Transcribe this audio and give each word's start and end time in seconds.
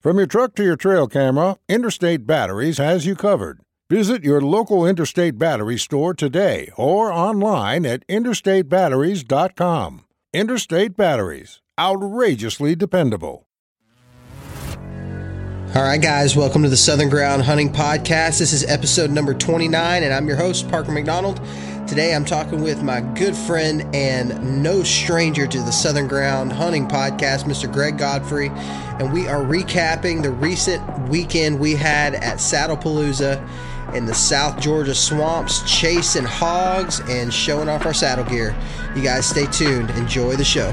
From 0.00 0.16
your 0.16 0.26
truck 0.26 0.54
to 0.54 0.64
your 0.64 0.76
trail 0.76 1.06
camera, 1.06 1.56
Interstate 1.68 2.26
Batteries 2.26 2.78
has 2.78 3.04
you 3.04 3.14
covered. 3.14 3.60
Visit 3.90 4.24
your 4.24 4.40
local 4.40 4.86
Interstate 4.86 5.36
Battery 5.36 5.76
store 5.76 6.14
today 6.14 6.70
or 6.78 7.12
online 7.12 7.84
at 7.84 8.06
interstatebatteries.com. 8.08 10.06
Interstate 10.32 10.96
Batteries, 10.96 11.60
outrageously 11.78 12.74
dependable. 12.74 13.46
All 15.74 15.82
right, 15.82 16.00
guys, 16.00 16.34
welcome 16.34 16.62
to 16.62 16.70
the 16.70 16.78
Southern 16.78 17.10
Ground 17.10 17.42
Hunting 17.42 17.70
Podcast. 17.70 18.38
This 18.38 18.54
is 18.54 18.64
episode 18.64 19.10
number 19.10 19.34
29, 19.34 20.02
and 20.02 20.14
I'm 20.14 20.26
your 20.26 20.38
host, 20.38 20.66
Parker 20.70 20.92
McDonald. 20.92 21.42
Today 21.86 22.14
I'm 22.14 22.24
talking 22.24 22.62
with 22.62 22.82
my 22.82 23.00
good 23.00 23.34
friend 23.34 23.84
and 23.94 24.62
no 24.62 24.84
stranger 24.84 25.46
to 25.46 25.58
the 25.58 25.72
Southern 25.72 26.06
Ground 26.06 26.52
Hunting 26.52 26.86
Podcast, 26.86 27.44
Mr. 27.44 27.70
Greg 27.72 27.98
Godfrey, 27.98 28.48
and 28.48 29.12
we 29.12 29.26
are 29.26 29.42
recapping 29.42 30.22
the 30.22 30.30
recent 30.30 31.08
weekend 31.08 31.58
we 31.58 31.74
had 31.74 32.14
at 32.14 32.38
Saddlepalooza 32.38 33.44
in 33.94 34.06
the 34.06 34.14
South 34.14 34.60
Georgia 34.60 34.94
swamps, 34.94 35.62
chasing 35.70 36.24
hogs 36.24 37.00
and 37.08 37.34
showing 37.34 37.68
off 37.68 37.84
our 37.84 37.94
saddle 37.94 38.24
gear. 38.24 38.54
You 38.94 39.02
guys 39.02 39.26
stay 39.26 39.46
tuned. 39.46 39.90
Enjoy 39.90 40.36
the 40.36 40.44
show. 40.44 40.72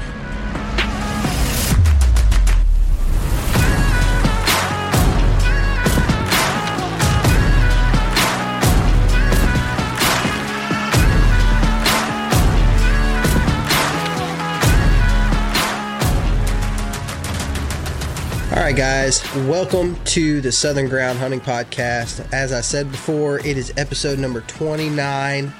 Guys, 18.78 19.24
welcome 19.34 19.96
to 20.04 20.40
the 20.40 20.52
Southern 20.52 20.88
Ground 20.88 21.18
Hunting 21.18 21.40
Podcast. 21.40 22.32
As 22.32 22.52
I 22.52 22.60
said 22.60 22.88
before, 22.92 23.40
it 23.40 23.58
is 23.58 23.72
episode 23.76 24.20
number 24.20 24.42
29. 24.42 25.52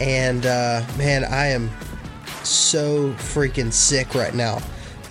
And 0.00 0.44
uh, 0.44 0.84
man, 0.96 1.22
I 1.22 1.46
am 1.50 1.70
so 2.42 3.12
freaking 3.12 3.72
sick 3.72 4.12
right 4.12 4.34
now. 4.34 4.60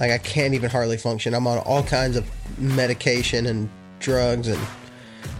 Like, 0.02 0.12
I 0.12 0.18
can't 0.18 0.56
even 0.56 0.70
hardly 0.70 0.98
function. 0.98 1.34
I'm 1.34 1.48
on 1.48 1.60
all 1.60 1.84
kinds 1.84 2.18
of 2.18 2.30
medication 2.60 3.46
and 3.46 3.70
drugs 4.00 4.50
and 4.50 4.60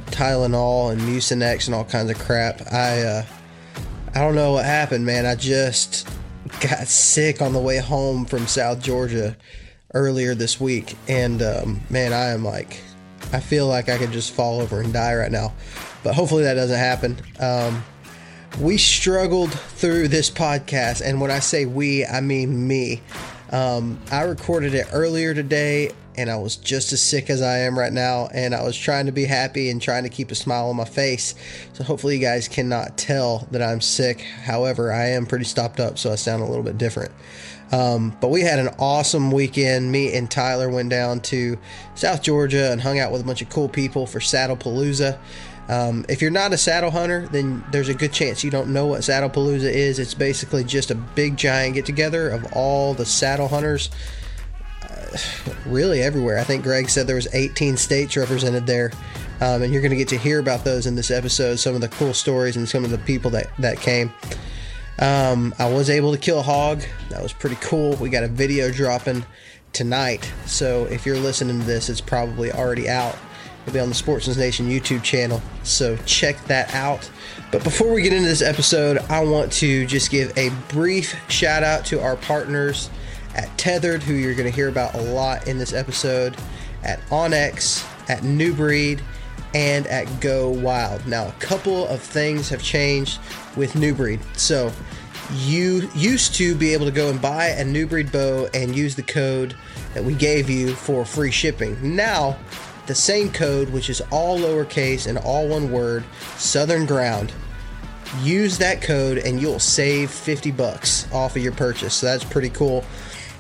Tylenol 0.06 0.94
and 0.94 1.02
Mucinex 1.02 1.66
and 1.66 1.76
all 1.76 1.84
kinds 1.84 2.10
of 2.10 2.18
crap. 2.18 2.72
I, 2.72 3.02
uh, 3.02 3.26
I 4.16 4.22
don't 4.22 4.34
know 4.36 4.54
what 4.54 4.64
happened, 4.64 5.06
man. 5.06 5.26
I 5.26 5.36
just 5.36 6.08
got 6.62 6.88
sick 6.88 7.42
on 7.42 7.52
the 7.52 7.60
way 7.60 7.80
home 7.80 8.24
from 8.24 8.48
South 8.48 8.82
Georgia 8.82 9.36
earlier 9.98 10.36
this 10.36 10.60
week, 10.62 10.96
and 11.08 11.42
um, 11.42 11.82
man, 11.90 12.14
I 12.14 12.28
am 12.28 12.46
like, 12.46 12.80
I 13.34 13.40
feel 13.40 13.68
like 13.68 13.90
I 13.90 13.98
could 13.98 14.12
just 14.12 14.32
fall 14.34 14.62
over 14.62 14.80
and 14.80 14.94
die 14.94 15.16
right 15.16 15.32
now. 15.32 15.54
But 16.04 16.14
hopefully 16.14 16.44
that 16.44 16.54
doesn't 16.54 16.78
happen. 16.78 17.18
Um, 17.40 17.84
we 18.62 18.78
struggled 18.78 19.52
through 19.52 20.08
this 20.08 20.30
podcast, 20.30 21.02
and 21.04 21.20
when 21.20 21.32
I 21.32 21.40
say 21.40 21.66
we, 21.66 22.06
I 22.06 22.22
mean 22.22 22.68
me. 22.68 23.02
Um, 23.52 24.00
I 24.12 24.24
recorded 24.24 24.74
it 24.74 24.88
earlier 24.94 25.34
today, 25.34 25.92
and 26.16 26.30
I 26.30 26.38
was 26.38 26.56
just 26.56 26.94
as 26.94 27.02
sick 27.02 27.30
as 27.30 27.42
I 27.42 27.60
am 27.60 27.78
right 27.78 27.94
now, 27.94 28.28
and 28.34 28.56
I 28.56 28.64
was 28.64 28.78
trying 28.78 29.06
to 29.06 29.12
be 29.12 29.26
happy 29.26 29.70
and 29.70 29.82
trying 29.82 30.04
to 30.04 30.10
keep 30.10 30.32
a 30.32 30.36
smile 30.36 30.70
on 30.70 30.76
my 30.76 30.86
face. 30.86 31.36
So 31.74 31.84
hopefully 31.84 32.16
you 32.16 32.22
guys 32.22 32.48
cannot 32.48 32.98
tell 32.98 33.48
that 33.52 33.62
I'm 33.62 33.82
sick. 33.82 34.22
However, 34.22 34.92
I 34.92 35.10
am 35.10 35.26
pretty 35.26 35.46
stopped 35.46 35.80
up, 35.80 35.98
so 35.98 36.12
I 36.12 36.16
sound 36.16 36.42
a 36.42 36.46
little 36.46 36.64
bit 36.64 36.78
different. 36.78 37.12
Um, 37.72 38.16
but 38.22 38.30
we 38.30 38.42
had 38.42 38.60
an 38.60 38.70
awesome 38.80 39.32
weekend. 39.32 39.92
Me 39.92 40.14
and 40.16 40.30
Tyler 40.30 40.70
went 40.70 40.90
down 40.90 41.20
to 41.22 41.58
South 41.96 42.22
Georgia 42.22 42.72
and 42.72 42.82
hung 42.82 43.00
out 43.00 43.12
with 43.12 43.22
a 43.22 43.24
bunch 43.26 43.42
of 43.42 43.50
cool 43.50 43.68
people 43.68 44.06
for 44.06 44.20
Saddlepalooza. 44.20 45.18
Um, 45.70 46.06
if 46.08 46.22
you're 46.22 46.32
not 46.32 46.54
a 46.54 46.58
saddle 46.58 46.92
hunter, 46.92 47.28
then 47.28 47.64
there's 47.72 47.90
a 47.90 47.94
good 47.94 48.14
chance 48.14 48.44
you 48.44 48.52
don't 48.52 48.72
know 48.72 48.88
what 48.88 49.02
Saddlepalooza 49.02 49.70
is. 49.70 50.00
It's 50.00 50.14
basically 50.14 50.64
just 50.64 50.92
a 50.92 50.96
big 50.96 51.36
giant 51.36 51.76
get 51.76 51.86
together 51.86 52.30
of 52.30 52.54
all 52.54 52.94
the 52.94 53.06
saddle 53.06 53.50
hunters, 53.50 53.90
uh, 54.84 55.18
really 55.66 56.02
everywhere. 56.02 56.40
I 56.40 56.44
think 56.44 56.64
Greg 56.64 56.90
said 56.90 57.06
there 57.06 57.18
was 57.18 57.28
18 57.34 57.76
states 57.76 58.16
represented 58.16 58.66
there, 58.66 58.92
um, 59.42 59.62
and 59.62 59.74
you're 59.74 59.82
going 59.82 59.92
to 59.92 59.98
get 59.98 60.08
to 60.10 60.18
hear 60.18 60.40
about 60.40 60.64
those 60.64 60.86
in 60.86 60.96
this 60.96 61.12
episode. 61.12 61.58
Some 61.58 61.76
of 61.76 61.82
the 61.82 61.90
cool 61.90 62.14
stories 62.14 62.56
and 62.56 62.68
some 62.68 62.86
of 62.86 62.92
the 62.92 62.98
people 63.00 63.30
that 63.32 63.48
that 63.60 63.78
came. 63.82 64.14
Um, 65.00 65.54
I 65.60 65.72
was 65.72 65.90
able 65.90 66.12
to 66.12 66.18
kill 66.18 66.40
a 66.40 66.44
hog. 66.44 66.82
That 67.10 67.22
was 67.22 67.34
pretty 67.34 67.58
cool. 67.62 67.96
We 67.98 68.10
got 68.10 68.24
a 68.24 68.28
video 68.28 68.72
dropping 68.72 69.26
tonight. 69.74 70.32
So 70.46 70.86
if 70.86 71.06
you're 71.06 71.20
listening 71.20 71.60
to 71.60 71.66
this, 71.66 71.90
it's 71.90 72.02
probably 72.02 72.52
already 72.52 72.90
out. 72.90 73.16
It'll 73.62 73.74
be 73.74 73.80
on 73.80 73.90
the 73.90 73.96
Sportsman's 73.96 74.38
Nation 74.38 74.70
YouTube 74.70 75.04
channel. 75.04 75.42
So 75.64 75.98
check 76.06 76.42
that 76.46 76.74
out. 76.74 77.10
But 77.52 77.64
before 77.64 77.94
we 77.94 78.02
get 78.02 78.14
into 78.14 78.28
this 78.28 78.42
episode, 78.42 78.98
I 79.10 79.24
want 79.24 79.52
to 79.54 79.86
just 79.86 80.10
give 80.10 80.36
a 80.38 80.50
brief 80.70 81.16
shout 81.30 81.64
out 81.64 81.86
to 81.88 82.02
our 82.02 82.16
partners 82.16 82.90
at 83.36 83.56
Tethered, 83.58 84.02
who 84.02 84.14
you're 84.14 84.34
going 84.34 84.50
to 84.50 84.56
hear 84.56 84.70
about 84.70 84.96
a 84.96 85.02
lot 85.02 85.48
in 85.48 85.58
this 85.58 85.74
episode, 85.74 86.36
at 86.84 87.00
onX, 87.10 87.86
at 88.10 88.24
New 88.24 88.54
Breed, 88.54 89.02
and 89.54 89.86
at 89.88 90.20
Go 90.20 90.50
Wild. 90.50 91.06
Now, 91.06 91.28
a 91.28 91.32
couple 91.34 91.88
of 91.88 92.02
things 92.02 92.50
have 92.50 92.62
changed 92.62 93.20
with 93.56 93.76
New 93.76 93.94
Breed. 93.94 94.20
So, 94.36 94.72
you 95.36 95.90
used 95.96 96.36
to 96.36 96.56
be 96.56 96.74
able 96.74 96.86
to 96.86 96.92
go 96.92 97.10
and 97.10 97.22
buy 97.22 97.48
a 97.48 97.64
New 97.66 97.86
Breed 97.86 98.12
bow 98.12 98.48
and 98.54 98.76
use 98.76 98.96
the 98.96 99.04
code 99.04 99.56
that 99.94 100.04
we 100.04 100.14
gave 100.14 100.50
you 100.50 100.74
for 100.74 101.06
free 101.06 101.32
shipping. 101.32 101.96
Now, 101.96 102.38
the 102.86 102.96
same 102.96 103.32
code, 103.32 103.70
which 103.70 103.90
is 103.90 104.02
all 104.12 104.40
lowercase 104.40 105.08
and 105.08 105.18
all 105.18 105.48
one 105.48 105.72
word, 105.72 106.06
Southern 106.38 106.86
Ground. 106.86 107.34
Use 108.22 108.58
that 108.60 108.82
code 108.82 109.18
and 109.18 109.42
you'll 109.42 109.60
save 109.60 110.10
50 110.10 110.52
bucks 110.52 111.12
off 111.12 111.36
of 111.36 111.44
your 111.44 111.52
purchase. 111.52 111.96
So 111.96 112.06
that's 112.06 112.24
pretty 112.24 112.50
cool. 112.50 112.86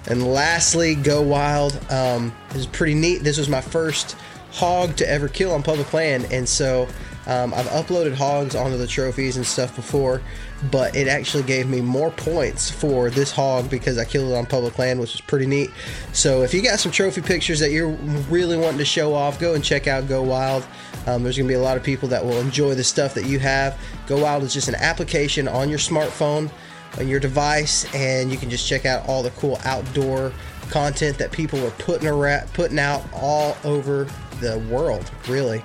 And 0.07 0.33
lastly, 0.33 0.95
Go 0.95 1.21
Wild. 1.21 1.79
Um, 1.91 2.35
is 2.55 2.65
pretty 2.65 2.93
neat. 2.93 3.23
This 3.23 3.37
was 3.37 3.49
my 3.49 3.61
first 3.61 4.17
hog 4.51 4.95
to 4.97 5.09
ever 5.09 5.27
kill 5.27 5.53
on 5.53 5.63
public 5.63 5.93
land, 5.93 6.27
and 6.31 6.47
so 6.47 6.87
um, 7.27 7.53
I've 7.53 7.67
uploaded 7.67 8.13
hogs 8.13 8.55
onto 8.55 8.77
the 8.77 8.87
trophies 8.87 9.35
and 9.35 9.45
stuff 9.45 9.75
before, 9.75 10.21
but 10.71 10.95
it 10.95 11.07
actually 11.07 11.43
gave 11.43 11.67
me 11.67 11.81
more 11.81 12.11
points 12.11 12.69
for 12.69 13.09
this 13.09 13.31
hog 13.31 13.69
because 13.69 13.97
I 13.97 14.05
killed 14.05 14.31
it 14.31 14.35
on 14.35 14.45
public 14.45 14.77
land, 14.79 14.99
which 14.99 15.13
is 15.13 15.21
pretty 15.21 15.45
neat. 15.45 15.69
So 16.13 16.41
if 16.41 16.53
you 16.53 16.63
got 16.63 16.79
some 16.79 16.91
trophy 16.91 17.21
pictures 17.21 17.59
that 17.59 17.71
you're 17.71 17.89
really 18.29 18.57
wanting 18.57 18.79
to 18.79 18.85
show 18.85 19.13
off, 19.13 19.39
go 19.39 19.53
and 19.53 19.63
check 19.63 19.87
out 19.87 20.07
Go 20.07 20.23
Wild. 20.23 20.65
Um, 21.05 21.23
there's 21.23 21.37
going 21.37 21.47
to 21.47 21.51
be 21.51 21.55
a 21.55 21.61
lot 21.61 21.77
of 21.77 21.83
people 21.83 22.09
that 22.09 22.23
will 22.23 22.39
enjoy 22.39 22.73
the 22.73 22.83
stuff 22.83 23.13
that 23.13 23.25
you 23.25 23.39
have. 23.39 23.79
Go 24.07 24.21
Wild 24.21 24.43
is 24.43 24.53
just 24.53 24.67
an 24.67 24.75
application 24.75 25.47
on 25.47 25.69
your 25.69 25.79
smartphone, 25.79 26.49
on 26.99 27.07
your 27.07 27.19
device, 27.19 27.85
and 27.93 28.31
you 28.31 28.37
can 28.37 28.49
just 28.49 28.67
check 28.67 28.85
out 28.85 29.07
all 29.07 29.21
the 29.21 29.31
cool 29.31 29.59
outdoor 29.63 30.33
content 30.69 31.17
that 31.17 31.31
people 31.31 31.65
are 31.65 31.71
putting 31.71 32.07
around, 32.07 32.51
putting 32.53 32.79
out 32.79 33.03
all 33.13 33.55
over 33.63 34.07
the 34.41 34.59
world, 34.69 35.09
really. 35.27 35.63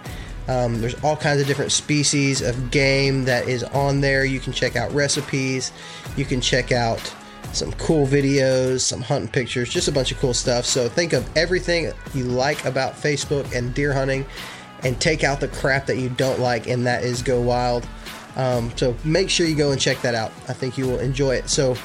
Um, 0.48 0.80
there's 0.80 1.02
all 1.04 1.16
kinds 1.16 1.40
of 1.40 1.46
different 1.46 1.72
species 1.72 2.42
of 2.42 2.70
game 2.70 3.24
that 3.24 3.48
is 3.48 3.62
on 3.64 4.00
there. 4.00 4.24
You 4.24 4.40
can 4.40 4.52
check 4.52 4.76
out 4.76 4.92
recipes. 4.92 5.72
You 6.16 6.24
can 6.24 6.40
check 6.40 6.72
out 6.72 7.14
some 7.52 7.72
cool 7.74 8.06
videos, 8.06 8.80
some 8.80 9.02
hunting 9.02 9.30
pictures, 9.30 9.68
just 9.68 9.88
a 9.88 9.92
bunch 9.92 10.10
of 10.10 10.18
cool 10.18 10.34
stuff. 10.34 10.64
So 10.64 10.88
think 10.88 11.12
of 11.12 11.28
everything 11.36 11.92
you 12.14 12.24
like 12.24 12.64
about 12.64 12.94
Facebook 12.94 13.54
and 13.54 13.74
deer 13.74 13.92
hunting 13.92 14.26
and 14.84 15.00
take 15.00 15.22
out 15.22 15.40
the 15.40 15.48
crap 15.48 15.86
that 15.86 15.98
you 15.98 16.08
don't 16.08 16.40
like, 16.40 16.66
and 16.66 16.86
that 16.86 17.04
is 17.04 17.22
Go 17.22 17.40
Wild. 17.40 17.86
Um, 18.36 18.72
so 18.76 18.96
make 19.04 19.30
sure 19.30 19.46
you 19.46 19.54
go 19.54 19.70
and 19.70 19.80
check 19.80 20.00
that 20.02 20.14
out. 20.14 20.32
I 20.48 20.54
think 20.54 20.76
you 20.78 20.86
will 20.86 20.98
enjoy 20.98 21.36
it. 21.36 21.48
So 21.50 21.76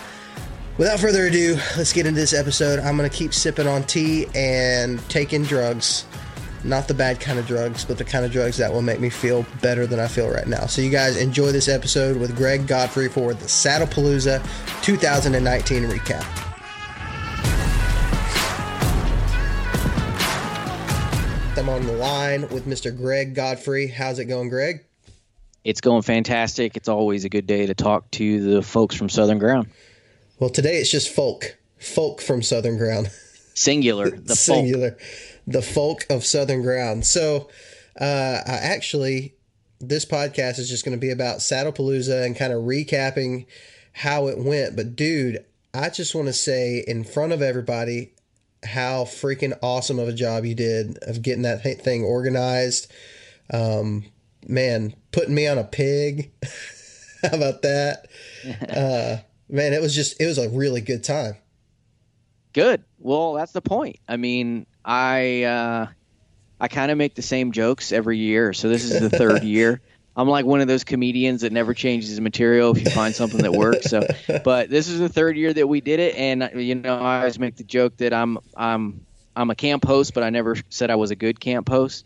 without 0.78 1.00
further 1.00 1.28
ado, 1.28 1.58
let's 1.76 1.94
get 1.94 2.06
into 2.06 2.20
this 2.20 2.34
episode. 2.34 2.80
I'm 2.80 2.98
going 2.98 3.10
to 3.10 3.16
keep 3.16 3.34
sipping 3.34 3.68
on 3.68 3.84
tea 3.84 4.28
and 4.34 5.08
taking 5.10 5.44
drugs. 5.44 6.06
Not 6.64 6.88
the 6.88 6.94
bad 6.94 7.20
kind 7.20 7.40
of 7.40 7.46
drugs, 7.48 7.86
but 7.86 7.98
the 7.98 8.04
kind 8.04 8.26
of 8.26 8.32
drugs 8.32 8.58
that 8.58 8.72
will 8.72 8.82
make 8.82 9.00
me 9.00 9.10
feel 9.10 9.46
better 9.62 9.86
than 9.86 10.00
I 10.00 10.08
feel 10.08 10.30
right 10.30 10.48
now. 10.48 10.66
So, 10.66 10.82
you 10.82 10.90
guys 10.90 11.18
enjoy 11.18 11.52
this 11.52 11.68
episode 11.68 12.18
with 12.18 12.36
Greg 12.36 12.68
Godfrey 12.68 13.10
for 13.10 13.34
the 13.34 13.46
Saddlepalooza 13.46 14.44
2019 14.84 15.84
recap. 15.84 16.48
I'm 21.58 21.70
on 21.70 21.86
the 21.86 21.94
line 21.94 22.48
with 22.50 22.66
Mr. 22.66 22.96
Greg 22.96 23.36
Godfrey. 23.36 23.88
How's 23.88 24.20
it 24.20 24.26
going, 24.26 24.48
Greg? 24.48 24.86
It's 25.64 25.82
going 25.82 26.02
fantastic. 26.02 26.78
It's 26.78 26.88
always 26.88 27.26
a 27.26 27.30
good 27.30 27.46
day 27.46 27.66
to 27.66 27.74
talk 27.74 28.10
to 28.12 28.54
the 28.54 28.62
folks 28.62 28.96
from 28.96 29.10
Southern 29.10 29.38
Ground. 29.38 29.68
Well, 30.40 30.50
today 30.50 30.78
it's 30.78 30.90
just 30.90 31.10
folk, 31.10 31.58
folk 31.78 32.22
from 32.22 32.42
Southern 32.42 32.78
Ground. 32.78 33.12
Singular, 33.54 34.12
the 34.12 34.36
singular, 34.38 34.92
folk. 34.92 35.02
The 35.48 35.62
folk 35.62 36.06
of 36.10 36.26
Southern 36.26 36.62
Ground. 36.62 37.06
So, 37.06 37.50
uh, 38.00 38.42
I 38.46 38.60
actually, 38.62 39.34
this 39.80 40.06
podcast 40.06 40.60
is 40.60 40.70
just 40.70 40.86
going 40.86 40.96
to 40.96 41.02
be 41.02 41.10
about 41.10 41.40
Saddlepalooza 41.40 42.26
and 42.26 42.36
kind 42.36 42.54
of 42.54 42.64
recapping 42.64 43.48
how 43.94 44.28
it 44.28 44.38
went. 44.38 44.76
But, 44.76 44.96
dude, 44.96 45.44
I 45.74 45.90
just 45.90 46.14
want 46.14 46.28
to 46.28 46.34
say 46.34 46.84
in 46.86 47.04
front 47.04 47.34
of 47.34 47.42
everybody 47.42 48.14
how 48.64 49.06
freaking 49.06 49.58
awesome 49.62 50.00
of 50.00 50.08
a 50.08 50.14
job 50.14 50.46
you 50.46 50.56
did 50.56 50.98
of 51.04 51.22
getting 51.22 51.44
that 51.44 51.62
thing 51.62 52.04
organized. 52.04 52.92
Um, 53.52 54.06
man, 54.48 54.94
putting 55.12 55.36
me 55.36 55.48
on 55.48 55.58
a 55.58 55.64
pig. 55.64 56.32
how 57.22 57.38
about 57.38 57.62
that? 57.64 58.08
Uh, 58.70 59.18
man, 59.50 59.74
it 59.74 59.82
was 59.82 59.94
just 59.94 60.22
it 60.22 60.26
was 60.26 60.38
a 60.38 60.48
really 60.48 60.80
good 60.80 61.04
time. 61.04 61.36
Good. 62.54 62.84
Well, 62.98 63.34
that's 63.34 63.52
the 63.52 63.62
point. 63.62 63.98
I 64.08 64.16
mean, 64.16 64.66
I 64.88 65.44
uh, 65.44 65.88
I 66.60 66.68
kind 66.70 66.92
of 66.92 66.98
make 66.98 67.14
the 67.14 67.22
same 67.22 67.52
jokes 67.52 67.92
every 67.92 68.18
year, 68.18 68.54
so 68.54 68.70
this 68.70 68.90
is 68.90 69.02
the 69.02 69.10
third 69.10 69.44
year. 69.44 69.82
I'm 70.16 70.30
like 70.30 70.46
one 70.46 70.62
of 70.62 70.68
those 70.68 70.84
comedians 70.84 71.42
that 71.42 71.52
never 71.52 71.76
changes 71.76 72.10
his 72.10 72.22
material 72.22 72.72
if 72.72 72.84
you 72.84 72.90
find 72.90 73.14
something 73.14 73.42
that 73.42 73.52
works. 73.52 73.88
So, 73.92 74.08
but 74.44 74.68
this 74.68 74.88
is 74.88 75.00
the 75.00 75.10
third 75.10 75.38
year 75.38 75.54
that 75.54 75.68
we 75.68 75.82
did 75.82 76.00
it, 76.00 76.16
and 76.16 76.50
you 76.56 76.74
know, 76.74 76.98
I 76.98 77.20
always 77.20 77.38
make 77.38 77.58
the 77.58 77.66
joke 77.66 77.98
that 77.98 78.14
I'm 78.14 78.40
I'm 78.56 79.06
I'm 79.36 79.50
a 79.52 79.56
camp 79.56 79.86
host, 79.86 80.14
but 80.14 80.24
I 80.24 80.30
never 80.30 80.56
said 80.70 80.90
I 80.90 80.96
was 80.96 81.12
a 81.12 81.16
good 81.16 81.40
camp 81.40 81.68
host 81.68 82.06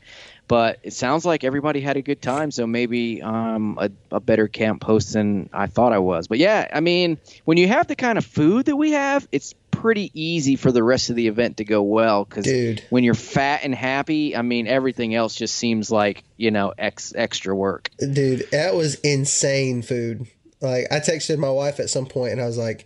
but 0.51 0.79
it 0.83 0.91
sounds 0.91 1.23
like 1.23 1.45
everybody 1.45 1.79
had 1.79 1.95
a 1.95 2.01
good 2.01 2.21
time. 2.21 2.51
So 2.51 2.67
maybe 2.67 3.23
I'm 3.23 3.77
a, 3.77 3.89
a, 4.11 4.19
better 4.19 4.49
camp 4.49 4.83
host 4.83 5.13
than 5.13 5.49
I 5.53 5.67
thought 5.67 5.93
I 5.93 5.99
was. 5.99 6.27
But 6.27 6.39
yeah, 6.39 6.67
I 6.73 6.81
mean, 6.81 7.19
when 7.45 7.57
you 7.57 7.69
have 7.69 7.87
the 7.87 7.95
kind 7.95 8.17
of 8.17 8.25
food 8.25 8.65
that 8.65 8.75
we 8.75 8.91
have, 8.91 9.25
it's 9.31 9.53
pretty 9.81 10.11
easy 10.13 10.55
for 10.55 10.71
the 10.71 10.83
rest 10.83 11.09
of 11.09 11.15
the 11.15 11.27
event 11.27 11.57
to 11.57 11.65
go 11.65 11.81
well. 11.81 12.25
Because 12.25 12.79
when 12.89 13.03
you're 13.03 13.13
fat 13.13 13.61
and 13.63 13.73
happy, 13.73 14.35
I 14.35 14.41
mean, 14.41 14.67
everything 14.67 15.15
else 15.15 15.35
just 15.35 15.55
seems 15.55 15.91
like 15.91 16.23
you 16.37 16.51
know 16.51 16.73
ex, 16.77 17.13
extra 17.15 17.55
work. 17.55 17.89
Dude, 17.97 18.49
that 18.51 18.75
was 18.75 18.95
insane 18.95 19.81
food. 19.81 20.27
Like 20.61 20.87
I 20.91 20.99
texted 20.99 21.37
my 21.37 21.49
wife 21.49 21.79
at 21.79 21.89
some 21.89 22.05
point 22.05 22.33
and 22.33 22.41
I 22.41 22.45
was 22.45 22.57
like, 22.57 22.85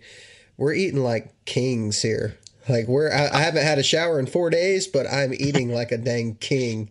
"We're 0.56 0.72
eating 0.72 1.02
like 1.02 1.44
kings 1.44 2.00
here." 2.00 2.36
Like 2.68 2.88
we're 2.88 3.12
I, 3.12 3.28
I 3.28 3.40
haven't 3.40 3.64
had 3.64 3.78
a 3.78 3.82
shower 3.82 4.18
in 4.18 4.26
four 4.26 4.50
days, 4.50 4.86
but 4.86 5.06
I'm 5.06 5.32
eating 5.34 5.70
like 5.74 5.92
a 5.92 5.98
dang 5.98 6.36
king. 6.36 6.90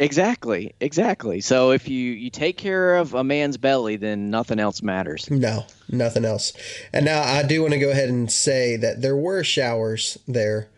Exactly, 0.00 0.74
exactly. 0.80 1.42
So 1.42 1.72
if 1.72 1.86
you 1.86 2.12
you 2.12 2.30
take 2.30 2.56
care 2.56 2.96
of 2.96 3.12
a 3.12 3.22
man's 3.22 3.58
belly, 3.58 3.96
then 3.96 4.30
nothing 4.30 4.58
else 4.58 4.82
matters. 4.82 5.30
No, 5.30 5.66
nothing 5.90 6.24
else. 6.24 6.54
And 6.90 7.04
now 7.04 7.22
I 7.22 7.42
do 7.42 7.60
want 7.60 7.74
to 7.74 7.78
go 7.78 7.90
ahead 7.90 8.08
and 8.08 8.32
say 8.32 8.76
that 8.76 9.02
there 9.02 9.14
were 9.14 9.44
showers 9.44 10.16
there, 10.26 10.68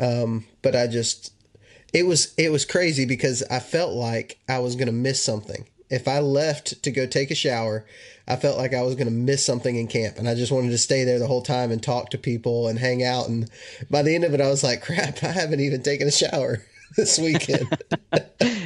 um, 0.00 0.46
but 0.62 0.74
I 0.74 0.88
just 0.88 1.32
it 1.94 2.06
was 2.06 2.34
it 2.36 2.50
was 2.50 2.64
crazy 2.64 3.06
because 3.06 3.44
I 3.48 3.60
felt 3.60 3.94
like 3.94 4.40
I 4.48 4.58
was 4.58 4.74
gonna 4.74 4.90
miss 4.90 5.22
something 5.22 5.68
if 5.88 6.08
I 6.08 6.18
left 6.18 6.82
to 6.82 6.90
go 6.90 7.06
take 7.06 7.30
a 7.30 7.36
shower. 7.36 7.86
I 8.26 8.34
felt 8.34 8.58
like 8.58 8.74
I 8.74 8.82
was 8.82 8.96
going 8.96 9.06
to 9.06 9.12
miss 9.12 9.46
something 9.46 9.76
in 9.76 9.86
camp, 9.86 10.18
and 10.18 10.28
I 10.28 10.34
just 10.34 10.50
wanted 10.50 10.70
to 10.70 10.78
stay 10.78 11.04
there 11.04 11.20
the 11.20 11.28
whole 11.28 11.42
time 11.42 11.70
and 11.70 11.80
talk 11.80 12.10
to 12.10 12.18
people 12.18 12.66
and 12.66 12.76
hang 12.76 13.04
out. 13.04 13.28
And 13.28 13.48
by 13.88 14.02
the 14.02 14.16
end 14.16 14.24
of 14.24 14.34
it, 14.34 14.40
I 14.40 14.48
was 14.48 14.64
like, 14.64 14.82
"Crap! 14.84 15.22
I 15.22 15.28
haven't 15.28 15.60
even 15.60 15.84
taken 15.84 16.08
a 16.08 16.10
shower." 16.10 16.64
this 16.96 17.18
weekend. 17.18 17.68
uh, 18.12 18.20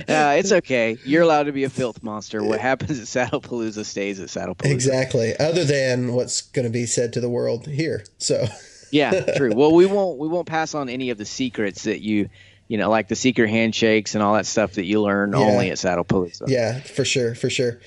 it's 0.06 0.52
okay. 0.52 0.96
You're 1.04 1.22
allowed 1.22 1.44
to 1.44 1.52
be 1.52 1.64
a 1.64 1.70
filth 1.70 2.02
monster. 2.02 2.42
What 2.42 2.60
happens 2.60 3.00
at 3.00 3.06
Saddlepalooza 3.06 3.84
stays 3.84 4.20
at 4.20 4.28
Saddlepalooza. 4.28 4.70
Exactly. 4.70 5.36
Other 5.36 5.64
than 5.64 6.12
what's 6.12 6.40
going 6.40 6.64
to 6.64 6.70
be 6.70 6.86
said 6.86 7.12
to 7.14 7.20
the 7.20 7.28
world 7.28 7.66
here. 7.66 8.04
So. 8.18 8.46
yeah, 8.92 9.34
true. 9.36 9.52
Well, 9.54 9.74
we 9.74 9.86
won't 9.86 10.18
we 10.18 10.28
won't 10.28 10.46
pass 10.46 10.74
on 10.74 10.88
any 10.88 11.10
of 11.10 11.18
the 11.18 11.24
secrets 11.24 11.84
that 11.84 12.00
you 12.00 12.28
you 12.68 12.78
know, 12.78 12.88
like 12.88 13.08
the 13.08 13.16
secret 13.16 13.50
handshakes 13.50 14.14
and 14.14 14.22
all 14.22 14.34
that 14.34 14.46
stuff 14.46 14.74
that 14.74 14.84
you 14.84 15.02
learn 15.02 15.32
yeah. 15.32 15.38
only 15.38 15.70
at 15.70 15.76
Saddlepalooza. 15.76 16.44
Yeah, 16.46 16.78
for 16.78 17.04
sure, 17.04 17.34
for 17.34 17.50
sure. 17.50 17.80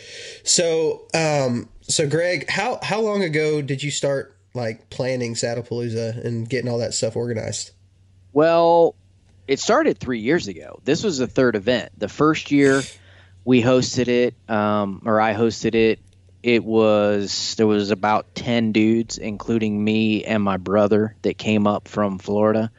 So, 0.43 1.07
um, 1.13 1.69
so 1.79 2.05
Greg, 2.05 2.49
how 2.49 2.79
how 2.83 2.99
long 2.99 3.23
ago 3.23 3.61
did 3.61 3.81
you 3.81 3.91
start 3.91 4.35
like 4.53 4.89
planning 4.89 5.35
Saddlepalooza 5.35 6.25
and 6.25 6.49
getting 6.49 6.69
all 6.69 6.79
that 6.79 6.93
stuff 6.93 7.15
organized? 7.15 7.71
Well, 8.33 8.95
it 9.47 9.59
started 9.59 9.97
three 9.97 10.19
years 10.19 10.47
ago. 10.47 10.79
This 10.83 11.03
was 11.03 11.17
the 11.17 11.27
third 11.27 11.55
event. 11.55 11.91
The 11.97 12.07
first 12.07 12.51
year 12.51 12.81
we 13.45 13.61
hosted 13.61 14.07
it, 14.07 14.35
um, 14.49 15.01
or 15.05 15.19
I 15.19 15.33
hosted 15.33 15.75
it. 15.75 15.99
It 16.41 16.63
was 16.63 17.55
there 17.55 17.67
was 17.67 17.91
about 17.91 18.35
ten 18.35 18.71
dudes, 18.71 19.17
including 19.17 19.81
me 19.81 20.25
and 20.25 20.43
my 20.43 20.57
brother, 20.57 21.15
that 21.21 21.37
came 21.37 21.67
up 21.67 21.87
from 21.87 22.19
Florida. 22.19 22.71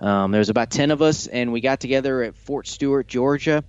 Um, 0.00 0.30
there 0.32 0.38
was 0.40 0.50
about 0.50 0.70
ten 0.70 0.90
of 0.90 1.00
us, 1.00 1.26
and 1.26 1.52
we 1.52 1.60
got 1.60 1.80
together 1.80 2.22
at 2.22 2.36
Fort 2.36 2.66
Stewart, 2.66 3.08
Georgia. 3.08 3.64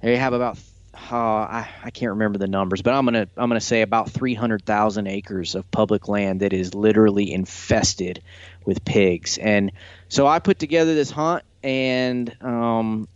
They 0.00 0.16
have 0.16 0.32
about 0.32 0.58
uh, 0.94 1.16
I, 1.16 1.68
I 1.84 1.90
can't 1.90 2.10
remember 2.10 2.38
the 2.38 2.46
numbers, 2.46 2.82
but 2.82 2.94
I'm 2.94 3.04
gonna 3.04 3.26
I'm 3.36 3.48
gonna 3.48 3.60
say 3.60 3.82
about 3.82 4.10
300,000 4.10 5.06
acres 5.06 5.54
of 5.54 5.70
public 5.70 6.06
land 6.06 6.40
that 6.40 6.52
is 6.52 6.74
literally 6.74 7.32
infested 7.32 8.22
with 8.64 8.84
pigs. 8.84 9.38
And 9.38 9.72
so 10.08 10.26
I 10.26 10.38
put 10.38 10.58
together 10.58 10.94
this 10.94 11.10
hunt 11.10 11.44
and 11.62 12.34
um, 12.42 13.08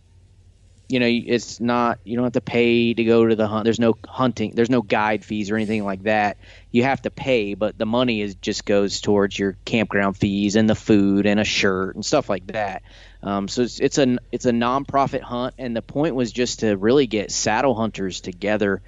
you 0.89 0.99
know 0.99 1.07
it's 1.07 1.59
not 1.59 1.99
you 2.03 2.15
don't 2.15 2.23
have 2.23 2.33
to 2.33 2.41
pay 2.41 2.93
to 2.93 3.03
go 3.03 3.25
to 3.25 3.35
the 3.35 3.47
hunt. 3.47 3.65
There's 3.65 3.79
no 3.79 3.97
hunting 4.07 4.53
there's 4.55 4.69
no 4.69 4.81
guide 4.81 5.25
fees 5.25 5.51
or 5.51 5.55
anything 5.55 5.83
like 5.83 6.03
that. 6.03 6.37
You 6.71 6.83
have 6.83 7.01
to 7.01 7.11
pay 7.11 7.55
but 7.55 7.77
the 7.77 7.85
money 7.85 8.21
is 8.21 8.35
just 8.35 8.65
goes 8.65 9.01
towards 9.01 9.37
your 9.37 9.57
campground 9.65 10.17
fees 10.17 10.55
and 10.55 10.69
the 10.69 10.75
food 10.75 11.25
and 11.25 11.39
a 11.39 11.43
shirt 11.43 11.95
and 11.95 12.05
stuff 12.05 12.29
like 12.29 12.47
that. 12.47 12.83
Um, 13.21 13.47
so 13.47 13.63
it's, 13.63 13.79
it's 13.79 13.97
a 13.97 14.17
it's 14.31 14.45
a 14.45 14.51
nonprofit 14.51 15.21
hunt 15.21 15.55
and 15.57 15.75
the 15.75 15.81
point 15.81 16.15
was 16.15 16.31
just 16.31 16.61
to 16.61 16.77
really 16.77 17.07
get 17.07 17.31
saddle 17.31 17.75
hunters 17.75 18.21
together 18.21 18.81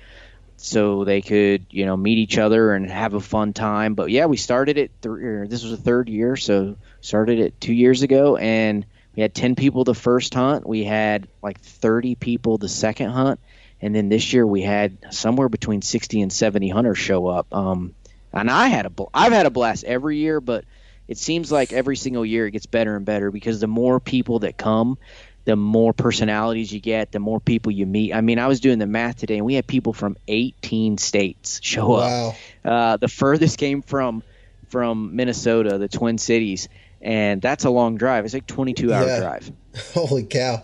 so 0.55 1.03
they 1.03 1.21
could 1.21 1.65
you 1.69 1.85
know 1.85 1.97
meet 1.97 2.17
each 2.17 2.37
other 2.37 2.73
and 2.73 2.89
have 2.89 3.13
a 3.13 3.19
fun 3.19 3.51
time. 3.51 3.93
But 3.93 4.09
yeah 4.09 4.27
we 4.27 4.37
started 4.37 4.77
it 4.77 4.91
th- 5.01 5.49
this 5.49 5.63
was 5.63 5.71
the 5.71 5.77
third 5.77 6.07
year 6.07 6.37
so 6.37 6.77
started 7.01 7.39
it 7.39 7.59
two 7.59 7.73
years 7.73 8.03
ago 8.03 8.37
and 8.37 8.85
we 9.15 9.21
had 9.21 9.33
10 9.33 9.55
people 9.55 9.83
the 9.83 9.95
first 9.95 10.33
hunt. 10.33 10.67
We 10.67 10.83
had 10.83 11.27
like 11.41 11.59
30 11.59 12.15
people 12.15 12.57
the 12.57 12.69
second 12.69 13.09
hunt. 13.09 13.39
And 13.81 13.95
then 13.95 14.09
this 14.09 14.33
year 14.33 14.45
we 14.45 14.61
had 14.61 14.97
somewhere 15.11 15.49
between 15.49 15.81
60 15.81 16.21
and 16.21 16.31
70 16.31 16.69
hunters 16.69 16.97
show 16.97 17.27
up. 17.27 17.53
Um, 17.53 17.95
and 18.33 18.49
I 18.49 18.67
had 18.67 18.85
a, 18.85 18.89
bl- 18.89 19.05
I've 19.13 19.31
had 19.31 19.45
a 19.45 19.49
blast 19.49 19.83
every 19.83 20.17
year, 20.17 20.41
but 20.41 20.65
it 21.07 21.17
seems 21.17 21.51
like 21.51 21.73
every 21.73 21.95
single 21.97 22.25
year 22.25 22.45
it 22.45 22.51
gets 22.51 22.65
better 22.65 22.95
and 22.95 23.05
better 23.05 23.31
because 23.31 23.59
the 23.59 23.67
more 23.67 23.99
people 23.99 24.39
that 24.39 24.57
come, 24.57 24.97
the 25.45 25.55
more 25.55 25.93
personalities 25.93 26.71
you 26.71 26.79
get, 26.79 27.11
the 27.11 27.19
more 27.19 27.39
people 27.39 27.71
you 27.71 27.87
meet. 27.87 28.13
I 28.13 28.21
mean, 28.21 28.37
I 28.37 28.47
was 28.47 28.59
doing 28.59 28.77
the 28.77 28.85
math 28.85 29.17
today, 29.17 29.37
and 29.37 29.45
we 29.45 29.55
had 29.55 29.65
people 29.65 29.93
from 29.93 30.15
18 30.27 30.99
states 30.99 31.59
show 31.63 31.89
wow. 31.89 32.29
up. 32.29 32.35
Uh, 32.63 32.97
the 32.97 33.07
furthest 33.07 33.57
came 33.57 33.81
from 33.81 34.21
from 34.67 35.15
Minnesota, 35.15 35.79
the 35.79 35.87
Twin 35.87 36.19
Cities, 36.19 36.69
and 37.01 37.41
that's 37.41 37.65
a 37.65 37.69
long 37.69 37.95
drive. 37.95 38.25
It's 38.25 38.33
like 38.33 38.47
22 38.47 38.93
hour 38.93 39.05
yeah. 39.05 39.19
drive. 39.19 39.51
Holy 39.93 40.23
cow! 40.23 40.63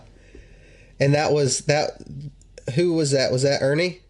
And 1.00 1.14
that 1.14 1.32
was 1.32 1.60
that. 1.60 2.02
Who 2.74 2.94
was 2.94 3.12
that? 3.12 3.32
Was 3.32 3.42
that 3.42 3.62
Ernie? 3.62 4.00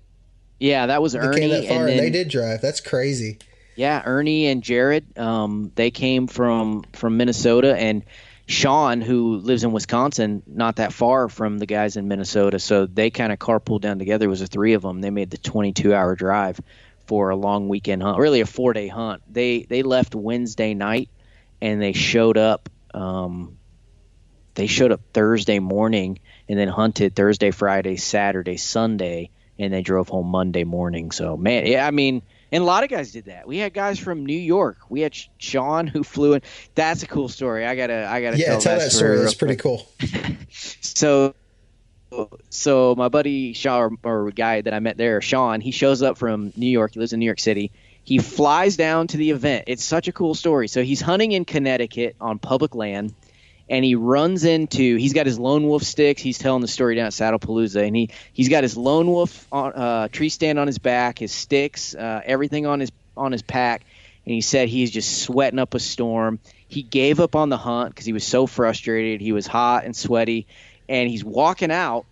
Yeah, 0.59 0.87
that 0.87 1.03
was 1.03 1.13
they 1.13 1.19
Ernie. 1.19 1.41
Came 1.41 1.51
that 1.51 1.69
far 1.69 1.79
and, 1.81 1.89
then, 1.89 1.97
they 1.99 2.11
did 2.11 2.29
drive. 2.29 2.63
That's 2.63 2.81
crazy. 2.81 3.39
Yeah, 3.75 4.03
Ernie 4.05 4.47
and 4.47 4.63
Jared. 4.63 5.19
Um, 5.19 5.71
they 5.75 5.91
came 5.91 6.27
from 6.27 6.85
from 6.93 7.17
Minnesota, 7.19 7.77
and 7.77 8.05
Sean, 8.47 9.01
who 9.01 9.37
lives 9.37 9.65
in 9.65 9.73
Wisconsin, 9.73 10.43
not 10.47 10.77
that 10.77 10.93
far 10.93 11.29
from 11.29 11.59
the 11.59 11.67
guys 11.67 11.97
in 11.97 12.09
Minnesota. 12.09 12.59
So 12.59 12.87
they 12.87 13.11
kind 13.11 13.33
of 13.33 13.39
carpooled 13.39 13.83
down 13.83 13.99
together. 13.99 14.27
It 14.27 14.31
was 14.31 14.41
the 14.41 14.47
three 14.47 14.73
of 14.73 14.83
them. 14.83 15.01
They 15.01 15.11
made 15.11 15.31
the 15.31 15.39
22 15.39 15.93
hour 15.93 16.15
drive 16.15 16.61
for 17.07 17.31
a 17.31 17.37
long 17.37 17.69
weekend 17.69 18.03
hunt, 18.03 18.19
really 18.19 18.41
a 18.41 18.47
four 18.47 18.73
day 18.73 18.89
hunt. 18.89 19.23
They 19.31 19.63
they 19.63 19.83
left 19.83 20.15
Wednesday 20.15 20.75
night 20.75 21.11
and 21.61 21.81
they 21.81 21.93
showed 21.93 22.39
up. 22.39 22.69
Um, 22.95 23.59
they 24.55 24.67
showed 24.67 24.93
up 24.93 25.01
Thursday 25.13 25.59
morning 25.59 26.19
and 26.49 26.59
then 26.59 26.69
hunted 26.69 27.15
Thursday, 27.15 27.51
Friday, 27.51 27.97
Saturday, 27.97 28.57
Sunday, 28.57 29.31
and 29.59 29.73
they 29.73 29.83
drove 29.83 30.09
home 30.09 30.29
Monday 30.29 30.65
morning. 30.65 31.11
So 31.11 31.37
man, 31.37 31.67
yeah, 31.67 31.87
I 31.87 31.91
mean, 31.91 32.23
and 32.53 32.63
a 32.63 32.67
lot 32.67 32.85
of 32.85 32.91
guys 32.91 33.13
did 33.13 33.27
that. 33.27 33.47
We 33.47 33.59
had 33.59 33.75
guys 33.75 33.99
from 33.99 34.25
New 34.25 34.39
York. 34.39 34.79
We 34.89 35.01
had 35.01 35.15
Sean 35.39 35.87
who 35.87 36.03
flew 36.03 36.35
in. 36.35 36.43
That's 36.75 37.03
a 37.03 37.07
cool 37.07 37.29
story. 37.29 37.67
I 37.67 37.75
gotta, 37.75 38.07
I 38.09 38.23
gotta 38.23 38.39
yeah, 38.39 38.47
tell, 38.47 38.61
tell 38.61 38.79
that, 38.79 38.85
that 38.85 38.91
story. 38.93 39.19
That's 39.19 39.35
pretty 39.35 39.57
cool. 39.57 39.87
so, 40.51 41.35
so 42.51 42.95
my 42.97 43.09
buddy 43.09 43.53
Sean 43.53 43.99
or, 44.05 44.27
or 44.27 44.31
guy 44.31 44.61
that 44.61 44.73
I 44.73 44.79
met 44.79 44.97
there, 44.97 45.21
Sean, 45.21 45.61
he 45.61 45.71
shows 45.71 46.03
up 46.03 46.19
from 46.19 46.53
New 46.57 46.69
York. 46.69 46.95
He 46.95 47.01
lives 47.01 47.13
in 47.13 47.21
New 47.21 47.27
York 47.27 47.41
City. 47.41 47.73
He 48.07 48.19
flies 48.19 48.77
down 48.77 49.09
to 49.09 49.17
the 49.17 49.33
event. 49.33 49.65
It's 49.67 49.83
such 49.83 50.07
a 50.07 50.13
cool 50.13 50.37
story. 50.37 50.69
So 50.69 50.85
he's 50.85 51.01
hunting 51.01 51.33
in 51.33 51.45
Connecticut 51.45 52.15
on 52.21 52.39
public 52.39 52.77
land 52.77 53.13
and 53.69 53.85
he 53.85 53.97
runs 53.97 54.45
into 54.45 54.97
he's 54.97 55.13
got 55.13 55.27
his 55.27 55.41
lone 55.41 55.67
wolf 55.67 55.83
sticks 55.83 56.23
he's 56.23 56.39
telling 56.39 56.63
the 56.63 56.69
story 56.69 56.95
down 56.95 57.07
at 57.07 57.13
saddlepalooza 57.13 57.85
and 57.85 57.97
he 57.97 58.11
he's 58.33 58.49
got 58.49 58.63
his 58.63 58.77
lone 58.77 59.09
wolf 59.09 59.49
on, 59.51 59.73
uh, 59.73 60.09
tree 60.09 60.29
stand 60.29 60.57
on 60.57 60.69
his 60.69 60.79
back 60.79 61.19
his 61.19 61.33
sticks 61.33 61.93
uh, 61.95 62.21
everything 62.25 62.65
on 62.65 62.79
his 62.79 62.93
on 63.17 63.33
his 63.33 63.43
pack 63.43 63.85
and 64.25 64.33
he 64.33 64.41
said 64.41 64.69
he's 64.69 64.93
just 64.93 65.23
sweating 65.23 65.59
up 65.59 65.75
a 65.75 65.81
storm 65.81 66.39
he 66.69 66.83
gave 66.83 67.19
up 67.19 67.35
on 67.35 67.49
the 67.49 67.57
hunt 67.57 67.91
because 67.91 68.07
he 68.07 68.13
was 68.13 68.25
so 68.25 68.47
frustrated 68.47 69.21
he 69.21 69.33
was 69.33 69.49
hot 69.49 69.85
and 69.85 69.97
sweaty 69.97 70.47
and 70.89 71.11
he's 71.11 71.25
walking 71.25 71.73
out 71.73 72.07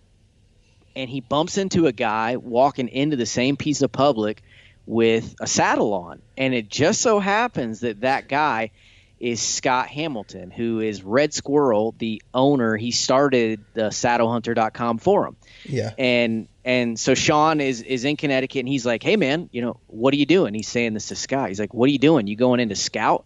and 0.95 1.09
he 1.09 1.21
bumps 1.21 1.57
into 1.57 1.87
a 1.87 1.91
guy 1.93 2.35
walking 2.35 2.89
into 2.89 3.15
the 3.15 3.25
same 3.25 3.55
piece 3.55 3.81
of 3.81 3.91
public 3.91 4.41
with 4.85 5.35
a 5.39 5.47
saddle 5.47 5.93
on 5.93 6.21
and 6.37 6.53
it 6.53 6.69
just 6.69 7.01
so 7.01 7.19
happens 7.19 7.79
that 7.81 8.01
that 8.01 8.27
guy 8.27 8.71
is 9.19 9.41
Scott 9.41 9.87
Hamilton, 9.87 10.51
who 10.51 10.81
is 10.81 11.01
Red 11.03 11.33
Squirrel, 11.33 11.95
the 11.97 12.21
owner. 12.33 12.75
He 12.75 12.91
started 12.91 13.63
the 13.73 13.89
saddlehunter.com 13.89 14.97
forum. 14.97 15.37
Yeah. 15.63 15.91
And 15.97 16.47
and 16.63 16.99
so 16.99 17.13
Sean 17.15 17.61
is 17.61 17.81
is 17.81 18.05
in 18.05 18.17
Connecticut 18.17 18.59
and 18.59 18.67
he's 18.67 18.85
like, 18.85 19.03
"Hey 19.03 19.15
man, 19.15 19.49
you 19.51 19.61
know, 19.61 19.79
what 19.87 20.13
are 20.13 20.17
you 20.17 20.25
doing?" 20.25 20.53
He's 20.53 20.67
saying 20.67 20.93
this 20.93 21.07
to 21.09 21.15
Scott. 21.15 21.49
He's 21.49 21.59
like, 21.59 21.73
"What 21.73 21.87
are 21.87 21.91
you 21.91 21.99
doing? 21.99 22.27
You 22.27 22.35
going 22.35 22.59
into 22.59 22.75
scout?" 22.75 23.25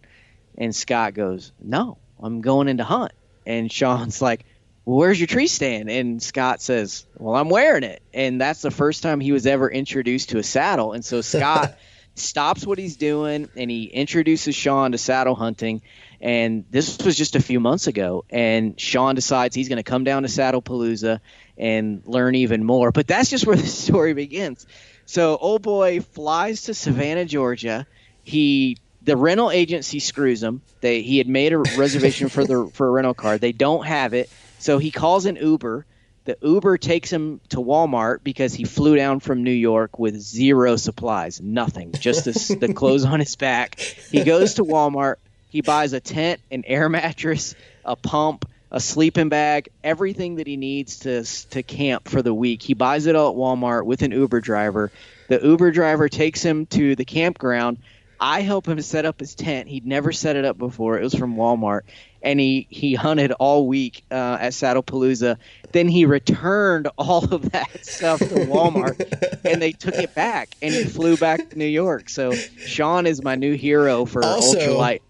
And 0.56 0.74
Scott 0.74 1.14
goes, 1.14 1.52
"No, 1.60 1.98
I'm 2.20 2.40
going 2.40 2.68
into 2.68 2.84
hunt." 2.84 3.12
And 3.46 3.70
Sean's 3.70 4.22
like, 4.28 4.44
well, 4.84 4.96
where's 4.98 5.20
your 5.20 5.26
tree 5.26 5.46
stand? 5.46 5.90
And 5.90 6.22
Scott 6.22 6.62
says, 6.62 7.06
well, 7.18 7.36
I'm 7.36 7.48
wearing 7.48 7.84
it. 7.84 8.02
And 8.12 8.40
that's 8.40 8.62
the 8.62 8.70
first 8.70 9.02
time 9.02 9.20
he 9.20 9.32
was 9.32 9.46
ever 9.46 9.70
introduced 9.70 10.30
to 10.30 10.38
a 10.38 10.42
saddle. 10.42 10.92
And 10.92 11.04
so 11.04 11.20
Scott 11.20 11.78
stops 12.14 12.66
what 12.66 12.78
he's 12.78 12.96
doing 12.96 13.48
and 13.56 13.70
he 13.70 13.84
introduces 13.84 14.54
Sean 14.54 14.92
to 14.92 14.98
saddle 14.98 15.34
hunting. 15.34 15.82
And 16.20 16.64
this 16.70 16.98
was 16.98 17.16
just 17.16 17.36
a 17.36 17.40
few 17.40 17.60
months 17.60 17.86
ago. 17.86 18.24
And 18.30 18.78
Sean 18.78 19.14
decides 19.14 19.54
he's 19.54 19.68
going 19.68 19.78
to 19.78 19.82
come 19.82 20.04
down 20.04 20.22
to 20.22 20.28
Saddle 20.28 20.60
Palooza 20.60 21.20
and 21.56 22.02
learn 22.04 22.34
even 22.34 22.64
more. 22.64 22.92
But 22.92 23.06
that's 23.06 23.30
just 23.30 23.46
where 23.46 23.56
the 23.56 23.66
story 23.66 24.12
begins. 24.12 24.66
So, 25.06 25.36
old 25.36 25.62
boy 25.62 26.00
flies 26.00 26.62
to 26.62 26.74
Savannah, 26.74 27.24
Georgia. 27.24 27.86
He 28.22 28.76
the 29.02 29.16
rental 29.16 29.50
agency 29.50 29.98
screws 29.98 30.42
him. 30.42 30.62
They 30.80 31.02
he 31.02 31.18
had 31.18 31.26
made 31.26 31.52
a 31.52 31.58
reservation 31.58 32.28
for 32.28 32.44
the 32.44 32.70
for 32.74 32.86
a 32.86 32.90
rental 32.90 33.14
car. 33.14 33.38
They 33.38 33.52
don't 33.52 33.86
have 33.86 34.14
it, 34.14 34.30
so 34.60 34.78
he 34.78 34.90
calls 34.90 35.26
an 35.26 35.36
Uber 35.36 35.86
the 36.24 36.36
Uber 36.42 36.76
takes 36.78 37.10
him 37.10 37.40
to 37.48 37.56
Walmart 37.56 38.18
because 38.22 38.52
he 38.52 38.64
flew 38.64 38.94
down 38.94 39.20
from 39.20 39.42
New 39.42 39.50
York 39.50 39.98
with 39.98 40.20
zero 40.20 40.76
supplies, 40.76 41.40
nothing, 41.40 41.92
just 41.92 42.24
the, 42.24 42.56
the 42.56 42.74
clothes 42.74 43.04
on 43.04 43.20
his 43.20 43.36
back. 43.36 43.80
He 43.80 44.22
goes 44.22 44.54
to 44.54 44.64
Walmart. 44.64 45.16
He 45.48 45.62
buys 45.62 45.92
a 45.92 46.00
tent, 46.00 46.40
an 46.50 46.64
air 46.66 46.88
mattress, 46.88 47.54
a 47.84 47.96
pump, 47.96 48.48
a 48.70 48.78
sleeping 48.78 49.30
bag, 49.30 49.70
everything 49.82 50.36
that 50.36 50.46
he 50.46 50.56
needs 50.56 51.00
to 51.00 51.24
to 51.50 51.62
camp 51.62 52.06
for 52.06 52.22
the 52.22 52.34
week. 52.34 52.62
He 52.62 52.74
buys 52.74 53.06
it 53.06 53.16
all 53.16 53.30
at 53.30 53.36
Walmart 53.36 53.84
with 53.84 54.02
an 54.02 54.12
Uber 54.12 54.40
driver. 54.40 54.92
The 55.28 55.40
Uber 55.42 55.72
driver 55.72 56.08
takes 56.08 56.42
him 56.42 56.66
to 56.66 56.94
the 56.94 57.04
campground. 57.04 57.78
I 58.20 58.42
help 58.42 58.68
him 58.68 58.80
set 58.82 59.06
up 59.06 59.18
his 59.18 59.34
tent. 59.34 59.68
He'd 59.68 59.86
never 59.86 60.12
set 60.12 60.36
it 60.36 60.44
up 60.44 60.58
before. 60.58 60.98
It 60.98 61.02
was 61.02 61.14
from 61.14 61.36
Walmart 61.36 61.80
and 62.22 62.40
he 62.40 62.66
he 62.70 62.94
hunted 62.94 63.32
all 63.32 63.66
week 63.66 64.04
uh, 64.10 64.38
at 64.40 64.52
Saddlepalooza. 64.52 65.36
Then 65.72 65.88
he 65.88 66.04
returned 66.04 66.88
all 66.98 67.24
of 67.32 67.50
that 67.52 67.84
stuff 67.84 68.18
to 68.18 68.26
Walmart, 68.26 69.40
and 69.44 69.60
they 69.60 69.72
took 69.72 69.94
it 69.94 70.14
back, 70.14 70.56
and 70.62 70.74
he 70.74 70.84
flew 70.84 71.16
back 71.16 71.50
to 71.50 71.58
New 71.58 71.64
York. 71.64 72.08
So 72.08 72.32
Sean 72.32 73.06
is 73.06 73.22
my 73.22 73.34
new 73.34 73.54
hero 73.54 74.04
for 74.04 74.24
also, 74.24 74.58
ultralight. 74.58 75.00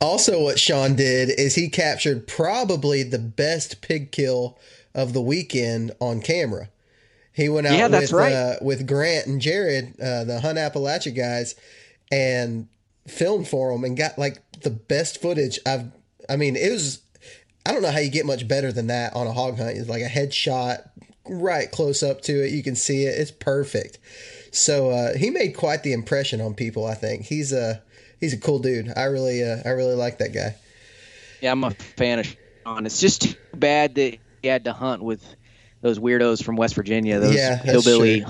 Also, 0.00 0.42
what 0.42 0.58
Sean 0.58 0.94
did 0.94 1.28
is 1.38 1.54
he 1.54 1.68
captured 1.68 2.26
probably 2.26 3.02
the 3.02 3.18
best 3.18 3.82
pig 3.82 4.12
kill 4.12 4.58
of 4.94 5.12
the 5.12 5.20
weekend 5.20 5.92
on 6.00 6.20
camera. 6.20 6.68
He 7.32 7.48
went 7.48 7.66
out 7.66 7.76
yeah, 7.76 7.88
with 7.88 8.12
right. 8.12 8.32
uh, 8.32 8.54
with 8.60 8.86
Grant 8.86 9.26
and 9.26 9.40
Jared, 9.40 10.00
uh, 10.00 10.24
the 10.24 10.40
Hunt 10.40 10.58
Appalachia 10.58 11.14
guys, 11.14 11.54
and 12.10 12.68
filmed 13.06 13.48
for 13.48 13.72
them 13.72 13.84
and 13.84 13.96
got 13.96 14.18
like 14.18 14.38
the 14.60 14.70
best 14.70 15.20
footage 15.20 15.58
I've 15.66 15.90
I 16.28 16.36
mean, 16.36 16.56
it 16.56 16.70
was. 16.70 17.00
I 17.66 17.72
don't 17.72 17.82
know 17.82 17.90
how 17.90 17.98
you 17.98 18.10
get 18.10 18.24
much 18.24 18.48
better 18.48 18.72
than 18.72 18.86
that 18.86 19.14
on 19.14 19.26
a 19.26 19.32
hog 19.32 19.58
hunt. 19.58 19.76
It's 19.76 19.88
like 19.88 20.02
a 20.02 20.08
headshot 20.08 20.88
right 21.28 21.70
close 21.70 22.02
up 22.02 22.22
to 22.22 22.44
it. 22.44 22.52
You 22.52 22.62
can 22.62 22.74
see 22.74 23.04
it. 23.04 23.18
It's 23.18 23.30
perfect. 23.30 23.98
So 24.52 24.90
uh, 24.90 25.16
he 25.16 25.30
made 25.30 25.56
quite 25.56 25.82
the 25.82 25.92
impression 25.92 26.40
on 26.40 26.54
people. 26.54 26.86
I 26.86 26.94
think 26.94 27.24
he's 27.24 27.52
a 27.52 27.82
he's 28.18 28.32
a 28.32 28.38
cool 28.38 28.58
dude. 28.58 28.92
I 28.96 29.04
really 29.04 29.44
uh, 29.44 29.58
I 29.64 29.70
really 29.70 29.94
like 29.94 30.18
that 30.18 30.32
guy. 30.32 30.56
Yeah, 31.40 31.52
I'm 31.52 31.64
a 31.64 31.70
fan 31.70 32.18
of 32.18 32.36
Sean. 32.64 32.86
It's 32.86 33.00
just 33.00 33.22
too 33.22 33.34
bad 33.54 33.94
that 33.94 34.18
he 34.42 34.48
had 34.48 34.64
to 34.64 34.72
hunt 34.72 35.02
with 35.02 35.24
those 35.80 35.98
weirdos 35.98 36.42
from 36.42 36.56
West 36.56 36.74
Virginia. 36.74 37.20
Those 37.20 37.36
yeah, 37.36 37.56
hillbilly. 37.56 38.24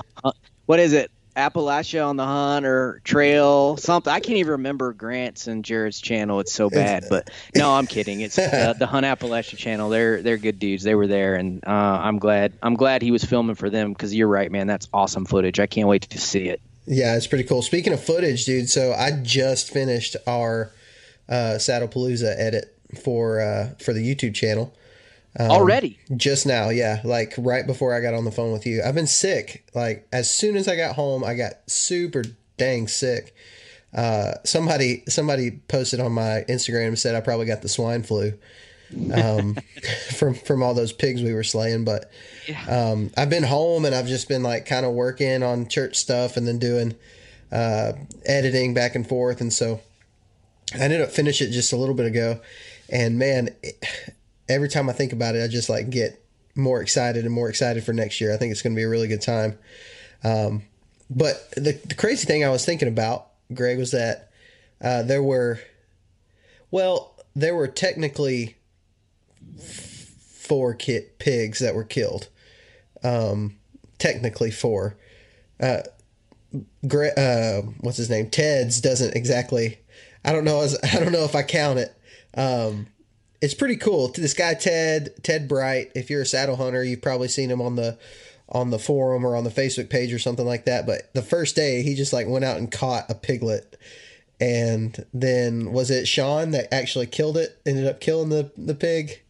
What 0.67 0.79
is 0.79 0.93
it? 0.93 1.11
Appalachia 1.37 2.07
on 2.07 2.17
the 2.17 2.25
Hunt 2.25 2.67
or 2.67 3.01
Trail, 3.05 3.77
something. 3.77 4.13
I 4.13 4.21
can't 4.21 4.39
even 4.39 4.53
remember 4.53 4.93
Grant's 4.93 5.47
and 5.47 5.65
Jared's 5.65 6.01
channel. 6.01 6.41
It's 6.41 6.53
so 6.53 6.69
bad, 6.71 7.05
but 7.09 7.31
no, 7.55 7.73
I'm 7.73 7.87
kidding. 7.87 8.21
It's 8.21 8.39
uh, 8.39 8.73
the 8.79 8.87
Hunt 8.87 9.07
Appalachia 9.07 9.57
channel. 9.57 9.91
They're 9.91 10.23
they're 10.23 10.39
good 10.39 10.59
dudes. 10.59 10.83
They 10.83 10.95
were 10.95 11.07
there, 11.07 11.37
and 11.37 11.65
uh, 11.65 11.71
I'm 11.71 12.19
glad 12.19 12.53
I'm 12.63 12.75
glad 12.75 13.03
he 13.03 13.11
was 13.11 13.25
filming 13.25 13.55
for 13.55 13.71
them 13.71 13.93
because 13.93 14.15
you're 14.15 14.29
right, 14.29 14.51
man. 14.51 14.67
That's 14.67 14.89
awesome 14.93 15.25
footage. 15.25 15.61
I 15.61 15.67
can't 15.67 15.89
wait 15.89 16.03
to 16.03 16.19
see 16.19 16.49
it. 16.49 16.61
Yeah, 16.87 17.17
it's 17.17 17.27
pretty 17.27 17.45
cool. 17.45 17.63
Speaking 17.63 17.93
of 17.93 18.03
footage, 18.03 18.45
dude, 18.45 18.69
so 18.69 18.93
I 18.93 19.13
just 19.23 19.71
finished 19.71 20.17
our 20.27 20.73
uh, 21.29 21.57
Saddlepalooza 21.57 22.35
edit 22.37 22.77
for 23.03 23.41
uh, 23.41 23.71
for 23.79 23.93
the 23.93 24.03
YouTube 24.03 24.35
channel. 24.35 24.75
Um, 25.39 25.51
Already? 25.51 25.99
Just 26.17 26.47
now, 26.47 26.71
yeah. 26.71 27.01
Like 27.05 27.35
right 27.39 27.67
before 27.67 27.95
I 27.95 28.01
got 28.01 28.15
on 28.15 28.25
the 28.25 28.33
phone 28.33 28.53
with 28.53 28.67
you. 28.67 28.83
I've 28.83 28.95
been 28.95 29.07
sick. 29.07 29.65
Like 29.75 30.07
as 30.13 30.29
soon 30.29 30.57
as 30.57 30.67
I 30.69 30.77
got 30.77 30.97
home, 30.97 31.23
I 31.25 31.35
got 31.35 31.55
super 31.67 32.25
dang 32.57 32.89
sick. 32.89 33.35
Uh, 33.95 34.35
somebody 34.45 35.03
somebody 35.09 35.51
posted 35.69 36.01
on 36.01 36.13
my 36.13 36.45
Instagram 36.49 36.89
and 36.89 36.99
said 36.99 37.15
I 37.15 37.21
probably 37.21 37.47
got 37.47 37.63
the 37.63 37.69
swine 37.69 38.03
flu 38.03 38.33
um, 39.13 39.57
from 40.17 40.35
from 40.35 40.63
all 40.63 40.75
those 40.75 40.93
pigs 40.93 41.23
we 41.23 41.35
were 41.35 41.45
slaying. 41.45 41.85
But 41.85 42.11
um, 42.69 43.11
I've 43.17 43.31
been 43.31 43.43
home 43.43 43.85
and 43.85 43.95
I've 43.95 44.07
just 44.07 44.29
been 44.29 44.43
like 44.43 44.67
kind 44.67 44.87
of 44.87 44.93
working 44.93 45.43
on 45.43 45.69
church 45.69 45.97
stuff 45.97 46.37
and 46.37 46.47
then 46.47 46.59
doing 46.59 46.95
uh, 47.53 47.93
editing 48.27 48.75
back 48.75 48.95
and 48.95 49.07
forth. 49.09 49.41
And 49.41 49.53
so 49.53 49.81
I 50.75 50.79
ended 50.79 51.01
up 51.01 51.11
finishing 51.11 51.49
it 51.49 51.53
just 51.53 51.73
a 51.73 51.77
little 51.77 51.95
bit 51.95 52.07
ago. 52.07 52.41
And 52.89 53.19
man, 53.19 53.51
it, 53.63 53.85
every 54.51 54.69
time 54.69 54.91
I 54.91 54.93
think 54.93 55.13
about 55.13 55.37
it, 55.37 55.45
I 55.45 55.49
just 55.49 55.69
like 55.69 55.89
get 55.91 56.23
more 56.55 56.83
excited 56.83 57.25
and 57.25 57.33
more 57.33 57.49
excited 57.49 57.85
for 57.85 57.93
next 57.93 58.21
year. 58.21 58.35
I 58.35 58.37
think 58.37 58.53
it's 58.53 58.63
going 58.63 58.75
to 58.75 58.79
be 58.79 58.83
a 58.83 58.89
really 58.89 59.09
good 59.09 59.23
time. 59.23 59.59
Um, 60.25 60.63
but 61.09 61.51
the, 61.53 61.73
the 61.87 61.95
crazy 61.95 62.27
thing 62.27 62.45
I 62.45 62.51
was 62.51 62.65
thinking 62.65 62.89
about, 62.89 63.29
Greg, 63.55 63.79
was 63.79 63.93
that 63.93 64.31
uh, 64.81 65.03
there 65.03 65.23
were, 65.23 65.61
well, 66.71 67.17
there 67.35 67.55
were 67.55 67.69
technically 67.69 68.57
four 69.59 70.75
kit 70.75 71.19
pigs 71.19 71.61
that 71.61 71.75
were 71.75 71.85
killed. 71.85 72.29
Um, 73.03 73.57
technically 73.99 74.51
four. 74.51 74.97
Uh, 75.61 75.83
Gre- 76.87 77.17
uh, 77.17 77.63
what's 77.81 77.97
his 77.97 78.11
name? 78.11 78.29
Ted's 78.29 78.81
doesn't 78.81 79.15
exactly. 79.15 79.79
I 80.25 80.33
don't 80.33 80.45
know. 80.45 80.61
I 80.83 80.99
don't 80.99 81.13
know 81.13 81.25
if 81.25 81.37
I 81.37 81.43
count 81.43 81.79
it. 81.79 81.97
Um, 82.35 82.89
it's 83.41 83.55
pretty 83.55 83.77
cool. 83.77 84.09
This 84.09 84.35
guy 84.35 84.55
Ted 84.55 85.15
Ted 85.23 85.49
Bright. 85.49 85.93
If 85.95 86.11
you're 86.11 86.23
a 86.23 86.27
saddle 86.27 86.57
hunter, 86.57 86.85
you've 86.85 87.03
probably 87.03 87.29
seen 87.29 87.51
him 87.51 87.61
on 87.61 87.77
the 87.77 87.99
on 88.49 88.71
the 88.71 88.79
forum 88.79 89.25
or 89.25 89.37
on 89.37 89.45
the 89.45 89.51
Facebook 89.51 89.89
page 89.89 90.13
or 90.13 90.19
something 90.19 90.47
like 90.47 90.65
that. 90.67 90.87
But 90.87 91.13
the 91.15 91.23
first 91.23 91.57
day, 91.57 91.83
he 91.83 91.95
just 91.95 92.13
like 92.13 92.27
went 92.29 92.45
out 92.45 92.59
and 92.59 92.71
caught 92.71 93.11
a 93.11 93.15
piglet, 93.15 93.79
and 94.41 95.05
then 95.15 95.73
was 95.73 95.91
it 95.91 96.07
Sean 96.07 96.51
that 96.51 96.73
actually 96.73 97.07
killed 97.07 97.37
it? 97.37 97.61
Ended 97.65 97.87
up 97.87 98.01
killing 98.01 98.29
the 98.29 98.51
the 98.57 98.75
pig. 98.75 99.23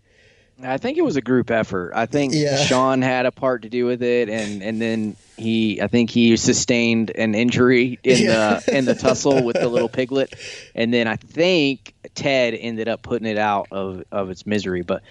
I 0.65 0.79
think 0.79 0.99
it 0.99 1.03
was 1.03 1.17
a 1.17 1.21
group 1.21 1.51
effort. 1.51 1.93
I 1.95 2.07
think 2.07 2.35
yeah. 2.35 2.57
Sean 2.65 3.03
had 3.03 3.27
a 3.27 3.33
part 3.33 3.63
to 3.63 3.69
do 3.69 3.87
with 3.87 4.03
it, 4.03 4.29
and 4.29 4.63
and 4.63 4.81
then 4.81 5.17
he, 5.37 5.81
I 5.81 5.87
think 5.87 6.11
he 6.11 6.37
sustained 6.37 7.11
an 7.15 7.35
injury 7.35 7.99
in 8.03 8.25
yeah. 8.25 8.61
the 8.61 8.77
in 8.79 8.85
the 8.85 8.95
tussle 8.95 9.43
with 9.45 9.57
the 9.59 9.69
little 9.69 9.89
piglet, 10.01 10.35
and 10.75 10.93
then 10.93 11.07
I 11.07 11.17
think 11.17 11.95
Ted 12.15 12.55
ended 12.55 12.89
up 12.89 13.03
putting 13.03 13.27
it 13.27 13.39
out 13.39 13.69
of 13.71 14.05
of 14.13 14.31
its 14.31 14.47
misery. 14.47 14.83
But 14.83 15.03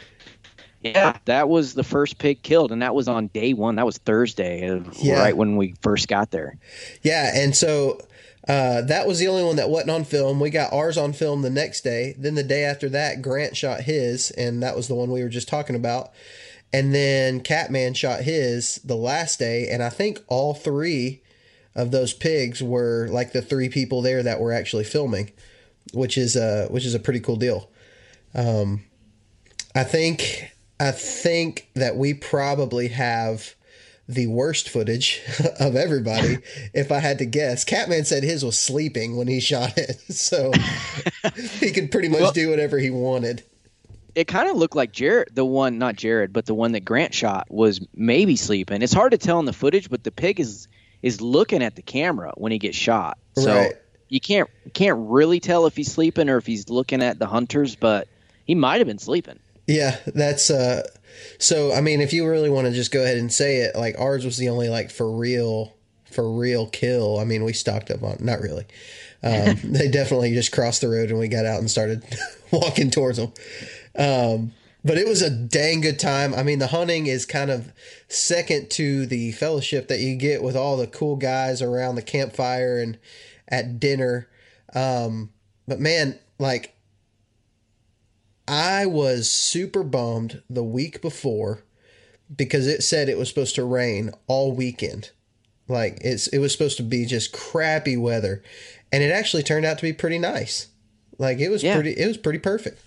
Yeah, 0.81 1.17
that 1.25 1.49
was 1.49 1.73
the 1.73 1.83
first 1.83 2.17
pig 2.19 2.41
killed, 2.41 2.71
and 2.71 2.81
that 2.81 2.95
was 2.95 3.07
on 3.07 3.27
day 3.27 3.53
one. 3.53 3.75
That 3.75 3.85
was 3.85 3.97
Thursday, 3.97 4.81
Yeah. 5.01 5.19
right 5.19 5.35
when 5.35 5.57
we 5.57 5.73
first 5.81 6.07
got 6.07 6.31
there. 6.31 6.57
Yeah, 7.01 7.31
and 7.35 7.55
so 7.55 7.99
uh, 8.49 8.81
that 8.81 9.05
was 9.05 9.19
the 9.19 9.27
only 9.27 9.43
one 9.43 9.57
that 9.57 9.69
wasn't 9.69 9.91
on 9.91 10.03
film. 10.03 10.39
We 10.39 10.49
got 10.49 10.73
ours 10.73 10.97
on 10.97 11.13
film 11.13 11.43
the 11.43 11.51
next 11.51 11.81
day. 11.81 12.15
Then 12.17 12.33
the 12.33 12.41
day 12.41 12.63
after 12.63 12.89
that, 12.89 13.21
Grant 13.21 13.55
shot 13.55 13.81
his, 13.81 14.31
and 14.31 14.63
that 14.63 14.75
was 14.75 14.87
the 14.87 14.95
one 14.95 15.11
we 15.11 15.21
were 15.21 15.29
just 15.29 15.47
talking 15.47 15.75
about. 15.75 16.09
And 16.73 16.93
then 16.93 17.41
Catman 17.41 17.93
shot 17.93 18.21
his 18.21 18.77
the 18.83 18.95
last 18.95 19.37
day, 19.37 19.69
and 19.69 19.83
I 19.83 19.89
think 19.89 20.23
all 20.27 20.55
three 20.55 21.21
of 21.75 21.91
those 21.91 22.11
pigs 22.11 22.61
were 22.63 23.07
like 23.11 23.33
the 23.33 23.43
three 23.43 23.69
people 23.69 24.01
there 24.01 24.23
that 24.23 24.39
were 24.39 24.51
actually 24.51 24.83
filming, 24.83 25.31
which 25.93 26.17
is 26.17 26.35
uh 26.35 26.67
which 26.71 26.85
is 26.85 26.95
a 26.95 26.99
pretty 26.99 27.19
cool 27.19 27.35
deal. 27.35 27.69
Um, 28.33 28.83
I 29.75 29.83
think 29.83 30.51
I 30.79 30.89
think 30.89 31.69
that 31.75 31.97
we 31.97 32.15
probably 32.15 32.87
have 32.87 33.53
the 34.09 34.25
worst 34.27 34.67
footage 34.69 35.21
of 35.59 35.75
everybody. 35.75 36.39
if 36.73 36.91
I 36.91 36.97
had 36.99 37.19
to 37.19 37.25
guess, 37.25 37.63
Catman 37.63 38.03
said 38.05 38.23
his 38.23 38.43
was 38.43 38.57
sleeping 38.59 39.15
when 39.15 39.27
he 39.27 39.39
shot 39.39 39.77
it, 39.77 39.99
so 40.11 40.51
he 41.59 41.71
could 41.71 41.91
pretty 41.91 42.09
much 42.09 42.21
Well- 42.21 42.31
do 42.31 42.49
whatever 42.49 42.77
he 42.79 42.89
wanted. 42.89 43.43
It 44.15 44.27
kind 44.27 44.49
of 44.49 44.57
looked 44.57 44.75
like 44.75 44.91
Jared, 44.91 45.29
the 45.33 45.45
one, 45.45 45.77
not 45.77 45.95
Jared, 45.95 46.33
but 46.33 46.47
the 46.47 46.55
one 46.55 46.71
that 46.71 46.83
Grant 46.83 47.13
shot 47.13 47.45
was 47.49 47.79
maybe 47.95 48.35
sleeping. 48.35 48.81
It's 48.81 48.91
hard 48.91 49.11
to 49.11 49.17
tell 49.19 49.39
in 49.39 49.45
the 49.45 49.53
footage, 49.53 49.89
but 49.89 50.03
the 50.03 50.11
pig 50.11 50.39
is 50.39 50.67
is 51.03 51.21
looking 51.21 51.61
at 51.63 51.75
the 51.75 51.81
camera 51.83 52.33
when 52.35 52.51
he 52.51 52.57
gets 52.57 52.75
shot. 52.75 53.17
So 53.37 53.55
Right. 53.55 53.73
you 54.09 54.19
can't 54.19 54.49
can't 54.73 54.97
really 54.99 55.39
tell 55.39 55.67
if 55.67 55.75
he's 55.75 55.91
sleeping 55.91 56.27
or 56.27 56.37
if 56.37 56.45
he's 56.47 56.67
looking 56.69 57.01
at 57.03 57.19
the 57.19 57.27
hunters, 57.27 57.75
but 57.75 58.07
he 58.45 58.55
might 58.55 58.79
have 58.79 58.87
been 58.87 58.97
sleeping. 58.99 59.39
Yeah, 59.67 59.97
that's 60.07 60.49
uh. 60.49 60.89
So 61.37 61.73
I 61.73 61.81
mean, 61.81 62.01
if 62.01 62.13
you 62.13 62.27
really 62.27 62.49
want 62.49 62.67
to 62.67 62.73
just 62.73 62.91
go 62.91 63.03
ahead 63.03 63.17
and 63.17 63.31
say 63.31 63.57
it, 63.57 63.75
like 63.75 63.95
ours 63.99 64.25
was 64.25 64.37
the 64.37 64.49
only 64.49 64.69
like 64.69 64.91
for 64.91 65.09
real, 65.09 65.73
for 66.05 66.31
real 66.31 66.67
kill. 66.67 67.19
I 67.19 67.23
mean, 67.23 67.43
we 67.43 67.53
stocked 67.53 67.91
up 67.91 68.03
on 68.03 68.17
not 68.19 68.41
really. 68.41 68.65
Um, 69.21 69.57
they 69.63 69.89
definitely 69.89 70.33
just 70.33 70.51
crossed 70.51 70.81
the 70.81 70.89
road 70.89 71.09
and 71.09 71.19
we 71.19 71.27
got 71.27 71.45
out 71.45 71.59
and 71.59 71.69
started 71.69 72.03
walking 72.51 72.91
towards 72.91 73.17
them. 73.17 73.33
Um, 73.97 74.53
but 74.83 74.97
it 74.97 75.07
was 75.07 75.21
a 75.21 75.29
dang 75.29 75.81
good 75.81 75.99
time. 75.99 76.33
I 76.33 76.43
mean, 76.43 76.59
the 76.59 76.67
hunting 76.67 77.07
is 77.07 77.25
kind 77.25 77.51
of 77.51 77.73
second 78.07 78.69
to 78.71 79.05
the 79.05 79.33
fellowship 79.33 79.89
that 79.89 79.99
you 79.99 80.15
get 80.15 80.41
with 80.41 80.55
all 80.55 80.77
the 80.77 80.87
cool 80.87 81.17
guys 81.17 81.61
around 81.61 81.95
the 81.95 82.01
campfire 82.01 82.79
and 82.79 82.97
at 83.49 83.79
dinner. 83.79 84.29
Um, 84.73 85.31
but 85.67 85.79
man, 85.79 86.17
like 86.37 86.75
I 88.49 88.87
was 88.87 89.29
super 89.29 89.83
bummed 89.83 90.41
the 90.49 90.63
week 90.63 91.01
before 91.03 91.63
because 92.35 92.65
it 92.65 92.81
said 92.81 93.07
it 93.07 93.17
was 93.17 93.29
supposed 93.29 93.53
to 93.55 93.63
rain 93.63 94.09
all 94.27 94.51
weekend. 94.51 95.11
Like 95.67 95.99
it's 96.01 96.25
it 96.29 96.39
was 96.39 96.51
supposed 96.51 96.77
to 96.77 96.83
be 96.83 97.05
just 97.05 97.31
crappy 97.31 97.95
weather, 97.95 98.41
and 98.91 99.03
it 99.03 99.11
actually 99.11 99.43
turned 99.43 99.65
out 99.67 99.77
to 99.77 99.83
be 99.83 99.93
pretty 99.93 100.17
nice. 100.17 100.67
Like 101.19 101.37
it 101.39 101.49
was 101.49 101.61
Yeah. 101.63 101.75
pretty 101.75 101.91
it 101.91 102.07
was 102.07 102.17
pretty 102.17 102.39
perfect. 102.39 102.81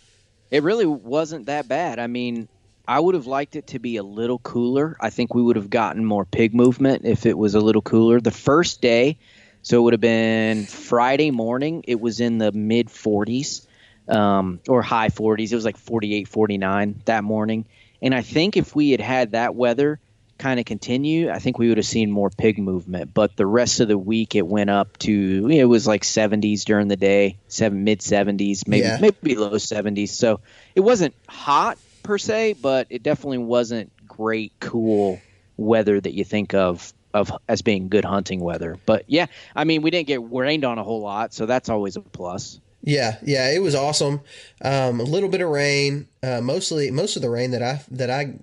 It 0.50 0.64
really 0.64 0.84
wasn't 0.86 1.46
that 1.46 1.68
bad. 1.68 2.00
I 2.00 2.08
mean, 2.08 2.48
I 2.88 2.98
would 2.98 3.14
have 3.14 3.28
liked 3.28 3.54
it 3.54 3.68
to 3.68 3.78
be 3.78 3.96
a 3.98 4.02
little 4.02 4.40
cooler. 4.40 4.96
I 5.00 5.10
think 5.10 5.32
we 5.32 5.42
would 5.42 5.54
have 5.56 5.70
gotten 5.70 6.04
more 6.04 6.24
pig 6.24 6.54
movement 6.54 7.04
if 7.04 7.24
it 7.24 7.38
was 7.38 7.54
a 7.54 7.60
little 7.60 7.82
cooler. 7.82 8.20
The 8.20 8.32
first 8.32 8.80
day, 8.80 9.16
so 9.62 9.78
it 9.78 9.82
would 9.82 9.92
have 9.94 10.00
been 10.00 10.66
Friday 10.66 11.30
morning, 11.30 11.84
it 11.86 12.00
was 12.00 12.18
in 12.18 12.38
the 12.38 12.50
mid 12.50 12.88
40s 12.88 13.64
um, 14.12 14.60
or 14.68 14.82
high 14.82 15.08
40s. 15.08 15.52
It 15.52 15.54
was 15.54 15.64
like 15.64 15.76
48, 15.76 16.28
49 16.28 17.02
that 17.06 17.24
morning. 17.24 17.66
And 18.00 18.14
I 18.14 18.22
think 18.22 18.56
if 18.56 18.74
we 18.74 18.90
had 18.90 19.00
had 19.00 19.32
that 19.32 19.54
weather 19.54 20.00
kind 20.38 20.58
of 20.58 20.66
continue, 20.66 21.30
I 21.30 21.38
think 21.38 21.58
we 21.58 21.68
would 21.68 21.78
have 21.78 21.86
seen 21.86 22.10
more 22.10 22.30
pig 22.30 22.58
movement. 22.58 23.14
But 23.14 23.36
the 23.36 23.46
rest 23.46 23.80
of 23.80 23.88
the 23.88 23.98
week, 23.98 24.34
it 24.34 24.46
went 24.46 24.70
up 24.70 24.98
to 24.98 25.48
it 25.50 25.64
was 25.64 25.86
like 25.86 26.02
70s 26.02 26.64
during 26.64 26.88
the 26.88 26.96
day, 26.96 27.38
seven 27.48 27.84
mid 27.84 28.00
70s, 28.00 28.66
maybe 28.66 28.86
Yeah. 28.86 28.98
maybe 29.00 29.36
low 29.36 29.52
70s. 29.52 30.10
So 30.10 30.40
it 30.74 30.80
wasn't 30.80 31.14
hot 31.28 31.78
per 32.02 32.18
se, 32.18 32.54
but 32.54 32.88
it 32.90 33.02
definitely 33.02 33.38
wasn't 33.38 33.92
great, 34.06 34.52
cool 34.60 35.22
weather 35.56 36.00
that 36.00 36.12
you 36.12 36.24
think 36.24 36.54
of 36.54 36.92
of 37.14 37.30
as 37.46 37.60
being 37.62 37.88
good 37.88 38.06
hunting 38.06 38.40
weather. 38.40 38.78
But 38.86 39.04
yeah, 39.06 39.26
I 39.54 39.64
mean, 39.64 39.82
we 39.82 39.90
didn't 39.90 40.06
get 40.06 40.22
rained 40.32 40.64
on 40.64 40.78
a 40.78 40.82
whole 40.82 41.02
lot, 41.02 41.34
so 41.34 41.44
that's 41.46 41.68
always 41.68 41.96
a 41.96 42.00
plus. 42.00 42.58
Yeah, 42.82 43.18
yeah, 43.22 43.50
it 43.50 43.62
was 43.62 43.74
awesome. 43.74 44.20
Um, 44.60 44.98
a 44.98 45.04
little 45.04 45.28
bit 45.28 45.40
of 45.40 45.48
rain. 45.48 46.08
Uh, 46.22 46.40
mostly, 46.40 46.90
most 46.90 47.14
of 47.16 47.22
the 47.22 47.30
rain 47.30 47.52
that 47.52 47.62
I 47.62 47.82
that 47.92 48.10
I 48.10 48.40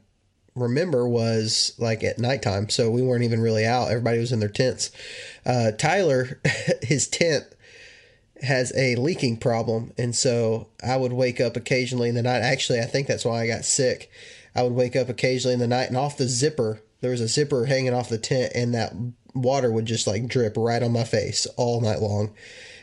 remember 0.56 1.08
was 1.08 1.74
like 1.78 2.04
at 2.04 2.20
nighttime, 2.20 2.70
so 2.70 2.90
we 2.90 3.02
weren't 3.02 3.24
even 3.24 3.42
really 3.42 3.66
out. 3.66 3.90
Everybody 3.90 4.20
was 4.20 4.32
in 4.32 4.40
their 4.40 4.50
tents. 4.50 4.92
Uh, 5.46 5.72
Tyler, 5.72 6.40
his 6.82 7.08
tent 7.08 7.46
has 8.42 8.72
a 8.78 8.96
leaking 8.96 9.38
problem, 9.38 9.92
and 9.98 10.16
so 10.16 10.70
I 10.82 10.96
would 10.96 11.14
wake 11.14 11.42
up 11.42 11.58
occasionally 11.58 12.08
in 12.08 12.16
the 12.16 12.24
night. 12.24 12.42
Actually, 12.42 12.80
I 12.80 12.86
think 12.86 13.08
that's 13.08 13.26
why 13.26 13.42
I 13.42 13.48
got 13.48 13.66
sick. 13.66 14.10
I 14.56 14.64
would 14.64 14.74
wake 14.74 14.96
up 14.96 15.10
occasionally 15.10 15.54
in 15.54 15.60
the 15.60 15.68
night, 15.68 15.90
and 15.90 15.98
off 15.98 16.18
the 16.18 16.28
zipper, 16.28 16.82
there 17.02 17.12
was 17.12 17.22
a 17.22 17.28
zipper 17.28 17.66
hanging 17.66 17.94
off 17.94 18.08
the 18.08 18.18
tent, 18.18 18.54
and 18.56 18.74
that 18.74 18.94
water 19.36 19.70
would 19.70 19.86
just 19.86 20.08
like 20.08 20.28
drip 20.28 20.54
right 20.56 20.82
on 20.82 20.94
my 20.94 21.04
face 21.04 21.46
all 21.58 21.82
night 21.82 22.02
long. 22.02 22.34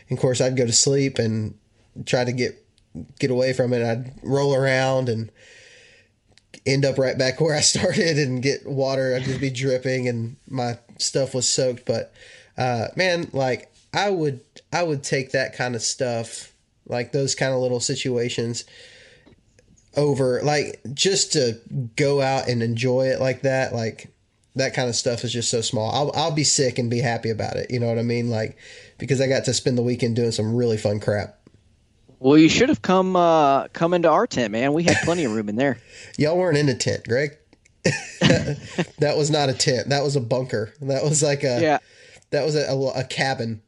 And 0.09 0.19
of 0.19 0.23
course, 0.23 0.41
I'd 0.41 0.57
go 0.57 0.67
to 0.67 0.73
sleep 0.73 1.19
and 1.19 1.59
try 2.05 2.25
to 2.25 2.33
get 2.33 2.63
get 3.19 3.31
away 3.31 3.53
from 3.53 3.73
it. 3.73 3.83
I'd 3.83 4.13
roll 4.23 4.55
around 4.55 5.09
and 5.09 5.31
end 6.65 6.85
up 6.85 6.99
right 6.99 7.17
back 7.17 7.41
where 7.41 7.55
I 7.55 7.61
started 7.63 8.19
and 8.19 8.43
get 8.43 8.67
water. 8.67 9.15
I'd 9.15 9.25
just 9.25 9.41
be 9.41 9.51
dripping 9.51 10.09
and 10.09 10.37
my 10.49 10.79
stuff 10.99 11.35
was 11.35 11.49
soaked. 11.49 11.85
But 11.85 12.13
uh, 12.57 12.89
man, 12.97 13.29
like 13.33 13.73
I 13.93 14.11
would 14.11 14.41
I 14.73 14.83
would 14.83 15.03
take 15.03 15.33
that 15.33 15.55
kind 15.55 15.75
of 15.75 15.83
stuff, 15.83 16.53
like 16.87 17.13
those 17.13 17.35
kind 17.35 17.53
of 17.53 17.61
little 17.61 17.81
situations 17.81 18.65
over 19.97 20.43
like 20.43 20.81
just 20.93 21.33
to 21.33 21.59
go 21.97 22.21
out 22.21 22.49
and 22.49 22.63
enjoy 22.63 23.07
it 23.07 23.19
like 23.19 23.41
that 23.41 23.73
like 23.73 24.13
that 24.57 24.75
kind 24.75 24.89
of 24.89 24.97
stuff 24.97 25.23
is 25.23 25.33
just 25.33 25.51
so 25.51 25.61
small. 25.61 25.91
I'll, 25.91 26.11
I'll 26.15 26.35
be 26.35 26.45
sick 26.45 26.79
and 26.79 26.91
be 26.91 27.01
happy 27.01 27.31
about 27.31 27.57
it. 27.57 27.71
You 27.71 27.79
know 27.79 27.87
what 27.87 27.99
i 27.99 28.03
mean? 28.03 28.31
Like 28.31 28.59
because 28.99 29.21
i 29.21 29.29
got 29.29 29.45
to 29.45 29.55
spend 29.55 29.79
the 29.79 29.83
weekend 29.83 30.17
doing 30.17 30.33
some 30.33 30.55
really 30.55 30.79
fun 30.79 31.01
crap. 31.01 31.39
Well, 32.19 32.39
you 32.39 32.49
should 32.49 32.71
have 32.71 32.81
come 32.81 33.15
uh, 33.15 33.69
come 33.69 33.93
into 33.93 34.09
our 34.09 34.27
tent, 34.27 34.51
man. 34.51 34.73
We 34.73 34.85
had 34.85 34.97
plenty 35.05 35.25
of 35.25 35.33
room 35.33 35.51
in 35.51 35.57
there. 35.57 35.79
y'all 36.19 36.37
weren't 36.37 36.57
in 36.57 36.69
a 36.69 36.75
tent 36.75 37.07
greg. 37.07 37.37
That 38.99 39.17
was 39.17 39.31
not 39.31 39.51
a 39.51 39.53
tent. 39.53 39.91
That 39.91 40.03
was 40.03 40.17
a 40.17 40.21
bunker. 40.21 40.73
That 40.81 41.05
was 41.05 41.23
like 41.23 41.45
a 41.45 41.61
Yeah, 41.61 41.79
that 42.31 42.45
was 42.45 42.57
a, 42.57 42.67
a, 42.71 43.01
a 43.01 43.05
cabin 43.05 43.63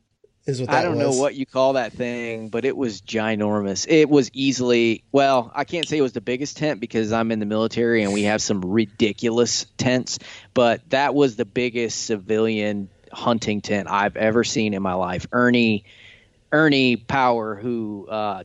is 0.49 0.61
what 0.61 0.71
I 0.71 0.83
don't 0.83 0.97
was 0.97 1.17
know 1.17 1.21
what 1.21 1.35
you 1.35 1.47
call 1.47 1.75
that 1.75 1.93
thing, 1.93 2.49
but 2.49 2.65
it 2.65 2.77
was 2.77 3.01
ginormous. 3.03 3.87
It 3.89 4.09
was 4.09 4.31
easily 4.33 5.05
well, 5.13 5.53
I 5.55 5.65
can't 5.65 5.87
say 5.87 5.99
it 5.99 6.03
was 6.03 6.13
the 6.13 6.21
biggest 6.21 6.57
tent 6.57 6.81
because 6.81 7.13
I'm 7.13 7.31
in 7.31 7.39
the 7.39 7.47
military 7.47 8.03
and 8.03 8.13
we 8.13 8.23
have 8.25 8.41
some 8.41 8.63
ridiculous 8.63 9.67
tents, 9.77 10.19
but 10.55 10.89
that 10.91 11.15
was 11.15 11.37
the 11.37 11.45
biggest 11.45 12.07
civilian 12.07 12.89
hunting 13.13 13.61
tent 13.61 13.89
I've 13.91 14.17
ever 14.17 14.45
seen 14.45 14.75
in 14.75 14.83
my 14.83 14.95
life. 14.95 15.27
Ernie 15.33 15.85
Ernie 16.51 16.97
Power, 16.97 17.55
who 17.55 18.07
uh, 18.09 18.45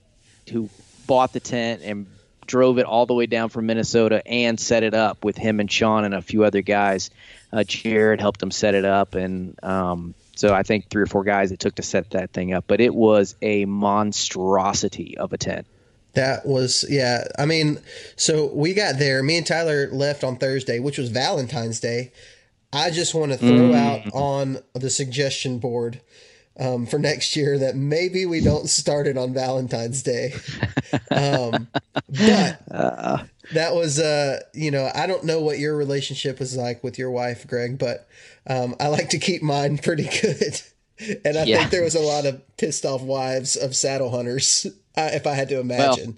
who 0.52 0.70
bought 1.08 1.34
the 1.34 1.40
tent 1.40 1.82
and 1.84 2.08
drove 2.46 2.78
it 2.78 2.86
all 2.86 3.06
the 3.06 3.14
way 3.14 3.26
down 3.26 3.48
from 3.48 3.66
Minnesota 3.66 4.22
and 4.28 4.60
set 4.60 4.84
it 4.84 4.94
up 4.94 5.24
with 5.24 5.38
him 5.38 5.62
and 5.62 5.72
Sean 5.72 6.04
and 6.04 6.14
a 6.14 6.22
few 6.22 6.44
other 6.44 6.62
guys. 6.62 7.10
Uh, 7.52 7.64
Jared 7.64 8.20
helped 8.20 8.44
him 8.44 8.52
set 8.52 8.76
it 8.76 8.84
up, 8.84 9.16
and 9.16 9.58
um, 9.64 10.14
so 10.44 10.54
I 10.54 10.62
think 10.62 10.90
three 10.90 11.04
or 11.04 11.06
four 11.06 11.24
guys 11.24 11.54
it 11.54 11.60
took 11.62 11.76
to 11.76 11.82
set 11.82 12.10
that 12.10 12.34
thing 12.34 12.54
up. 12.54 12.66
But 12.68 12.82
it 12.82 12.94
was 12.94 13.36
a 13.42 13.64
monstrosity 13.64 15.18
of 15.18 15.32
a 15.32 15.38
tent. 15.38 15.66
That 16.16 16.46
was 16.46 16.84
yeah. 16.90 17.30
I 17.40 17.46
mean, 17.46 17.80
so 18.18 18.48
we 18.54 18.74
got 18.74 19.00
there. 19.00 19.24
Me 19.24 19.38
and 19.38 19.48
Tyler 19.48 19.90
left 19.94 20.22
on 20.22 20.36
Thursday, 20.36 20.80
which 20.80 20.98
was 20.98 21.12
Valentine's 21.12 21.80
Day. 21.80 22.12
I 22.74 22.92
just 22.92 23.16
want 23.16 23.32
to 23.32 23.38
throw 23.38 23.74
out 23.74 24.12
on 24.12 24.58
the 24.74 24.90
suggestion 24.90 25.60
board 25.60 26.02
um, 26.60 26.88
for 26.88 27.00
next 27.00 27.38
year 27.38 27.58
that 27.60 27.78
maybe 27.78 28.26
we 28.26 28.42
don't 28.42 28.70
start 28.70 29.08
it 29.08 29.18
on 29.18 29.34
Valentine's 29.34 30.04
Day. 30.04 30.34
um, 31.10 31.70
but 32.10 33.30
that 33.54 33.74
was 33.76 34.00
uh, 34.00 34.40
you 34.54 34.72
know 34.72 34.90
I 34.94 35.08
don't 35.08 35.24
know 35.24 35.42
what 35.42 35.60
your 35.60 35.76
relationship 35.76 36.40
was 36.40 36.56
like 36.56 36.84
with 36.84 36.98
your 36.98 37.12
wife, 37.12 37.48
Greg, 37.48 37.78
but 37.78 38.08
um, 38.48 38.76
I 38.80 38.88
like 38.88 39.10
to 39.10 39.20
keep 39.20 39.42
mine 39.42 39.78
pretty 39.78 40.10
good. 40.22 40.62
And 41.26 41.38
I 41.38 41.46
Yeah. 41.46 41.58
think 41.58 41.72
there 41.72 41.84
was 41.84 41.96
a 41.96 42.00
lot 42.00 42.28
of 42.28 42.42
pissed 42.56 42.86
off 42.86 43.02
wives 43.02 43.56
of 43.58 43.76
saddle 43.76 44.12
hunters, 44.12 44.68
uh, 44.96 45.10
if 45.12 45.26
I 45.26 45.34
had 45.34 45.50
to 45.50 45.60
imagine. 45.60 46.18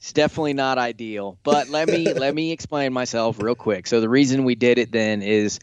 It's 0.00 0.12
definitely 0.12 0.54
not 0.54 0.78
ideal, 0.78 1.36
but 1.42 1.68
let 1.68 1.88
me 1.88 2.12
let 2.16 2.34
me 2.34 2.52
explain 2.52 2.92
myself 2.92 3.40
real 3.42 3.56
quick. 3.56 3.88
So 3.88 4.00
the 4.00 4.08
reason 4.08 4.44
we 4.44 4.54
did 4.54 4.78
it 4.78 4.92
then 4.92 5.20
is, 5.20 5.58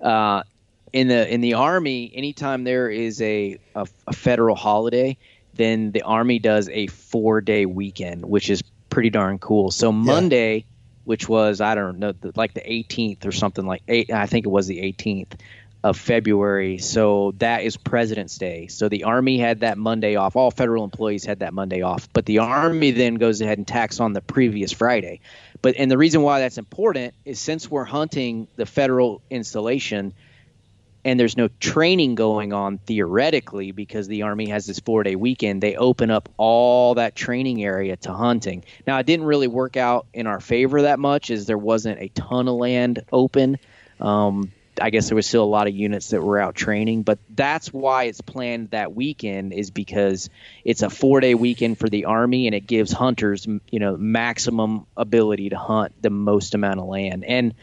uh, 0.00 0.44
in 0.92 1.08
the 1.08 1.28
in 1.32 1.40
the 1.40 1.54
army, 1.54 2.12
anytime 2.14 2.62
there 2.64 2.88
is 2.88 3.20
a, 3.20 3.58
a 3.74 3.86
a 4.06 4.12
federal 4.12 4.54
holiday, 4.54 5.18
then 5.52 5.90
the 5.90 6.02
army 6.02 6.38
does 6.38 6.68
a 6.68 6.86
four 6.86 7.40
day 7.40 7.66
weekend, 7.66 8.24
which 8.24 8.48
is 8.50 8.62
pretty 8.94 9.10
darn 9.10 9.38
cool. 9.38 9.70
So 9.70 9.92
Monday 9.92 10.64
which 11.04 11.28
was 11.28 11.60
I 11.60 11.74
don't 11.74 11.98
know, 11.98 12.14
like 12.34 12.54
the 12.54 12.60
18th 12.60 13.26
or 13.26 13.32
something 13.32 13.66
like 13.66 13.82
eight. 13.88 14.10
I 14.10 14.26
think 14.26 14.46
it 14.46 14.48
was 14.48 14.66
the 14.66 14.78
18th 14.78 15.38
of 15.82 15.98
February. 15.98 16.78
So 16.78 17.34
that 17.38 17.62
is 17.62 17.76
President's 17.76 18.38
Day. 18.38 18.68
So 18.68 18.88
the 18.88 19.04
Army 19.04 19.38
had 19.38 19.60
that 19.60 19.76
Monday 19.76 20.16
off. 20.16 20.34
All 20.34 20.50
federal 20.50 20.82
employees 20.82 21.24
had 21.24 21.40
that 21.40 21.52
Monday 21.52 21.82
off. 21.82 22.08
But 22.12 22.24
the 22.24 22.38
Army 22.38 22.90
then 22.92 23.16
goes 23.16 23.42
ahead 23.42 23.58
and 23.58 23.66
tacks 23.66 24.00
on 24.00 24.14
the 24.14 24.22
previous 24.22 24.72
Friday. 24.72 25.20
But 25.60 25.76
and 25.76 25.90
the 25.90 25.98
reason 25.98 26.22
why 26.22 26.40
that's 26.40 26.58
important 26.58 27.14
is 27.24 27.38
since 27.38 27.70
we're 27.70 27.84
hunting 27.84 28.48
the 28.56 28.66
federal 28.66 29.20
installation 29.28 30.14
and 31.04 31.20
there's 31.20 31.36
no 31.36 31.48
training 31.60 32.14
going 32.14 32.52
on 32.52 32.78
theoretically 32.78 33.72
because 33.72 34.08
the 34.08 34.22
Army 34.22 34.48
has 34.48 34.66
this 34.66 34.78
four 34.78 35.02
day 35.02 35.16
weekend, 35.16 35.62
they 35.62 35.76
open 35.76 36.10
up 36.10 36.28
all 36.36 36.94
that 36.94 37.14
training 37.14 37.62
area 37.62 37.96
to 37.96 38.12
hunting. 38.12 38.64
Now, 38.86 38.98
it 38.98 39.06
didn't 39.06 39.26
really 39.26 39.48
work 39.48 39.76
out 39.76 40.06
in 40.14 40.26
our 40.26 40.40
favor 40.40 40.82
that 40.82 40.98
much 40.98 41.30
as 41.30 41.46
there 41.46 41.58
wasn't 41.58 42.00
a 42.00 42.08
ton 42.08 42.48
of 42.48 42.54
land 42.54 43.04
open. 43.12 43.58
Um, 44.00 44.52
I 44.80 44.90
guess 44.90 45.08
there 45.08 45.16
was 45.16 45.26
still 45.26 45.44
a 45.44 45.46
lot 45.46 45.68
of 45.68 45.74
units 45.74 46.10
that 46.10 46.22
were 46.22 46.38
out 46.38 46.56
training, 46.56 47.02
but 47.02 47.18
that's 47.30 47.72
why 47.72 48.04
it's 48.04 48.20
planned 48.20 48.70
that 48.70 48.92
weekend 48.92 49.52
is 49.52 49.70
because 49.70 50.30
it's 50.64 50.82
a 50.82 50.90
four 50.90 51.20
day 51.20 51.34
weekend 51.34 51.78
for 51.78 51.88
the 51.88 52.06
army 52.06 52.46
and 52.46 52.54
it 52.54 52.66
gives 52.66 52.92
hunters, 52.92 53.46
you 53.46 53.78
know, 53.78 53.96
maximum 53.96 54.86
ability 54.96 55.50
to 55.50 55.58
hunt 55.58 55.92
the 56.02 56.10
most 56.10 56.54
amount 56.54 56.80
of 56.80 56.86
land. 56.86 57.24
And 57.24 57.54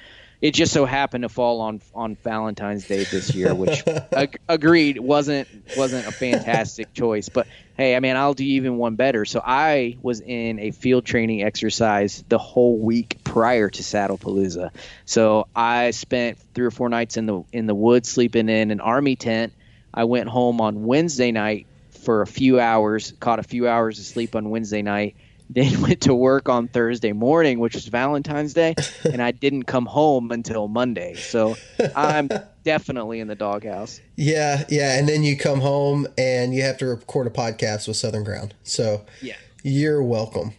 it 0.41 0.55
just 0.55 0.73
so 0.73 0.85
happened 0.85 1.21
to 1.21 1.29
fall 1.29 1.61
on 1.61 1.81
on 1.93 2.15
Valentine's 2.15 2.87
Day 2.87 3.03
this 3.03 3.33
year, 3.35 3.53
which 3.53 3.83
ag- 4.11 4.39
agreed 4.49 4.99
wasn't 4.99 5.47
wasn't 5.77 6.07
a 6.07 6.11
fantastic 6.11 6.93
choice. 6.95 7.29
But 7.29 7.47
hey, 7.77 7.95
I 7.95 7.99
mean, 7.99 8.15
I'll 8.15 8.33
do 8.33 8.43
even 8.43 8.77
one 8.77 8.95
better. 8.95 9.23
So 9.25 9.41
I 9.43 9.97
was 10.01 10.19
in 10.19 10.59
a 10.59 10.71
field 10.71 11.05
training 11.05 11.43
exercise 11.43 12.23
the 12.27 12.39
whole 12.39 12.77
week 12.79 13.23
prior 13.23 13.69
to 13.69 13.83
Saddlepalooza. 13.83 14.71
So 15.05 15.47
I 15.55 15.91
spent 15.91 16.39
three 16.55 16.65
or 16.65 16.71
four 16.71 16.89
nights 16.89 17.17
in 17.17 17.27
the 17.27 17.43
in 17.53 17.67
the 17.67 17.75
woods 17.75 18.09
sleeping 18.09 18.49
in 18.49 18.71
an 18.71 18.81
army 18.81 19.15
tent. 19.15 19.53
I 19.93 20.05
went 20.05 20.27
home 20.27 20.59
on 20.59 20.85
Wednesday 20.85 21.31
night 21.31 21.67
for 22.03 22.23
a 22.23 22.27
few 22.27 22.59
hours, 22.59 23.13
caught 23.19 23.37
a 23.37 23.43
few 23.43 23.67
hours 23.67 23.99
of 23.99 24.05
sleep 24.05 24.35
on 24.35 24.49
Wednesday 24.49 24.81
night 24.81 25.15
then 25.53 25.81
went 25.81 26.01
to 26.01 26.13
work 26.13 26.49
on 26.49 26.67
Thursday 26.67 27.11
morning, 27.11 27.59
which 27.59 27.75
was 27.75 27.87
Valentine's 27.87 28.53
Day, 28.53 28.75
and 29.03 29.21
I 29.21 29.31
didn't 29.31 29.63
come 29.63 29.85
home 29.85 30.31
until 30.31 30.67
Monday. 30.67 31.15
So 31.15 31.55
I'm 31.95 32.29
definitely 32.63 33.19
in 33.19 33.27
the 33.27 33.35
doghouse. 33.35 33.99
Yeah, 34.15 34.63
yeah, 34.69 34.97
and 34.97 35.07
then 35.07 35.23
you 35.23 35.37
come 35.37 35.61
home 35.61 36.07
and 36.17 36.53
you 36.53 36.63
have 36.63 36.77
to 36.77 36.85
record 36.85 37.27
a 37.27 37.31
podcast 37.31 37.87
with 37.87 37.97
Southern 37.97 38.23
Ground. 38.23 38.53
So 38.63 39.05
yeah, 39.21 39.35
you're 39.63 40.03
welcome. 40.03 40.53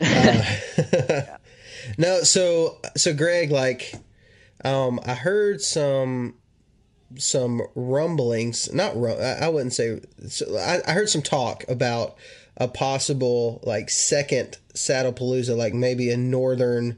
Uh, 0.00 0.56
yeah. 0.78 1.36
No, 1.98 2.22
so 2.22 2.78
so 2.96 3.14
Greg, 3.14 3.50
like, 3.50 3.94
um, 4.64 5.00
I 5.04 5.14
heard 5.14 5.60
some 5.60 6.34
some 7.16 7.62
rumblings. 7.74 8.72
Not 8.72 8.98
rum. 9.00 9.18
I 9.20 9.48
wouldn't 9.48 9.72
say. 9.72 10.00
So 10.28 10.56
I, 10.58 10.80
I 10.86 10.92
heard 10.92 11.08
some 11.08 11.22
talk 11.22 11.64
about 11.68 12.16
a 12.56 12.68
possible 12.68 13.60
like 13.64 13.90
second 13.90 14.58
Saddlepalooza, 14.74 15.56
like 15.56 15.74
maybe 15.74 16.10
a 16.10 16.16
northern 16.16 16.96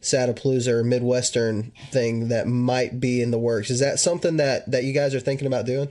Saddlepalooza 0.00 0.68
or 0.68 0.84
Midwestern 0.84 1.72
thing 1.90 2.28
that 2.28 2.46
might 2.46 3.00
be 3.00 3.20
in 3.20 3.30
the 3.30 3.38
works. 3.38 3.70
Is 3.70 3.80
that 3.80 3.98
something 3.98 4.36
that 4.36 4.70
that 4.70 4.84
you 4.84 4.92
guys 4.92 5.14
are 5.14 5.20
thinking 5.20 5.46
about 5.46 5.66
doing? 5.66 5.88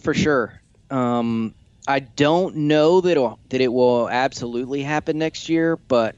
For 0.00 0.14
sure. 0.14 0.60
Um, 0.90 1.54
I 1.86 2.00
don't 2.00 2.56
know 2.56 3.00
that 3.00 3.36
that 3.50 3.60
it 3.60 3.72
will 3.72 4.08
absolutely 4.08 4.82
happen 4.82 5.18
next 5.18 5.48
year, 5.48 5.76
but 5.76 6.16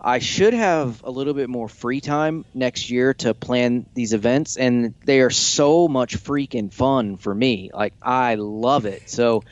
I 0.00 0.18
should 0.18 0.54
have 0.54 1.02
a 1.04 1.10
little 1.10 1.34
bit 1.34 1.48
more 1.48 1.68
free 1.68 2.00
time 2.00 2.44
next 2.54 2.90
year 2.90 3.14
to 3.14 3.34
plan 3.34 3.86
these 3.94 4.12
events, 4.12 4.56
and 4.56 4.94
they 5.04 5.20
are 5.20 5.30
so 5.30 5.88
much 5.88 6.16
freaking 6.18 6.72
fun 6.72 7.16
for 7.16 7.34
me. 7.34 7.70
Like 7.72 7.94
I 8.02 8.34
love 8.34 8.84
it. 8.86 9.08
So 9.08 9.44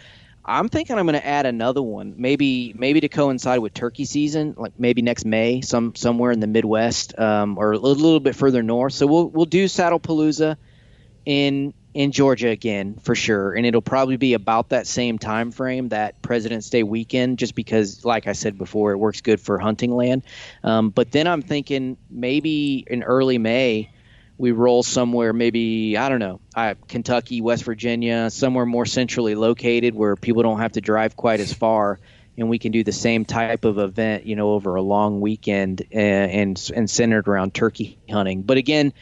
I'm 0.51 0.69
thinking 0.69 0.99
I'm 0.99 1.07
going 1.07 1.21
to 1.21 1.27
add 1.27 1.47
another 1.47 1.81
one, 1.81 2.15
maybe 2.17 2.75
maybe 2.77 3.01
to 3.01 3.09
coincide 3.09 3.61
with 3.61 3.73
turkey 3.73 4.05
season, 4.05 4.55
like 4.59 4.73
maybe 4.79 5.01
next 5.01 5.25
May, 5.25 5.61
some 5.61 5.95
somewhere 5.95 6.33
in 6.33 6.41
the 6.41 6.49
Midwest 6.49 7.17
um, 7.19 7.57
or 7.57 7.73
a 7.73 7.79
little, 7.79 8.19
bit 8.19 8.35
further 8.35 8.63
north. 8.63 8.93
So 8.93 9.07
we'll 9.07 9.29
we'll 9.29 9.47
do 9.47 9.67
Saddlepalooza 9.67 10.57
in 11.25 11.73
in 11.95 12.11
Georgia 12.11 12.49
again 12.49 12.97
for 12.97 13.15
sure, 13.15 13.53
and 13.53 13.65
it'll 13.65 13.81
probably 13.81 14.17
be 14.17 14.35
about 14.35 14.71
that 14.71 14.89
same 14.89 15.19
time 15.19 15.53
frame, 15.53 15.91
that 15.91 16.21
President's 16.21 16.69
Day 16.69 16.83
weekend, 16.83 17.39
just 17.39 17.55
because, 17.55 18.05
like 18.05 18.27
I 18.27 18.33
said 18.33 18.59
before, 18.59 18.93
it 18.93 18.97
works 18.97 19.21
good 19.21 19.41
for 19.41 19.59
hunting 19.59 19.93
land. 19.93 20.25
Um, 20.65 20.91
but 20.91 21.13
then 21.13 21.29
I'm 21.29 21.43
thinking 21.43 21.97
maybe 22.11 22.85
in 22.87 23.05
early 23.05 23.39
May 23.39 23.91
we 24.41 24.53
roll 24.53 24.83
somewhere 24.83 25.35
maybe 25.35 25.99
I 25.99 26.09
don't 26.09 26.19
know, 26.19 26.41
uh, 26.57 26.75
Kentucky, 26.89 27.43
West 27.43 27.65
Virginia, 27.65 28.31
somewhere 28.31 28.65
more 28.65 28.87
centrally 28.87 29.35
located 29.35 29.95
where 29.95 30.17
people 30.17 30.43
don't 30.43 30.61
have 30.61 30.73
to 30.73 30.81
drive 30.81 31.15
quite 31.15 31.41
as 31.41 31.53
far, 31.53 32.01
and 32.39 32.49
we 32.49 32.59
can 32.59 32.73
do 32.73 32.83
the 32.83 32.93
same 32.93 33.27
type 33.27 33.67
of 33.67 33.79
event, 33.79 34.25
you 34.25 34.37
know, 34.37 34.53
over 34.53 34.77
a 34.77 34.83
long 34.83 35.21
weekend 35.21 35.83
and 35.93 36.31
and, 36.31 36.71
and 36.75 36.89
centered 36.91 37.29
around 37.29 37.53
turkey 37.53 37.99
hunting. 38.09 38.41
But 38.41 38.57
again, 38.57 38.95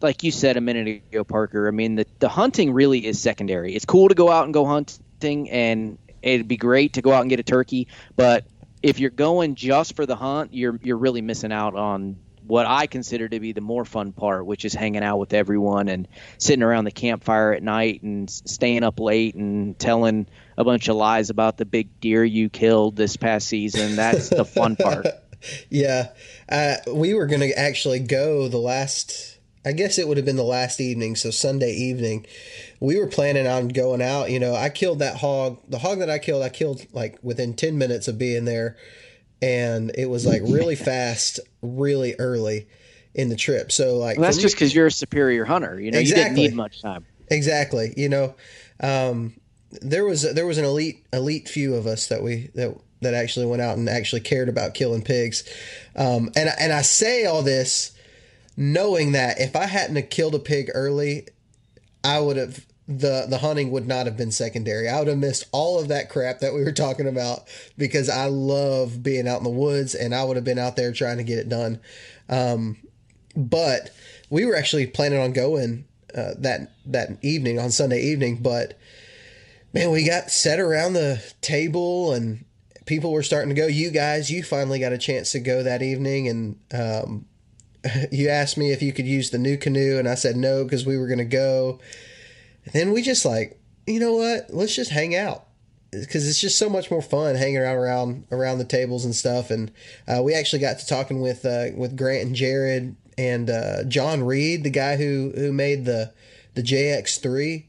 like 0.00 0.22
you 0.22 0.32
said 0.32 0.56
a 0.56 0.62
minute 0.62 1.02
ago, 1.12 1.24
Parker, 1.24 1.68
I 1.68 1.72
mean 1.72 1.96
the 1.96 2.06
the 2.18 2.30
hunting 2.30 2.72
really 2.72 3.06
is 3.06 3.20
secondary. 3.20 3.74
It's 3.74 3.84
cool 3.84 4.08
to 4.08 4.14
go 4.14 4.30
out 4.30 4.46
and 4.46 4.54
go 4.54 4.64
hunting, 4.64 5.50
and 5.50 5.98
it'd 6.22 6.48
be 6.48 6.56
great 6.56 6.94
to 6.94 7.02
go 7.02 7.12
out 7.12 7.20
and 7.20 7.28
get 7.28 7.38
a 7.38 7.42
turkey, 7.42 7.88
but 8.16 8.46
if 8.82 8.98
you're 8.98 9.10
going 9.10 9.56
just 9.56 9.94
for 9.94 10.06
the 10.06 10.16
hunt, 10.16 10.54
you're 10.54 10.80
you're 10.82 10.96
really 10.96 11.20
missing 11.20 11.52
out 11.52 11.74
on 11.74 12.16
what 12.50 12.66
I 12.66 12.86
consider 12.86 13.28
to 13.28 13.38
be 13.38 13.52
the 13.52 13.60
more 13.60 13.84
fun 13.84 14.12
part, 14.12 14.44
which 14.44 14.64
is 14.64 14.74
hanging 14.74 15.04
out 15.04 15.18
with 15.18 15.32
everyone 15.32 15.88
and 15.88 16.08
sitting 16.38 16.64
around 16.64 16.84
the 16.84 16.90
campfire 16.90 17.52
at 17.52 17.62
night 17.62 18.02
and 18.02 18.28
staying 18.28 18.82
up 18.82 18.98
late 18.98 19.36
and 19.36 19.78
telling 19.78 20.26
a 20.58 20.64
bunch 20.64 20.88
of 20.88 20.96
lies 20.96 21.30
about 21.30 21.56
the 21.56 21.64
big 21.64 22.00
deer 22.00 22.24
you 22.24 22.48
killed 22.48 22.96
this 22.96 23.16
past 23.16 23.46
season. 23.46 23.94
That's 23.94 24.28
the 24.28 24.44
fun 24.44 24.74
part. 24.74 25.06
yeah. 25.70 26.08
Uh, 26.48 26.76
we 26.92 27.14
were 27.14 27.26
going 27.26 27.40
to 27.40 27.56
actually 27.56 28.00
go 28.00 28.48
the 28.48 28.58
last, 28.58 29.38
I 29.64 29.70
guess 29.70 29.96
it 29.96 30.08
would 30.08 30.16
have 30.16 30.26
been 30.26 30.36
the 30.36 30.42
last 30.42 30.80
evening, 30.80 31.14
so 31.14 31.30
Sunday 31.30 31.72
evening. 31.72 32.26
We 32.80 32.98
were 32.98 33.06
planning 33.06 33.46
on 33.46 33.68
going 33.68 34.02
out. 34.02 34.30
You 34.30 34.40
know, 34.40 34.56
I 34.56 34.70
killed 34.70 34.98
that 34.98 35.18
hog. 35.18 35.60
The 35.68 35.78
hog 35.78 36.00
that 36.00 36.10
I 36.10 36.18
killed, 36.18 36.42
I 36.42 36.48
killed 36.48 36.84
like 36.92 37.16
within 37.22 37.54
10 37.54 37.78
minutes 37.78 38.08
of 38.08 38.18
being 38.18 38.44
there 38.44 38.76
and 39.42 39.92
it 39.96 40.06
was 40.06 40.26
like 40.26 40.42
really 40.42 40.76
fast, 40.76 41.40
really 41.62 42.14
early 42.18 42.68
in 43.14 43.28
the 43.28 43.36
trip. 43.36 43.72
So 43.72 43.96
like 43.96 44.16
well, 44.16 44.26
that's 44.26 44.38
just 44.38 44.54
because 44.54 44.74
you're 44.74 44.86
a 44.86 44.92
superior 44.92 45.44
hunter. 45.44 45.80
You 45.80 45.90
know, 45.90 45.98
exactly. 45.98 46.20
you 46.20 46.24
didn't 46.24 46.36
need 46.36 46.54
much 46.56 46.82
time. 46.82 47.04
Exactly. 47.28 47.94
You 47.96 48.08
know, 48.08 48.34
um, 48.82 49.34
there 49.80 50.04
was 50.04 50.22
there 50.34 50.46
was 50.46 50.58
an 50.58 50.64
elite 50.64 51.06
elite 51.12 51.48
few 51.48 51.74
of 51.74 51.86
us 51.86 52.08
that 52.08 52.22
we 52.22 52.50
that 52.54 52.76
that 53.02 53.14
actually 53.14 53.46
went 53.46 53.62
out 53.62 53.78
and 53.78 53.88
actually 53.88 54.20
cared 54.20 54.48
about 54.48 54.74
killing 54.74 55.02
pigs. 55.02 55.48
Um, 55.96 56.30
and 56.36 56.50
and 56.58 56.72
I 56.72 56.82
say 56.82 57.24
all 57.24 57.42
this 57.42 57.92
knowing 58.56 59.12
that 59.12 59.40
if 59.40 59.56
I 59.56 59.66
hadn't 59.66 59.96
have 59.96 60.10
killed 60.10 60.34
a 60.34 60.38
pig 60.38 60.70
early, 60.74 61.28
I 62.04 62.20
would 62.20 62.36
have 62.36 62.66
the 62.98 63.26
the 63.28 63.38
hunting 63.38 63.70
would 63.70 63.86
not 63.86 64.06
have 64.06 64.16
been 64.16 64.32
secondary. 64.32 64.88
I 64.88 64.98
would 64.98 65.08
have 65.08 65.18
missed 65.18 65.44
all 65.52 65.78
of 65.78 65.88
that 65.88 66.10
crap 66.10 66.40
that 66.40 66.52
we 66.52 66.64
were 66.64 66.72
talking 66.72 67.06
about 67.06 67.44
because 67.78 68.08
I 68.08 68.26
love 68.26 69.02
being 69.02 69.28
out 69.28 69.38
in 69.38 69.44
the 69.44 69.50
woods 69.50 69.94
and 69.94 70.14
I 70.14 70.24
would 70.24 70.36
have 70.36 70.44
been 70.44 70.58
out 70.58 70.76
there 70.76 70.92
trying 70.92 71.18
to 71.18 71.24
get 71.24 71.38
it 71.38 71.48
done. 71.48 71.80
Um, 72.28 72.76
but 73.36 73.90
we 74.28 74.44
were 74.44 74.56
actually 74.56 74.86
planning 74.86 75.20
on 75.20 75.32
going 75.32 75.84
uh, 76.16 76.32
that 76.38 76.72
that 76.86 77.10
evening 77.22 77.60
on 77.60 77.70
Sunday 77.70 78.02
evening, 78.02 78.38
but 78.42 78.76
man, 79.72 79.90
we 79.90 80.04
got 80.04 80.30
set 80.30 80.58
around 80.58 80.94
the 80.94 81.22
table 81.40 82.12
and 82.12 82.44
people 82.86 83.12
were 83.12 83.22
starting 83.22 83.54
to 83.54 83.60
go. 83.60 83.68
You 83.68 83.92
guys, 83.92 84.30
you 84.30 84.42
finally 84.42 84.80
got 84.80 84.92
a 84.92 84.98
chance 84.98 85.30
to 85.32 85.38
go 85.38 85.62
that 85.62 85.80
evening, 85.80 86.26
and 86.26 86.58
um, 86.74 87.26
you 88.10 88.28
asked 88.28 88.58
me 88.58 88.72
if 88.72 88.82
you 88.82 88.92
could 88.92 89.06
use 89.06 89.30
the 89.30 89.38
new 89.38 89.56
canoe, 89.56 89.96
and 89.96 90.08
I 90.08 90.16
said 90.16 90.36
no 90.36 90.64
because 90.64 90.84
we 90.84 90.98
were 90.98 91.06
going 91.06 91.18
to 91.18 91.24
go 91.24 91.78
then 92.72 92.92
we 92.92 93.02
just 93.02 93.24
like, 93.24 93.60
you 93.86 94.00
know 94.00 94.14
what? 94.14 94.46
Let's 94.50 94.74
just 94.74 94.90
hang 94.90 95.14
out 95.14 95.46
because 95.90 96.28
it's 96.28 96.40
just 96.40 96.58
so 96.58 96.68
much 96.68 96.90
more 96.90 97.02
fun 97.02 97.34
hanging 97.34 97.58
around 97.58 97.76
around 97.76 98.24
around 98.30 98.58
the 98.58 98.64
tables 98.64 99.04
and 99.04 99.14
stuff. 99.14 99.50
And 99.50 99.72
uh, 100.06 100.22
we 100.22 100.34
actually 100.34 100.60
got 100.60 100.78
to 100.78 100.86
talking 100.86 101.20
with 101.20 101.44
uh, 101.44 101.66
with 101.76 101.96
Grant 101.96 102.26
and 102.26 102.34
Jared 102.34 102.96
and 103.18 103.50
uh, 103.50 103.84
John 103.84 104.22
Reed, 104.22 104.64
the 104.64 104.70
guy 104.70 104.96
who 104.96 105.32
who 105.34 105.52
made 105.52 105.84
the 105.84 106.12
the 106.54 106.62
JX 106.62 107.20
three. 107.20 107.66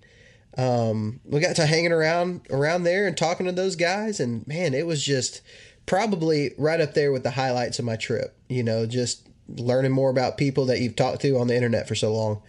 Um, 0.57 1.21
we 1.23 1.39
got 1.39 1.55
to 1.55 1.65
hanging 1.65 1.93
around 1.93 2.45
around 2.49 2.83
there 2.83 3.07
and 3.07 3.17
talking 3.17 3.45
to 3.45 3.51
those 3.51 3.75
guys, 3.75 4.19
and 4.19 4.45
man, 4.47 4.73
it 4.73 4.85
was 4.85 5.03
just 5.03 5.41
probably 5.85 6.51
right 6.57 6.81
up 6.81 6.93
there 6.93 7.11
with 7.11 7.23
the 7.23 7.31
highlights 7.31 7.79
of 7.79 7.85
my 7.85 7.95
trip. 7.95 8.35
You 8.49 8.63
know, 8.63 8.85
just 8.85 9.27
learning 9.47 9.91
more 9.91 10.09
about 10.09 10.37
people 10.37 10.65
that 10.65 10.79
you've 10.79 10.95
talked 10.95 11.21
to 11.21 11.37
on 11.37 11.47
the 11.47 11.55
internet 11.55 11.87
for 11.87 11.95
so 11.95 12.13
long 12.13 12.41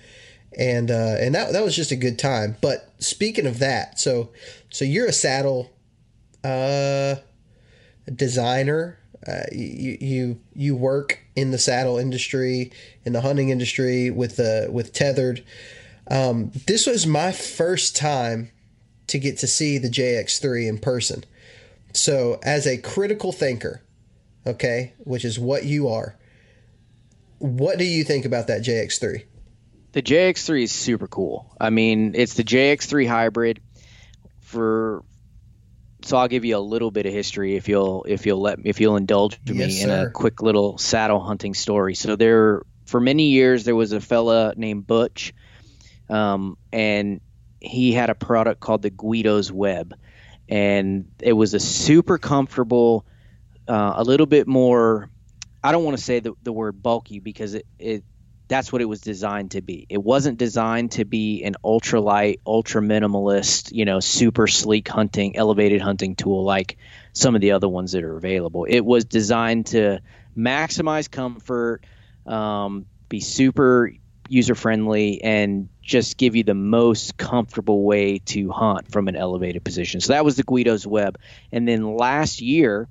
and 0.58 0.90
uh, 0.90 1.16
and 1.18 1.34
that 1.34 1.52
that 1.52 1.64
was 1.64 1.76
just 1.76 1.90
a 1.90 1.96
good 1.96 2.18
time. 2.18 2.56
But 2.60 2.92
speaking 2.98 3.46
of 3.46 3.58
that, 3.58 3.98
so 3.98 4.30
so 4.70 4.84
you're 4.84 5.06
a 5.06 5.12
saddle 5.12 5.70
uh, 6.44 7.16
designer. 8.14 8.98
uh, 9.26 9.44
you 9.52 9.96
you 10.00 10.40
you 10.54 10.76
work 10.76 11.20
in 11.36 11.50
the 11.50 11.58
saddle 11.58 11.98
industry, 11.98 12.72
in 13.04 13.12
the 13.12 13.20
hunting 13.20 13.50
industry 13.50 14.10
with 14.10 14.36
the 14.36 14.68
with 14.70 14.92
tethered. 14.92 15.44
Um, 16.08 16.50
this 16.66 16.86
was 16.86 17.06
my 17.06 17.32
first 17.32 17.94
time 17.96 18.50
to 19.06 19.18
get 19.18 19.38
to 19.38 19.46
see 19.46 19.78
the 19.78 19.88
JX3 19.88 20.68
in 20.68 20.78
person. 20.78 21.24
So, 21.92 22.40
as 22.42 22.66
a 22.66 22.78
critical 22.78 23.30
thinker, 23.32 23.82
okay, 24.46 24.94
which 24.98 25.24
is 25.24 25.38
what 25.38 25.64
you 25.64 25.88
are, 25.88 26.16
what 27.38 27.78
do 27.78 27.84
you 27.84 28.02
think 28.02 28.24
about 28.24 28.46
that 28.48 28.62
JX3? 28.62 29.24
The 29.92 30.02
JX3 30.02 30.62
is 30.62 30.72
super 30.72 31.06
cool. 31.06 31.54
I 31.60 31.70
mean, 31.70 32.14
it's 32.14 32.34
the 32.34 32.44
JX3 32.44 33.06
hybrid 33.06 33.60
for 34.40 35.04
so 36.04 36.16
I'll 36.16 36.28
give 36.28 36.44
you 36.44 36.56
a 36.56 36.58
little 36.58 36.90
bit 36.90 37.06
of 37.06 37.12
history 37.12 37.56
if 37.56 37.68
you'll 37.68 38.04
if 38.08 38.26
you'll 38.26 38.40
let 38.40 38.58
me 38.58 38.68
if 38.68 38.80
you'll 38.80 38.96
indulge 38.96 39.38
yes, 39.46 39.54
me 39.56 39.70
sir. 39.70 39.84
in 39.84 40.06
a 40.06 40.10
quick 40.10 40.42
little 40.42 40.78
saddle 40.78 41.20
hunting 41.20 41.54
story. 41.54 41.94
So 41.94 42.16
there 42.16 42.62
for 42.86 43.00
many 43.00 43.28
years 43.28 43.64
there 43.64 43.76
was 43.76 43.92
a 43.92 44.00
fella 44.00 44.54
named 44.56 44.86
Butch, 44.86 45.32
um, 46.08 46.56
and 46.72 47.20
he 47.60 47.92
had 47.92 48.10
a 48.10 48.14
product 48.14 48.60
called 48.60 48.82
the 48.82 48.90
Guido's 48.90 49.52
Web, 49.52 49.94
and 50.48 51.08
it 51.20 51.32
was 51.32 51.54
a 51.54 51.60
super 51.60 52.18
comfortable, 52.18 53.06
uh, 53.68 53.94
a 53.96 54.04
little 54.04 54.26
bit 54.26 54.46
more. 54.48 55.08
I 55.62 55.70
don't 55.70 55.84
want 55.84 55.96
to 55.96 56.02
say 56.02 56.18
the, 56.18 56.32
the 56.42 56.52
word 56.52 56.82
bulky 56.82 57.20
because 57.20 57.54
it, 57.54 57.66
it 57.78 58.04
that's 58.48 58.72
what 58.72 58.82
it 58.82 58.86
was 58.86 59.00
designed 59.00 59.52
to 59.52 59.62
be. 59.62 59.86
It 59.88 60.02
wasn't 60.02 60.38
designed 60.38 60.92
to 60.92 61.04
be 61.04 61.42
an 61.44 61.54
ultralight, 61.64 62.40
ultra 62.46 62.82
minimalist, 62.82 63.72
you 63.72 63.84
know, 63.84 64.00
super 64.00 64.46
sleek 64.46 64.88
hunting, 64.88 65.36
elevated 65.36 65.80
hunting 65.80 66.16
tool 66.16 66.44
like 66.44 66.76
some 67.12 67.34
of 67.34 67.40
the 67.40 67.52
other 67.52 67.68
ones 67.68 67.92
that 67.92 68.04
are 68.04 68.16
available. 68.16 68.64
It 68.64 68.80
was 68.80 69.04
designed 69.04 69.66
to 69.66 70.00
maximize 70.36 71.10
comfort, 71.10 71.84
um, 72.26 72.86
be 73.08 73.20
super 73.20 73.92
user 74.28 74.54
friendly, 74.54 75.22
and 75.22 75.68
just 75.82 76.16
give 76.16 76.36
you 76.36 76.42
the 76.42 76.54
most 76.54 77.16
comfortable 77.16 77.82
way 77.82 78.18
to 78.18 78.50
hunt 78.50 78.90
from 78.90 79.08
an 79.08 79.16
elevated 79.16 79.64
position. 79.64 80.00
So 80.00 80.12
that 80.12 80.24
was 80.24 80.36
the 80.36 80.42
Guido's 80.42 80.86
Web. 80.86 81.18
And 81.50 81.66
then 81.66 81.96
last 81.96 82.40
year, 82.40 82.88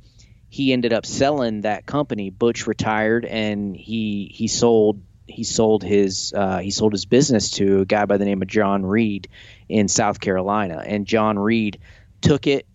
he 0.49 0.73
ended 0.73 0.91
up 0.91 1.05
selling 1.05 1.61
that 1.61 1.85
company. 1.85 2.29
Butch 2.29 2.67
retired, 2.67 3.25
and 3.25 3.75
he 3.75 4.29
he 4.33 4.47
sold 4.47 5.01
he 5.31 5.43
sold 5.43 5.83
his 5.83 6.33
uh, 6.35 6.59
he 6.59 6.71
sold 6.71 6.91
his 6.91 7.05
business 7.05 7.51
to 7.51 7.81
a 7.81 7.85
guy 7.85 8.05
by 8.05 8.17
the 8.17 8.25
name 8.25 8.41
of 8.41 8.47
John 8.47 8.85
Reed 8.85 9.27
in 9.69 9.87
South 9.87 10.19
Carolina, 10.19 10.83
and 10.85 11.05
John 11.05 11.39
Reed 11.39 11.79
took 12.21 12.47
it. 12.47 12.65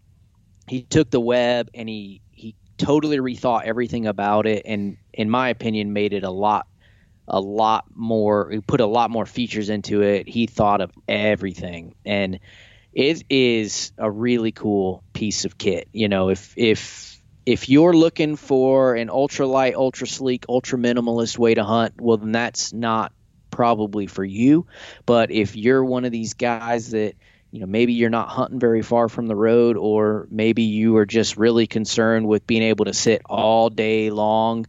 He 0.69 0.83
took 0.83 1.11
the 1.11 1.21
web 1.21 1.71
and 1.75 1.89
he 1.89 2.21
he 2.33 2.55
totally 2.79 3.19
rethought 3.19 3.65
everything 3.65 4.07
about 4.07 4.47
it, 4.47 4.63
and 4.67 4.97
in 5.13 5.31
my 5.31 5.51
opinion, 5.51 5.93
made 5.93 6.13
it 6.13 6.25
a 6.25 6.31
lot 6.31 6.67
a 7.29 7.41
lot 7.41 7.85
more. 7.95 8.51
He 8.51 8.61
put 8.61 8.81
a 8.81 8.87
lot 8.87 9.11
more 9.11 9.27
features 9.27 9.69
into 9.69 10.03
it. 10.03 10.29
He 10.29 10.47
thought 10.47 10.81
of 10.81 10.93
everything, 11.09 11.95
and 12.05 12.41
it 12.93 13.25
is 13.29 13.93
a 13.99 14.11
really 14.11 14.53
cool 14.53 15.03
piece 15.13 15.45
of 15.45 15.59
kit. 15.59 15.89
You 15.93 16.09
know, 16.09 16.31
if 16.31 16.55
if 16.57 17.16
if 17.47 17.69
you're 17.69 17.95
looking 17.95 18.35
for 18.35 18.97
an 18.97 19.09
ultra 19.09 19.47
light, 19.47 19.77
ultra 19.77 20.09
sleek, 20.09 20.45
ultra 20.49 20.79
minimalist 20.79 21.39
way 21.39 21.55
to 21.55 21.63
hunt, 21.63 21.95
well, 22.01 22.17
then 22.17 22.33
that's 22.33 22.73
not 22.73 23.13
probably 23.53 24.09
for 24.09 24.25
you. 24.25 24.67
But 25.07 25.31
if 25.31 25.55
you're 25.55 25.85
one 25.85 26.05
of 26.05 26.11
these 26.11 26.35
guys 26.35 26.91
that, 26.91 27.15
you 27.53 27.61
know, 27.61 27.67
maybe 27.67 27.93
you're 27.93 28.11
not 28.11 28.29
hunting 28.29 28.59
very 28.59 28.83
far 28.83 29.09
from 29.09 29.29
the 29.29 29.37
road, 29.37 29.77
or 29.77 30.27
maybe 30.29 30.65
you 30.65 30.97
are 30.97 31.07
just 31.07 31.37
really 31.37 31.69
concerned 31.69 32.27
with 32.27 32.49
being 32.49 32.65
able 32.65 32.87
to 32.87 32.93
sit 32.93 33.23
all 33.27 33.71
day 33.71 34.11
long 34.11 34.67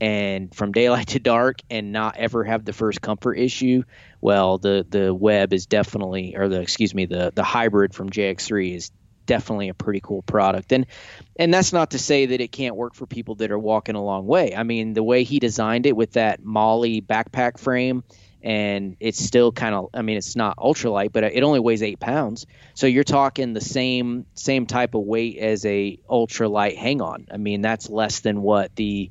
and 0.00 0.52
from 0.52 0.72
daylight 0.72 1.06
to 1.08 1.20
dark 1.20 1.60
and 1.70 1.92
not 1.92 2.16
ever 2.16 2.42
have 2.42 2.64
the 2.64 2.72
first 2.72 3.00
comfort 3.00 3.34
issue, 3.34 3.84
well, 4.20 4.58
the 4.58 4.84
the 4.88 5.14
web 5.14 5.52
is 5.52 5.66
definitely, 5.66 6.34
or 6.36 6.48
the 6.48 6.60
excuse 6.60 6.92
me, 6.92 7.06
the 7.06 7.32
the 7.32 7.44
hybrid 7.44 7.94
from 7.94 8.10
JX3 8.10 8.74
is 8.74 8.90
definitely 9.26 9.68
a 9.68 9.74
pretty 9.74 10.00
cool 10.00 10.22
product. 10.22 10.72
And 10.72 10.86
and 11.36 11.52
that's 11.52 11.72
not 11.72 11.90
to 11.90 11.98
say 11.98 12.26
that 12.26 12.40
it 12.40 12.52
can't 12.52 12.76
work 12.76 12.94
for 12.94 13.06
people 13.06 13.34
that 13.36 13.50
are 13.50 13.58
walking 13.58 13.94
a 13.94 14.04
long 14.04 14.26
way. 14.26 14.54
I 14.54 14.62
mean, 14.62 14.94
the 14.94 15.02
way 15.02 15.24
he 15.24 15.38
designed 15.38 15.86
it 15.86 15.96
with 15.96 16.12
that 16.12 16.42
MOLLE 16.44 17.02
backpack 17.02 17.58
frame 17.58 18.04
and 18.42 18.96
it's 19.00 19.22
still 19.22 19.50
kind 19.52 19.74
of 19.74 19.90
I 19.92 20.02
mean, 20.02 20.16
it's 20.16 20.36
not 20.36 20.56
ultralight, 20.58 21.12
but 21.12 21.24
it 21.24 21.42
only 21.42 21.60
weighs 21.60 21.82
8 21.82 21.98
pounds. 21.98 22.46
So 22.74 22.86
you're 22.86 23.04
talking 23.04 23.52
the 23.52 23.60
same 23.60 24.26
same 24.34 24.66
type 24.66 24.94
of 24.94 25.02
weight 25.02 25.38
as 25.38 25.64
a 25.66 25.98
ultralight 26.08 26.76
hang 26.76 27.02
on. 27.02 27.26
I 27.30 27.36
mean, 27.36 27.60
that's 27.60 27.90
less 27.90 28.20
than 28.20 28.42
what 28.42 28.74
the 28.76 29.10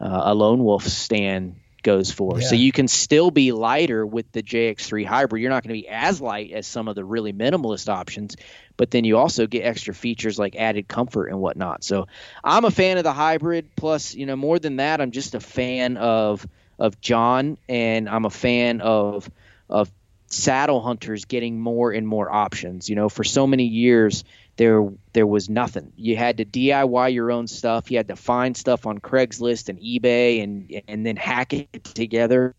uh, 0.00 0.22
a 0.24 0.34
lone 0.34 0.62
wolf 0.62 0.84
stand 0.84 1.56
goes 1.84 2.10
for. 2.10 2.40
Yeah. 2.40 2.48
So 2.48 2.56
you 2.56 2.72
can 2.72 2.88
still 2.88 3.30
be 3.30 3.52
lighter 3.52 4.04
with 4.04 4.32
the 4.32 4.42
JX3 4.42 5.06
hybrid. 5.06 5.40
You're 5.40 5.50
not 5.50 5.62
going 5.62 5.76
to 5.76 5.80
be 5.80 5.88
as 5.88 6.20
light 6.20 6.50
as 6.50 6.66
some 6.66 6.88
of 6.88 6.96
the 6.96 7.04
really 7.04 7.32
minimalist 7.32 7.88
options, 7.88 8.36
but 8.76 8.90
then 8.90 9.04
you 9.04 9.18
also 9.18 9.46
get 9.46 9.60
extra 9.60 9.94
features 9.94 10.38
like 10.38 10.56
added 10.56 10.88
comfort 10.88 11.26
and 11.28 11.40
whatnot. 11.40 11.84
So 11.84 12.06
I'm 12.42 12.64
a 12.64 12.70
fan 12.70 12.98
of 12.98 13.04
the 13.04 13.12
hybrid. 13.12 13.76
Plus, 13.76 14.14
you 14.14 14.26
know, 14.26 14.36
more 14.36 14.58
than 14.58 14.76
that, 14.76 15.00
I'm 15.00 15.10
just 15.10 15.34
a 15.34 15.40
fan 15.40 15.96
of 15.96 16.46
of 16.78 17.00
John, 17.00 17.56
and 17.68 18.08
I'm 18.08 18.24
a 18.24 18.30
fan 18.30 18.80
of 18.80 19.30
of 19.68 19.90
saddle 20.26 20.80
hunters 20.80 21.26
getting 21.26 21.60
more 21.60 21.92
and 21.92 22.06
more 22.06 22.30
options. 22.30 22.88
You 22.88 22.96
know, 22.96 23.08
for 23.08 23.24
so 23.24 23.46
many 23.46 23.64
years 23.64 24.24
there 24.56 24.88
there 25.12 25.26
was 25.26 25.48
nothing. 25.48 25.92
You 25.96 26.16
had 26.16 26.38
to 26.38 26.44
DIY 26.44 27.12
your 27.12 27.30
own 27.30 27.46
stuff. 27.46 27.90
You 27.90 27.96
had 27.96 28.08
to 28.08 28.16
find 28.16 28.56
stuff 28.56 28.86
on 28.86 28.98
Craigslist 28.98 29.68
and 29.68 29.78
eBay 29.80 30.42
and 30.42 30.82
and 30.88 31.06
then 31.06 31.16
hack 31.16 31.52
it 31.52 31.84
together 31.84 32.54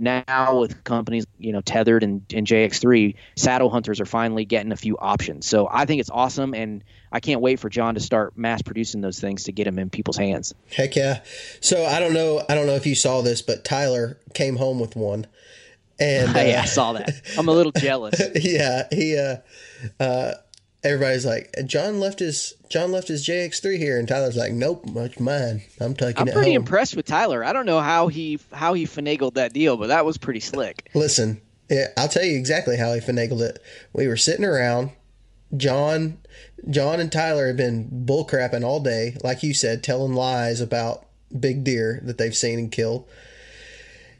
now 0.00 0.58
with 0.58 0.82
companies, 0.82 1.26
you 1.38 1.52
know, 1.52 1.60
tethered 1.60 2.02
and, 2.02 2.22
and 2.34 2.46
JX3, 2.46 3.14
saddle 3.36 3.70
hunters 3.70 4.00
are 4.00 4.06
finally 4.06 4.44
getting 4.44 4.72
a 4.72 4.76
few 4.76 4.96
options. 4.98 5.46
So 5.46 5.68
I 5.70 5.84
think 5.84 6.00
it's 6.00 6.10
awesome, 6.10 6.54
and 6.54 6.82
I 7.12 7.20
can't 7.20 7.40
wait 7.40 7.60
for 7.60 7.68
John 7.68 7.94
to 7.94 8.00
start 8.00 8.36
mass 8.36 8.62
producing 8.62 9.00
those 9.00 9.20
things 9.20 9.44
to 9.44 9.52
get 9.52 9.64
them 9.64 9.78
in 9.78 9.90
people's 9.90 10.16
hands. 10.16 10.54
Heck 10.74 10.96
yeah! 10.96 11.20
So 11.60 11.84
I 11.84 12.00
don't 12.00 12.14
know, 12.14 12.42
I 12.48 12.54
don't 12.54 12.66
know 12.66 12.74
if 12.74 12.86
you 12.86 12.94
saw 12.94 13.20
this, 13.22 13.42
but 13.42 13.64
Tyler 13.64 14.18
came 14.34 14.56
home 14.56 14.80
with 14.80 14.96
one, 14.96 15.26
and 15.98 16.34
uh, 16.34 16.40
yeah, 16.46 16.62
I 16.62 16.66
saw 16.66 16.94
that. 16.94 17.10
I'm 17.38 17.48
a 17.48 17.52
little 17.52 17.72
jealous. 17.72 18.20
yeah, 18.34 18.88
he 18.90 19.18
uh, 19.18 19.36
uh, 20.02 20.34
everybody's 20.82 21.26
like, 21.26 21.54
John 21.66 22.00
left 22.00 22.18
his 22.18 22.54
John 22.68 22.92
left 22.92 23.08
his 23.08 23.26
JX3 23.26 23.78
here, 23.78 23.98
and 23.98 24.06
Tyler's 24.06 24.36
like, 24.36 24.52
Nope, 24.52 24.86
much 24.86 25.18
mine. 25.20 25.62
I'm 25.80 25.94
taking 25.94 26.20
I'm 26.22 26.28
it. 26.28 26.30
I'm 26.30 26.34
pretty 26.34 26.52
home. 26.52 26.62
impressed 26.62 26.96
with 26.96 27.06
Tyler. 27.06 27.44
I 27.44 27.52
don't 27.52 27.66
know 27.66 27.80
how 27.80 28.08
he 28.08 28.38
how 28.52 28.74
he 28.74 28.86
finagled 28.86 29.34
that 29.34 29.52
deal, 29.52 29.76
but 29.76 29.88
that 29.88 30.04
was 30.04 30.18
pretty 30.18 30.40
slick. 30.40 30.88
Listen, 30.94 31.40
I'll 31.96 32.08
tell 32.08 32.24
you 32.24 32.36
exactly 32.38 32.76
how 32.76 32.92
he 32.94 33.00
finagled 33.00 33.42
it. 33.42 33.62
We 33.92 34.06
were 34.08 34.16
sitting 34.16 34.44
around. 34.44 34.90
John, 35.56 36.18
John 36.68 37.00
and 37.00 37.10
Tyler 37.10 37.48
have 37.48 37.56
been 37.56 38.04
bullcrapping 38.06 38.62
all 38.62 38.78
day, 38.78 39.16
like 39.24 39.42
you 39.42 39.52
said, 39.52 39.82
telling 39.82 40.14
lies 40.14 40.60
about 40.60 41.06
big 41.38 41.64
deer 41.64 42.00
that 42.04 42.18
they've 42.18 42.36
seen 42.36 42.58
and 42.60 42.70
killed. 42.70 43.08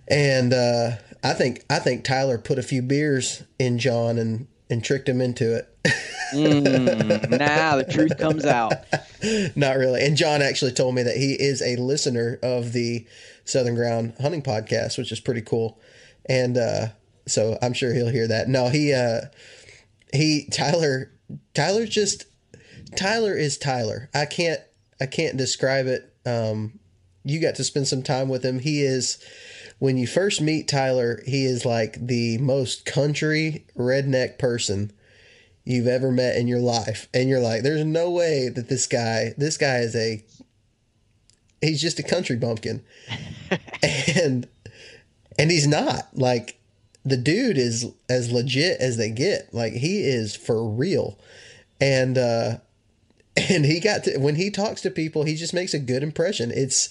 And 0.09 0.53
uh, 0.53 0.96
I 1.23 1.35
think 1.35 1.64
I 1.70 1.79
think 1.79 2.03
Tyler 2.03 2.37
put 2.37 2.59
a 2.59 2.64
few 2.64 2.83
beers 2.83 3.44
in 3.61 3.79
John 3.79 4.18
and 4.18 4.49
and 4.70 4.83
tricked 4.83 5.09
him 5.09 5.20
into 5.20 5.56
it. 5.56 5.68
mm, 6.33 7.38
now 7.38 7.76
the 7.76 7.85
truth 7.85 8.16
comes 8.16 8.46
out. 8.46 8.72
Not 9.56 9.76
really. 9.76 10.02
And 10.02 10.16
John 10.16 10.40
actually 10.42 10.72
told 10.72 10.94
me 10.94 11.02
that 11.02 11.16
he 11.16 11.33
is 11.33 11.61
a 11.61 11.76
listener 11.76 12.38
of 12.42 12.72
the 12.72 13.06
Southern 13.44 13.74
Ground 13.74 14.14
Hunting 14.20 14.42
Podcast, 14.42 14.96
which 14.96 15.12
is 15.12 15.20
pretty 15.20 15.42
cool. 15.42 15.80
And 16.28 16.56
uh, 16.56 16.88
so 17.26 17.59
I'm 17.61 17.72
sure 17.72 17.92
he'll 17.92 18.09
hear 18.09 18.28
that. 18.28 18.48
No, 18.48 18.68
he 18.68 18.92
uh, 18.92 19.22
he 20.12 20.48
Tyler 20.52 21.11
Tyler's 21.54 21.90
just 21.90 22.24
Tyler 22.96 23.35
is 23.37 23.59
Tyler. 23.59 24.09
I 24.14 24.26
can't 24.26 24.61
I 25.00 25.06
can't 25.06 25.37
describe 25.37 25.87
it. 25.87 26.14
Um, 26.24 26.78
you 27.24 27.40
got 27.40 27.56
to 27.56 27.64
spend 27.64 27.88
some 27.88 28.02
time 28.02 28.28
with 28.28 28.44
him. 28.44 28.59
He 28.59 28.83
is 28.83 29.18
when 29.81 29.97
you 29.97 30.07
first 30.07 30.43
meet 30.43 30.69
Tyler, 30.69 31.23
he 31.27 31.47
is 31.47 31.64
like 31.64 32.07
the 32.07 32.37
most 32.38 32.85
country 32.85 33.64
redneck 33.77 34.38
person 34.38 34.93
you've 35.64 35.87
ever 35.87 36.12
met 36.12 36.37
in 36.37 36.47
your 36.47 36.61
life. 36.61 37.09
And 37.14 37.31
you're 37.31 37.40
like, 37.40 37.62
there's 37.62 37.85
no 37.85 38.11
way 38.11 38.51
that 38.51 38.69
this 38.69 38.87
guy, 38.87 39.33
this 39.38 39.57
guy 39.57 39.79
is 39.79 39.97
a, 39.97 40.23
he's 41.62 41.81
just 41.81 41.99
a 41.99 42.03
country 42.03 42.37
bumpkin. 42.37 42.85
and, 44.23 44.47
and 45.38 45.51
he's 45.51 45.66
not 45.66 46.09
like 46.12 46.61
the 47.03 47.16
dude 47.16 47.57
is 47.57 47.87
as 48.07 48.31
legit 48.31 48.79
as 48.81 48.99
they 48.99 49.11
get. 49.11 49.49
Like 49.55 49.73
he 49.73 50.03
is 50.03 50.37
for 50.37 50.62
real. 50.69 51.19
And, 51.81 52.19
uh, 52.19 52.59
and 53.49 53.64
he 53.64 53.81
got 53.81 54.05
to, 54.05 54.19
when 54.19 54.35
he 54.35 54.51
talks 54.51 54.83
to 54.83 54.90
people, 54.90 55.23
he 55.25 55.37
just 55.37 55.55
makes 55.55 55.73
a 55.73 55.79
good 55.79 56.03
impression. 56.03 56.51
It's, 56.51 56.90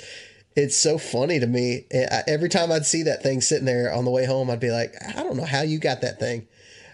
it's 0.56 0.76
so 0.76 0.98
funny 0.98 1.40
to 1.40 1.48
me. 1.48 1.86
Every 2.28 2.50
time 2.50 2.72
I'd 2.72 2.86
see 2.86 3.04
that 3.04 3.24
thing 3.24 3.42
sitting 3.42 3.66
there 3.66 3.94
on 3.94 4.06
the 4.06 4.12
way 4.12 4.26
home, 4.26 4.50
I'd 4.50 4.60
be 4.60 4.72
like, 4.72 4.94
I 5.16 5.24
don't 5.24 5.38
know 5.38 5.46
how 5.46 5.62
you 5.62 5.80
got 5.80 6.02
that 6.02 6.20
thing. 6.20 6.48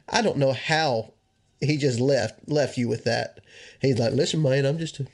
I 0.08 0.22
don't 0.22 0.38
know 0.38 0.54
how 0.54 1.14
he 1.62 1.78
just 1.78 2.00
left 2.00 2.48
left 2.48 2.78
you 2.78 2.88
with 2.88 3.06
that. 3.06 3.40
He's 3.82 3.98
like, 3.98 4.14
listen, 4.14 4.42
man, 4.42 4.66
I'm 4.66 4.78
just 4.78 5.00
a 5.00 5.08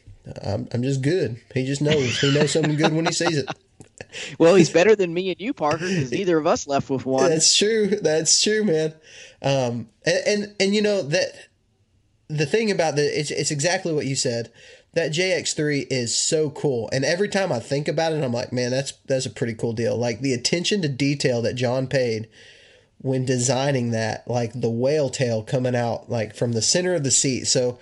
I'm, 0.43 0.67
I'm 0.73 0.83
just 0.83 1.01
good. 1.01 1.39
He 1.53 1.65
just 1.65 1.81
knows. 1.81 2.19
He 2.19 2.33
knows 2.33 2.51
something 2.51 2.75
good 2.75 2.93
when 2.93 3.05
he 3.05 3.11
sees 3.11 3.37
it. 3.37 3.49
well, 4.37 4.55
he's 4.55 4.69
better 4.69 4.95
than 4.95 5.13
me 5.13 5.31
and 5.31 5.41
you, 5.41 5.53
Parker, 5.53 5.87
because 5.87 6.11
neither 6.11 6.37
of 6.37 6.47
us 6.47 6.67
left 6.67 6.89
with 6.89 7.05
one. 7.05 7.29
That's 7.29 7.55
true. 7.57 7.87
That's 7.87 8.41
true, 8.41 8.63
man. 8.63 8.93
Um, 9.41 9.89
and, 10.05 10.27
and, 10.27 10.55
and 10.59 10.75
you 10.75 10.81
know 10.81 11.01
that 11.01 11.49
the 12.27 12.45
thing 12.45 12.71
about 12.71 12.95
the 12.95 13.19
it's, 13.19 13.31
it's 13.31 13.51
exactly 13.51 13.93
what 13.93 14.05
you 14.05 14.15
said. 14.15 14.51
That 14.93 15.11
JX3 15.11 15.87
is 15.89 16.17
so 16.17 16.49
cool, 16.49 16.89
and 16.91 17.05
every 17.05 17.29
time 17.29 17.49
I 17.51 17.59
think 17.59 17.87
about 17.87 18.11
it, 18.11 18.23
I'm 18.23 18.33
like, 18.33 18.51
man, 18.51 18.71
that's 18.71 18.91
that's 19.05 19.25
a 19.25 19.29
pretty 19.29 19.53
cool 19.53 19.71
deal. 19.71 19.95
Like 19.95 20.19
the 20.19 20.33
attention 20.33 20.81
to 20.81 20.89
detail 20.89 21.41
that 21.43 21.55
John 21.55 21.87
paid 21.87 22.27
when 22.97 23.25
designing 23.25 23.91
that, 23.91 24.27
like 24.27 24.51
the 24.53 24.69
whale 24.69 25.09
tail 25.09 25.43
coming 25.43 25.75
out 25.75 26.09
like 26.09 26.35
from 26.35 26.51
the 26.51 26.61
center 26.61 26.93
of 26.93 27.03
the 27.03 27.11
seat. 27.11 27.45
So 27.45 27.79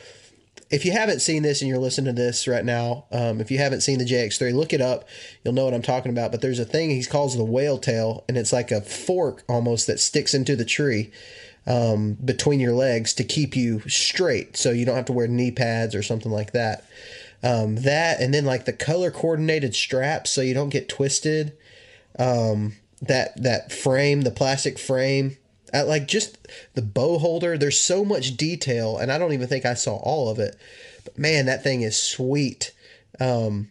if 0.70 0.86
you 0.86 0.92
haven't 0.92 1.22
seen 1.22 1.44
this 1.44 1.62
and 1.62 1.70
you're 1.70 1.80
listening 1.80 2.14
to 2.16 2.22
this 2.22 2.48
right 2.48 2.64
now, 2.64 3.06
um, 3.12 3.42
if 3.42 3.50
you 3.50 3.58
haven't 3.58 3.82
seen 3.82 3.98
the 3.98 4.06
JX3, 4.06 4.54
look 4.54 4.72
it 4.72 4.82
up. 4.82 5.08
You'll 5.44 5.56
know 5.56 5.66
what 5.66 5.74
I'm 5.74 5.82
talking 5.82 6.12
about. 6.12 6.32
But 6.32 6.42
there's 6.42 6.60
a 6.60 6.66
thing 6.66 6.90
he 6.90 7.04
calls 7.04 7.36
the 7.36 7.44
whale 7.44 7.80
tail, 7.80 8.24
and 8.30 8.38
it's 8.38 8.54
like 8.54 8.72
a 8.72 8.82
fork 8.82 9.44
almost 9.50 9.88
that 9.88 10.00
sticks 10.00 10.34
into 10.34 10.56
the 10.56 10.66
tree 10.66 11.12
um, 11.68 12.14
between 12.14 12.60
your 12.60 12.74
legs 12.74 13.14
to 13.16 13.24
keep 13.24 13.56
you 13.56 13.82
straight, 13.88 14.58
so 14.58 14.72
you 14.72 14.86
don't 14.86 14.96
have 14.96 15.06
to 15.06 15.14
wear 15.14 15.28
knee 15.28 15.52
pads 15.52 15.96
or 15.96 16.04
something 16.04 16.32
like 16.32 16.52
that. 16.54 16.86
Um, 17.42 17.76
that 17.78 18.20
and 18.20 18.34
then 18.34 18.46
like 18.46 18.66
the 18.66 18.74
color 18.74 19.12
coordinated 19.12 19.76
straps, 19.76 20.32
so 20.32 20.42
you 20.42 20.54
don't 20.54 20.70
get 20.70 20.90
twisted. 20.90 21.54
Um, 22.18 22.74
that 23.02 23.42
that 23.42 23.72
frame, 23.72 24.22
the 24.22 24.32
plastic 24.32 24.78
frame, 24.78 25.38
uh, 25.74 25.86
like 25.86 26.08
just 26.08 26.38
the 26.74 26.82
bow 26.82 27.18
holder. 27.18 27.58
There's 27.58 27.80
so 27.80 28.04
much 28.04 28.36
detail, 28.36 28.98
and 28.98 29.12
I 29.12 29.18
don't 29.18 29.34
even 29.34 29.48
think 29.48 29.66
I 29.66 29.74
saw 29.74 29.98
all 29.98 30.30
of 30.30 30.40
it. 30.40 30.58
But 31.06 31.18
man, 31.18 31.46
that 31.46 31.64
thing 31.64 31.82
is 31.82 32.02
sweet. 32.02 32.74
Um, 33.20 33.70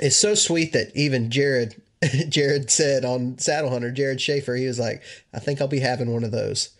it's 0.00 0.16
so 0.16 0.34
sweet 0.34 0.72
that 0.72 0.90
even 0.96 1.30
Jared 1.30 1.80
Jared 2.28 2.70
said 2.70 3.04
on 3.04 3.38
Saddle 3.38 3.70
Hunter, 3.70 3.90
Jared 3.90 4.20
Schaefer, 4.20 4.56
he 4.56 4.66
was 4.66 4.78
like, 4.78 5.02
I 5.32 5.38
think 5.38 5.60
I'll 5.60 5.68
be 5.68 5.80
having 5.80 6.12
one 6.12 6.24
of 6.24 6.32
those. 6.32 6.70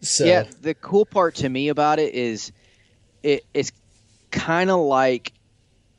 So 0.00 0.26
Yeah, 0.26 0.44
the 0.62 0.74
cool 0.74 1.06
part 1.06 1.36
to 1.36 1.48
me 1.48 1.68
about 1.68 1.98
it 1.98 2.14
is 2.14 2.52
it, 3.22 3.44
it's 3.54 3.72
kind 4.30 4.70
of 4.70 4.80
like 4.80 5.32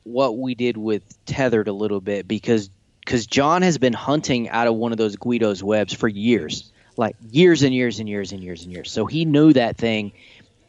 what 0.04 0.36
we 0.36 0.54
did 0.54 0.76
with 0.76 1.02
Tethered 1.26 1.68
a 1.68 1.72
little 1.72 2.00
bit 2.00 2.26
because 2.26 2.70
because 3.04 3.26
John 3.26 3.62
has 3.62 3.78
been 3.78 3.92
hunting 3.92 4.48
out 4.48 4.68
of 4.68 4.74
one 4.74 4.92
of 4.92 4.98
those 4.98 5.16
Guido's 5.16 5.62
webs 5.62 5.92
for 5.92 6.08
years, 6.08 6.72
like 6.96 7.16
years 7.30 7.62
and 7.62 7.74
years 7.74 7.98
and 7.98 8.08
years 8.08 8.32
and 8.32 8.42
years 8.42 8.62
and 8.62 8.72
years. 8.72 8.90
So 8.90 9.06
he 9.06 9.24
knew 9.24 9.52
that 9.52 9.76
thing 9.76 10.12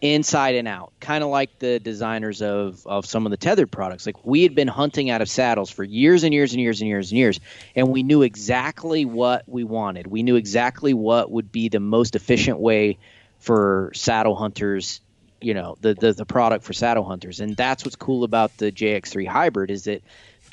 inside 0.03 0.55
and 0.55 0.67
out, 0.67 0.91
kind 0.99 1.23
of 1.23 1.29
like 1.29 1.59
the 1.59 1.79
designers 1.79 2.41
of, 2.41 2.85
of 2.85 3.05
some 3.05 3.25
of 3.25 3.29
the 3.31 3.37
tethered 3.37 3.71
products. 3.71 4.05
Like 4.05 4.25
we 4.25 4.43
had 4.43 4.53
been 4.53 4.67
hunting 4.67 5.09
out 5.09 5.21
of 5.21 5.29
saddles 5.29 5.69
for 5.71 5.85
years 5.85 6.25
and 6.25 6.33
years 6.33 6.51
and 6.51 6.61
years 6.61 6.81
and 6.81 6.89
years 6.89 7.11
and 7.11 7.17
years, 7.17 7.39
and 7.73 7.87
we 7.87 8.03
knew 8.03 8.21
exactly 8.21 9.05
what 9.05 9.47
we 9.47 9.63
wanted. 9.63 10.05
We 10.05 10.21
knew 10.21 10.35
exactly 10.35 10.93
what 10.93 11.31
would 11.31 11.53
be 11.53 11.69
the 11.69 11.79
most 11.79 12.17
efficient 12.17 12.59
way 12.59 12.97
for 13.39 13.91
saddle 13.95 14.35
hunters, 14.35 14.99
you 15.39 15.53
know, 15.53 15.77
the, 15.79 15.93
the, 15.93 16.11
the 16.11 16.25
product 16.25 16.65
for 16.65 16.73
saddle 16.73 17.05
hunters. 17.05 17.39
And 17.39 17.55
that's 17.55 17.85
what's 17.85 17.95
cool 17.95 18.25
about 18.25 18.57
the 18.57 18.73
JX3 18.73 19.25
hybrid 19.25 19.71
is 19.71 19.85
that 19.85 20.03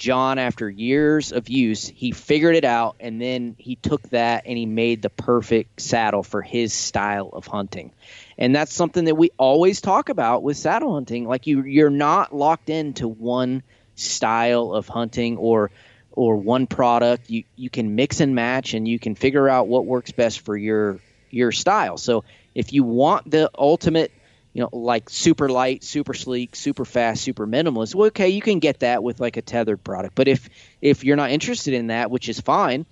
John, 0.01 0.39
after 0.39 0.67
years 0.69 1.31
of 1.31 1.51
use, 1.51 1.87
he 1.87 2.13
figured 2.13 2.57
it 2.57 2.65
out, 2.65 2.97
and 3.01 3.21
then 3.21 3.55
he 3.59 3.77
took 3.77 4.01
that 4.09 4.45
and 4.47 4.57
he 4.57 4.65
made 4.65 5.03
the 5.03 5.11
perfect 5.11 5.79
saddle 5.79 6.23
for 6.23 6.41
his 6.41 6.73
style 6.73 7.29
of 7.35 7.47
hunting. 7.47 7.93
And 8.39 8.57
that's 8.57 8.73
something 8.73 9.05
that 9.05 9.15
we 9.15 9.31
always 9.37 9.83
talk 9.83 10.09
about 10.09 10.43
with 10.43 10.57
saddle 10.57 10.95
hunting. 10.95 11.29
Like 11.29 11.47
you, 11.47 11.65
you're 11.65 11.91
not 11.91 12.35
locked 12.35 12.71
into 12.71 13.09
one 13.09 13.63
style 13.95 14.73
of 14.73 14.89
hunting 14.89 15.37
or 15.37 15.71
or 16.13 16.39
one 16.39 16.67
product. 16.67 17.29
You 17.29 17.45
you 17.57 17.69
can 17.69 17.95
mix 17.95 18.21
and 18.21 18.35
match, 18.35 18.73
and 18.73 18.89
you 18.89 18.99
can 18.99 19.15
figure 19.15 19.51
out 19.51 19.69
what 19.69 19.85
works 19.85 20.13
best 20.13 20.41
for 20.41 20.57
your 20.57 20.99
your 21.29 21.53
style. 21.53 21.99
So 21.99 22.25
if 22.55 22.73
you 22.73 22.85
want 22.85 23.31
the 23.31 23.51
ultimate 23.55 24.13
you 24.53 24.63
know, 24.63 24.69
like 24.73 25.09
super 25.09 25.49
light, 25.49 25.85
super 25.85 26.15
sleek, 26.15 26.57
super 26.57 26.85
fast, 26.85 27.23
super 27.23 27.47
minimalist. 27.47 27.95
Well, 27.95 28.09
okay, 28.09 28.31
you 28.31 28.43
can 28.43 28.59
get 28.59 28.81
that 28.81 29.03
with 29.03 29.21
like 29.21 29.37
a 29.37 29.43
tethered 29.43 29.83
product. 29.85 30.15
But 30.15 30.29
if 30.29 30.49
if 30.81 31.05
you're 31.05 31.17
not 31.17 31.31
interested 31.31 31.75
in 31.75 31.89
that, 31.89 32.11
which 32.11 32.29
is 32.29 32.41
fine, 32.41 32.87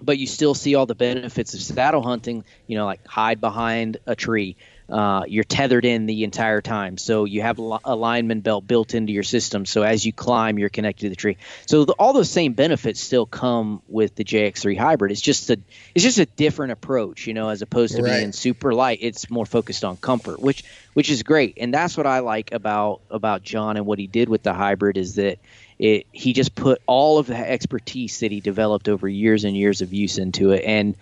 but 0.00 0.18
you 0.18 0.26
still 0.26 0.54
see 0.54 0.74
all 0.74 0.86
the 0.86 0.94
benefits 0.94 1.54
of 1.54 1.62
saddle 1.62 2.02
hunting, 2.02 2.44
you 2.66 2.76
know, 2.76 2.84
like 2.84 3.06
hide 3.06 3.40
behind 3.40 3.96
a 4.06 4.14
tree, 4.14 4.56
uh, 4.88 5.22
you're 5.26 5.44
tethered 5.44 5.84
in 5.84 6.06
the 6.06 6.24
entire 6.24 6.60
time. 6.60 6.98
So 6.98 7.24
you 7.24 7.40
have 7.40 7.58
a 7.58 7.96
lineman 7.96 8.40
belt 8.40 8.66
built 8.66 8.94
into 8.94 9.12
your 9.12 9.22
system. 9.22 9.64
So 9.64 9.82
as 9.82 10.04
you 10.04 10.12
climb, 10.12 10.58
you're 10.58 10.68
connected 10.68 11.06
to 11.06 11.08
the 11.08 11.16
tree. 11.16 11.38
So 11.66 11.86
the, 11.86 11.92
all 11.94 12.12
those 12.12 12.30
same 12.30 12.52
benefits 12.52 13.00
still 13.00 13.24
come 13.24 13.80
with 13.88 14.14
the 14.14 14.24
JX3 14.24 14.76
hybrid. 14.76 15.10
It's 15.12 15.22
just 15.22 15.48
a 15.48 15.58
it's 15.94 16.04
just 16.04 16.18
a 16.18 16.26
different 16.26 16.72
approach, 16.72 17.26
you 17.26 17.32
know, 17.32 17.48
as 17.48 17.62
opposed 17.62 17.96
to 17.96 18.02
right. 18.02 18.18
being 18.18 18.32
super 18.32 18.74
light. 18.74 18.98
It's 19.00 19.30
more 19.30 19.46
focused 19.46 19.84
on 19.84 19.96
comfort, 19.96 20.40
which 20.40 20.64
which 20.92 21.08
is 21.10 21.22
great. 21.22 21.56
And 21.58 21.72
that's 21.72 21.96
what 21.96 22.06
I 22.06 22.18
like 22.18 22.52
about 22.52 23.00
about 23.10 23.42
John 23.42 23.78
and 23.78 23.86
what 23.86 23.98
he 23.98 24.06
did 24.06 24.28
with 24.28 24.42
the 24.42 24.52
hybrid 24.52 24.98
is 24.98 25.14
that 25.14 25.38
it 25.78 26.06
he 26.12 26.34
just 26.34 26.54
put 26.54 26.82
all 26.86 27.18
of 27.18 27.26
the 27.26 27.36
expertise 27.36 28.20
that 28.20 28.30
he 28.30 28.40
developed 28.40 28.88
over 28.88 29.08
years 29.08 29.44
and 29.44 29.56
years 29.56 29.80
of 29.80 29.92
use 29.94 30.18
into 30.18 30.52
it 30.52 30.62
and 30.64 30.94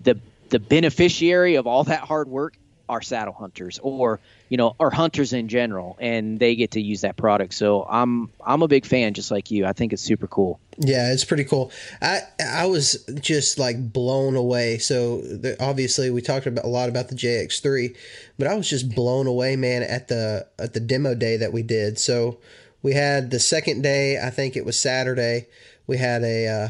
the 0.00 0.18
the 0.48 0.58
beneficiary 0.58 1.56
of 1.56 1.66
all 1.66 1.84
that 1.84 2.00
hard 2.00 2.28
work 2.28 2.56
are 2.88 3.02
saddle 3.02 3.32
hunters 3.32 3.78
or 3.82 4.20
you 4.48 4.56
know 4.56 4.74
are 4.78 4.90
hunters 4.90 5.32
in 5.32 5.48
general 5.48 5.96
and 6.00 6.38
they 6.38 6.54
get 6.54 6.72
to 6.72 6.80
use 6.80 7.00
that 7.02 7.16
product. 7.16 7.54
So 7.54 7.86
i'm 7.88 8.30
i'm 8.44 8.62
a 8.62 8.68
big 8.68 8.86
fan 8.86 9.14
just 9.14 9.30
like 9.30 9.50
you. 9.50 9.66
I 9.66 9.72
think 9.72 9.92
it's 9.92 10.02
super 10.02 10.26
cool. 10.26 10.60
Yeah 10.78 11.12
it's 11.12 11.24
pretty 11.24 11.44
cool. 11.44 11.72
I 12.02 12.20
i 12.44 12.66
was 12.66 13.04
just 13.20 13.58
like 13.58 13.92
blown 13.92 14.36
away. 14.36 14.78
So 14.78 15.20
the, 15.20 15.56
obviously 15.62 16.10
we 16.10 16.20
talked 16.20 16.46
about 16.46 16.64
a 16.64 16.68
lot 16.68 16.88
about 16.88 17.08
the 17.08 17.14
jx3 17.14 17.96
but 18.38 18.46
i 18.46 18.54
was 18.54 18.68
just 18.68 18.94
blown 18.94 19.26
away 19.26 19.56
man 19.56 19.82
at 19.82 20.08
the 20.08 20.46
at 20.58 20.74
the 20.74 20.80
demo 20.80 21.14
day 21.14 21.36
that 21.36 21.52
we 21.52 21.62
did. 21.62 21.98
So 21.98 22.38
we 22.82 22.92
had 22.92 23.30
the 23.30 23.40
second 23.40 23.82
day 23.82 24.18
i 24.18 24.30
think 24.30 24.56
it 24.56 24.64
was 24.64 24.78
saturday. 24.78 25.46
We 25.86 25.98
had 25.98 26.22
a 26.22 26.48
uh, 26.48 26.68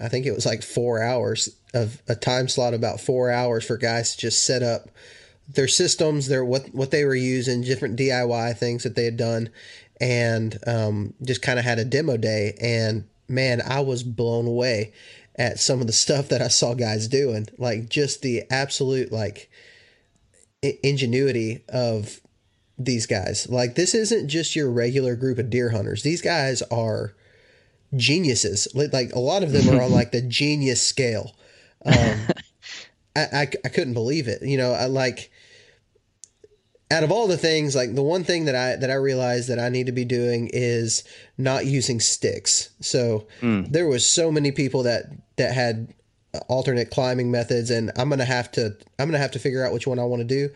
I 0.00 0.08
think 0.08 0.26
it 0.26 0.34
was 0.34 0.46
like 0.46 0.62
four 0.62 1.02
hours 1.02 1.48
of 1.74 2.02
a 2.08 2.14
time 2.14 2.48
slot 2.48 2.74
about 2.74 3.00
four 3.00 3.30
hours 3.30 3.64
for 3.64 3.76
guys 3.76 4.14
to 4.14 4.18
just 4.18 4.44
set 4.44 4.62
up 4.62 4.90
their 5.48 5.68
systems, 5.68 6.28
their 6.28 6.44
what 6.44 6.74
what 6.74 6.90
they 6.90 7.04
were 7.04 7.14
using, 7.14 7.62
different 7.62 7.98
DIY 7.98 8.56
things 8.56 8.82
that 8.82 8.94
they 8.96 9.04
had 9.04 9.16
done, 9.16 9.50
and 10.00 10.58
um, 10.66 11.14
just 11.22 11.42
kind 11.42 11.58
of 11.58 11.64
had 11.64 11.78
a 11.78 11.84
demo 11.84 12.16
day. 12.16 12.56
And 12.60 13.04
man, 13.28 13.62
I 13.62 13.80
was 13.80 14.02
blown 14.02 14.46
away 14.46 14.92
at 15.36 15.58
some 15.58 15.80
of 15.80 15.86
the 15.86 15.92
stuff 16.04 16.28
that 16.28 16.42
I 16.42 16.48
saw 16.48 16.74
guys 16.74 17.08
doing, 17.08 17.48
like 17.58 17.88
just 17.88 18.22
the 18.22 18.44
absolute 18.50 19.12
like 19.12 19.50
ingenuity 20.82 21.62
of 21.68 22.20
these 22.78 23.06
guys. 23.06 23.48
Like 23.48 23.74
this 23.74 23.94
isn't 23.94 24.28
just 24.28 24.56
your 24.56 24.70
regular 24.70 25.16
group 25.16 25.38
of 25.38 25.50
deer 25.50 25.70
hunters. 25.70 26.02
These 26.02 26.22
guys 26.22 26.62
are 26.62 27.14
geniuses. 27.94 28.68
Like 28.74 29.12
a 29.12 29.18
lot 29.18 29.42
of 29.42 29.52
them 29.52 29.68
are 29.74 29.82
on 29.82 29.92
like 29.92 30.12
the 30.12 30.22
genius 30.22 30.84
scale. 30.86 31.34
Um, 31.86 32.18
I, 33.14 33.20
I, 33.32 33.48
I 33.64 33.68
couldn't 33.68 33.94
believe 33.94 34.26
it. 34.26 34.42
You 34.42 34.56
know, 34.56 34.72
I 34.72 34.86
like 34.86 35.30
out 36.90 37.02
of 37.02 37.10
all 37.10 37.26
the 37.26 37.36
things, 37.36 37.74
like 37.74 37.94
the 37.94 38.02
one 38.02 38.22
thing 38.22 38.44
that 38.44 38.54
I 38.54 38.76
that 38.76 38.90
I 38.90 38.94
realized 38.94 39.48
that 39.48 39.58
I 39.58 39.68
need 39.68 39.86
to 39.86 39.92
be 39.92 40.04
doing 40.04 40.50
is 40.52 41.02
not 41.36 41.66
using 41.66 41.98
sticks. 42.00 42.70
So 42.80 43.26
mm. 43.40 43.70
there 43.70 43.88
was 43.88 44.06
so 44.06 44.30
many 44.30 44.52
people 44.52 44.84
that 44.84 45.06
that 45.36 45.52
had 45.52 45.92
alternate 46.48 46.90
climbing 46.90 47.30
methods, 47.30 47.70
and 47.70 47.90
I'm 47.96 48.08
gonna 48.08 48.24
have 48.24 48.52
to 48.52 48.76
I'm 48.98 49.08
gonna 49.08 49.18
have 49.18 49.32
to 49.32 49.38
figure 49.40 49.64
out 49.64 49.72
which 49.72 49.86
one 49.86 49.98
I 49.98 50.04
want 50.04 50.20
to 50.20 50.24
do. 50.24 50.50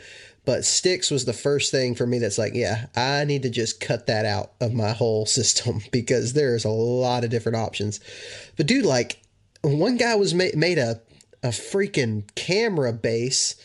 But 0.45 0.65
sticks 0.65 1.11
was 1.11 1.27
the 1.27 1.33
first 1.33 1.71
thing 1.71 1.95
for 1.95 2.07
me 2.07 2.19
that's 2.19 2.39
like, 2.39 2.55
yeah, 2.55 2.87
I 2.97 3.25
need 3.25 3.43
to 3.43 3.51
just 3.51 3.79
cut 3.79 4.07
that 4.07 4.25
out 4.25 4.53
of 4.61 4.73
my 4.73 4.93
whole 4.93 5.27
system 5.27 5.83
because 5.93 6.33
there's 6.33 6.65
a 6.65 6.71
lot 6.71 7.25
of 7.25 7.31
different 7.31 7.57
options. 7.57 8.01
But 8.57 8.67
dude, 8.67 8.87
like 8.87 9.21
one 9.63 9.97
guy 9.97 10.15
was 10.15 10.33
ma- 10.33 10.47
made 10.55 10.79
a 10.79 11.01
a 11.43 11.49
freaking 11.49 12.33
camera 12.35 12.93
base 12.93 13.57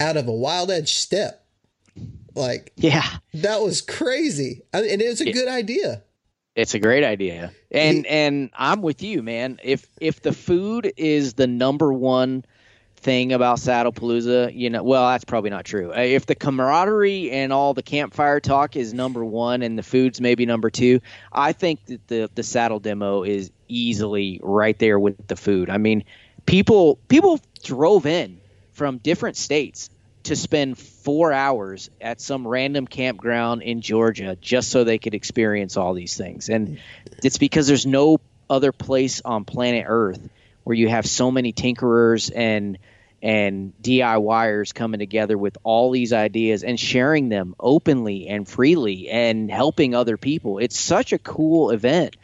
out 0.00 0.16
of 0.16 0.26
a 0.26 0.32
wild 0.32 0.70
edge 0.70 0.94
step 0.94 1.41
like, 2.34 2.72
yeah, 2.76 3.06
that 3.34 3.60
was 3.60 3.80
crazy. 3.80 4.62
I 4.72 4.82
mean, 4.82 4.90
and 4.90 5.02
it 5.02 5.08
was 5.08 5.20
a 5.20 5.28
it, 5.28 5.32
good 5.32 5.48
idea. 5.48 6.02
It's 6.54 6.74
a 6.74 6.78
great 6.78 7.04
idea, 7.04 7.52
and 7.70 7.98
he, 7.98 8.08
and 8.08 8.50
I'm 8.54 8.82
with 8.82 9.02
you, 9.02 9.22
man. 9.22 9.58
If 9.62 9.86
if 10.00 10.20
the 10.20 10.32
food 10.32 10.92
is 10.96 11.34
the 11.34 11.46
number 11.46 11.92
one 11.92 12.44
thing 12.96 13.32
about 13.32 13.58
Saddle 13.58 13.92
Palooza, 13.92 14.54
you 14.54 14.70
know, 14.70 14.82
well, 14.82 15.08
that's 15.08 15.24
probably 15.24 15.50
not 15.50 15.64
true. 15.64 15.92
Uh, 15.92 16.00
if 16.00 16.26
the 16.26 16.34
camaraderie 16.34 17.30
and 17.30 17.52
all 17.52 17.74
the 17.74 17.82
campfire 17.82 18.38
talk 18.38 18.76
is 18.76 18.94
number 18.94 19.24
one, 19.24 19.62
and 19.62 19.78
the 19.78 19.82
food's 19.82 20.20
maybe 20.20 20.46
number 20.46 20.70
two, 20.70 21.00
I 21.32 21.52
think 21.52 21.84
that 21.86 22.06
the 22.08 22.30
the 22.34 22.42
saddle 22.42 22.80
demo 22.80 23.22
is 23.22 23.50
easily 23.68 24.40
right 24.42 24.78
there 24.78 24.98
with 24.98 25.26
the 25.26 25.36
food. 25.36 25.70
I 25.70 25.78
mean, 25.78 26.04
people 26.46 26.96
people 27.08 27.40
drove 27.62 28.06
in 28.06 28.40
from 28.72 28.98
different 28.98 29.36
states 29.36 29.90
to 30.24 30.36
spend 30.36 30.78
four 30.78 31.32
hours 31.32 31.90
at 32.00 32.20
some 32.20 32.46
random 32.46 32.86
campground 32.86 33.62
in 33.62 33.80
Georgia 33.80 34.36
just 34.40 34.70
so 34.70 34.84
they 34.84 34.98
could 34.98 35.14
experience 35.14 35.76
all 35.76 35.94
these 35.94 36.16
things. 36.16 36.48
And 36.48 36.78
it's 37.22 37.38
because 37.38 37.66
there's 37.66 37.86
no 37.86 38.20
other 38.48 38.72
place 38.72 39.20
on 39.24 39.44
planet 39.44 39.84
Earth 39.88 40.28
where 40.64 40.76
you 40.76 40.88
have 40.88 41.06
so 41.06 41.30
many 41.30 41.52
tinkerers 41.52 42.30
and 42.34 42.78
and 43.22 43.72
DIYers 43.80 44.74
coming 44.74 44.98
together 44.98 45.38
with 45.38 45.56
all 45.62 45.92
these 45.92 46.12
ideas 46.12 46.64
and 46.64 46.78
sharing 46.78 47.28
them 47.28 47.54
openly 47.60 48.26
and 48.26 48.48
freely 48.48 49.08
and 49.08 49.48
helping 49.48 49.94
other 49.94 50.16
people. 50.16 50.58
It's 50.58 50.78
such 50.78 51.12
a 51.12 51.18
cool 51.18 51.70
event. 51.70 52.16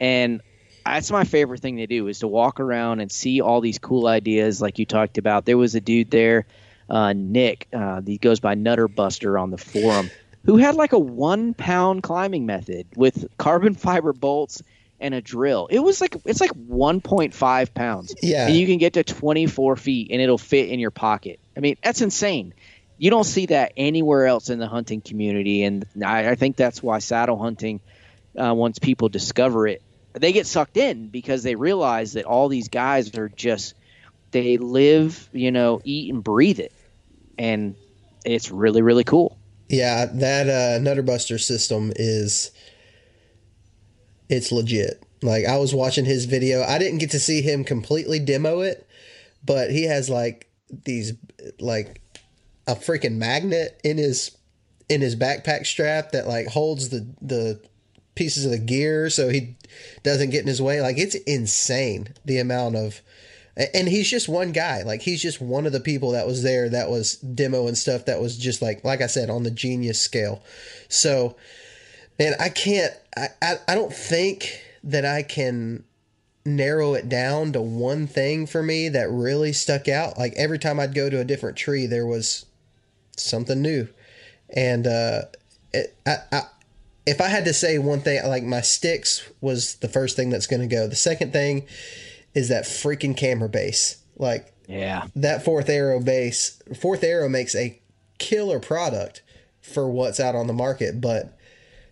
And 0.00 0.40
that's 0.84 1.10
my 1.10 1.24
favorite 1.24 1.60
thing 1.60 1.76
to 1.76 1.86
do 1.86 2.08
is 2.08 2.20
to 2.20 2.28
walk 2.28 2.58
around 2.58 3.00
and 3.00 3.12
see 3.12 3.42
all 3.42 3.60
these 3.60 3.78
cool 3.78 4.06
ideas 4.06 4.62
like 4.62 4.78
you 4.78 4.86
talked 4.86 5.18
about. 5.18 5.44
There 5.44 5.58
was 5.58 5.74
a 5.74 5.80
dude 5.80 6.10
there, 6.10 6.46
uh, 6.88 7.12
Nick, 7.12 7.68
uh, 7.72 8.00
he 8.04 8.18
goes 8.18 8.40
by 8.40 8.54
Nutter 8.54 8.88
Buster 8.88 9.38
on 9.38 9.50
the 9.50 9.58
forum, 9.58 10.10
who 10.44 10.56
had 10.56 10.74
like 10.74 10.92
a 10.92 10.98
one 10.98 11.54
pound 11.54 12.02
climbing 12.02 12.46
method 12.46 12.86
with 12.96 13.26
carbon 13.38 13.74
fiber 13.74 14.12
bolts 14.12 14.62
and 15.00 15.14
a 15.14 15.20
drill. 15.20 15.68
It 15.70 15.80
was 15.80 16.00
like 16.00 16.16
it's 16.24 16.40
like 16.40 16.52
1.5 16.52 17.74
pounds. 17.74 18.14
Yeah. 18.22 18.46
And 18.46 18.56
you 18.56 18.66
can 18.66 18.78
get 18.78 18.94
to 18.94 19.04
24 19.04 19.76
feet 19.76 20.08
and 20.10 20.20
it'll 20.20 20.38
fit 20.38 20.70
in 20.70 20.80
your 20.80 20.90
pocket. 20.90 21.40
I 21.56 21.60
mean, 21.60 21.76
that's 21.82 22.00
insane. 22.00 22.54
You 22.98 23.10
don't 23.10 23.24
see 23.24 23.46
that 23.46 23.72
anywhere 23.76 24.26
else 24.26 24.48
in 24.48 24.58
the 24.58 24.68
hunting 24.68 25.02
community, 25.02 25.64
and 25.64 25.84
I, 26.02 26.30
I 26.30 26.34
think 26.34 26.56
that's 26.56 26.82
why 26.82 26.98
saddle 27.00 27.36
hunting, 27.36 27.80
uh, 28.38 28.54
once 28.54 28.78
people 28.78 29.10
discover 29.10 29.66
it, 29.66 29.82
they 30.14 30.32
get 30.32 30.46
sucked 30.46 30.78
in 30.78 31.08
because 31.08 31.42
they 31.42 31.56
realize 31.56 32.14
that 32.14 32.24
all 32.24 32.48
these 32.48 32.68
guys 32.68 33.14
are 33.18 33.28
just 33.28 33.74
they 34.30 34.56
live, 34.56 35.28
you 35.32 35.50
know, 35.50 35.80
eat 35.84 36.12
and 36.12 36.24
breathe 36.24 36.58
it, 36.58 36.72
and 37.38 37.74
it's 38.24 38.50
really 38.50 38.82
really 38.82 39.04
cool. 39.04 39.38
Yeah, 39.68 40.06
that 40.06 40.48
uh, 40.48 40.78
Nutterbuster 40.80 41.40
system 41.40 41.92
is 41.96 42.50
it's 44.28 44.52
legit. 44.52 45.02
Like 45.22 45.46
I 45.46 45.58
was 45.58 45.74
watching 45.74 46.04
his 46.04 46.26
video. 46.26 46.62
I 46.62 46.78
didn't 46.78 46.98
get 46.98 47.10
to 47.12 47.20
see 47.20 47.42
him 47.42 47.64
completely 47.64 48.18
demo 48.18 48.60
it, 48.60 48.86
but 49.44 49.70
he 49.70 49.84
has 49.84 50.08
like 50.08 50.50
these 50.84 51.12
like 51.58 52.00
a 52.66 52.74
freaking 52.74 53.16
magnet 53.16 53.80
in 53.84 53.98
his 53.98 54.36
in 54.88 55.00
his 55.00 55.16
backpack 55.16 55.66
strap 55.66 56.12
that 56.12 56.26
like 56.28 56.46
holds 56.46 56.90
the 56.90 57.06
the 57.20 57.60
pieces 58.14 58.44
of 58.46 58.50
the 58.50 58.58
gear 58.58 59.10
so 59.10 59.28
he 59.28 59.56
doesn't 60.02 60.30
get 60.30 60.40
in 60.42 60.46
his 60.46 60.62
way. 60.62 60.80
Like 60.80 60.98
it's 60.98 61.14
insane 61.14 62.14
the 62.24 62.38
amount 62.38 62.76
of 62.76 63.00
and 63.56 63.88
he's 63.88 64.10
just 64.10 64.28
one 64.28 64.52
guy. 64.52 64.82
Like 64.82 65.02
he's 65.02 65.22
just 65.22 65.40
one 65.40 65.66
of 65.66 65.72
the 65.72 65.80
people 65.80 66.12
that 66.12 66.26
was 66.26 66.42
there 66.42 66.68
that 66.68 66.90
was 66.90 67.16
demo 67.16 67.66
and 67.66 67.76
stuff 67.76 68.04
that 68.06 68.20
was 68.20 68.36
just 68.36 68.60
like 68.60 68.84
like 68.84 69.00
I 69.00 69.06
said 69.06 69.30
on 69.30 69.42
the 69.42 69.50
genius 69.50 70.00
scale. 70.00 70.42
So 70.88 71.36
man, 72.18 72.34
I 72.38 72.48
can't 72.50 72.92
I, 73.16 73.28
I, 73.40 73.54
I 73.68 73.74
don't 73.74 73.92
think 73.92 74.60
that 74.84 75.04
I 75.04 75.22
can 75.22 75.84
narrow 76.44 76.94
it 76.94 77.08
down 77.08 77.52
to 77.52 77.60
one 77.60 78.06
thing 78.06 78.46
for 78.46 78.62
me 78.62 78.88
that 78.90 79.10
really 79.10 79.52
stuck 79.52 79.88
out. 79.88 80.18
Like 80.18 80.34
every 80.36 80.58
time 80.58 80.78
I'd 80.78 80.94
go 80.94 81.10
to 81.10 81.20
a 81.20 81.24
different 81.24 81.56
tree, 81.56 81.86
there 81.86 82.06
was 82.06 82.46
something 83.16 83.60
new. 83.60 83.88
And 84.54 84.86
uh, 84.86 85.22
it, 85.72 85.96
I, 86.06 86.16
I, 86.30 86.42
if 87.04 87.20
I 87.20 87.26
had 87.26 87.44
to 87.46 87.54
say 87.54 87.78
one 87.78 88.00
thing, 88.00 88.24
like 88.26 88.44
my 88.44 88.60
sticks 88.60 89.28
was 89.40 89.76
the 89.76 89.88
first 89.88 90.14
thing 90.14 90.30
that's 90.30 90.46
going 90.46 90.60
to 90.60 90.72
go. 90.72 90.86
The 90.86 90.94
second 90.94 91.32
thing 91.32 91.66
is 92.36 92.48
that 92.50 92.64
freaking 92.64 93.16
camera 93.16 93.48
base. 93.48 93.96
Like 94.16 94.52
Yeah. 94.68 95.06
that 95.16 95.44
fourth 95.44 95.68
arrow 95.68 95.98
base, 96.00 96.60
fourth 96.80 97.02
arrow 97.02 97.28
makes 97.28 97.54
a 97.56 97.80
killer 98.18 98.60
product 98.60 99.22
for 99.60 99.90
what's 99.90 100.20
out 100.20 100.34
on 100.36 100.46
the 100.46 100.52
market, 100.52 101.00
but 101.00 101.36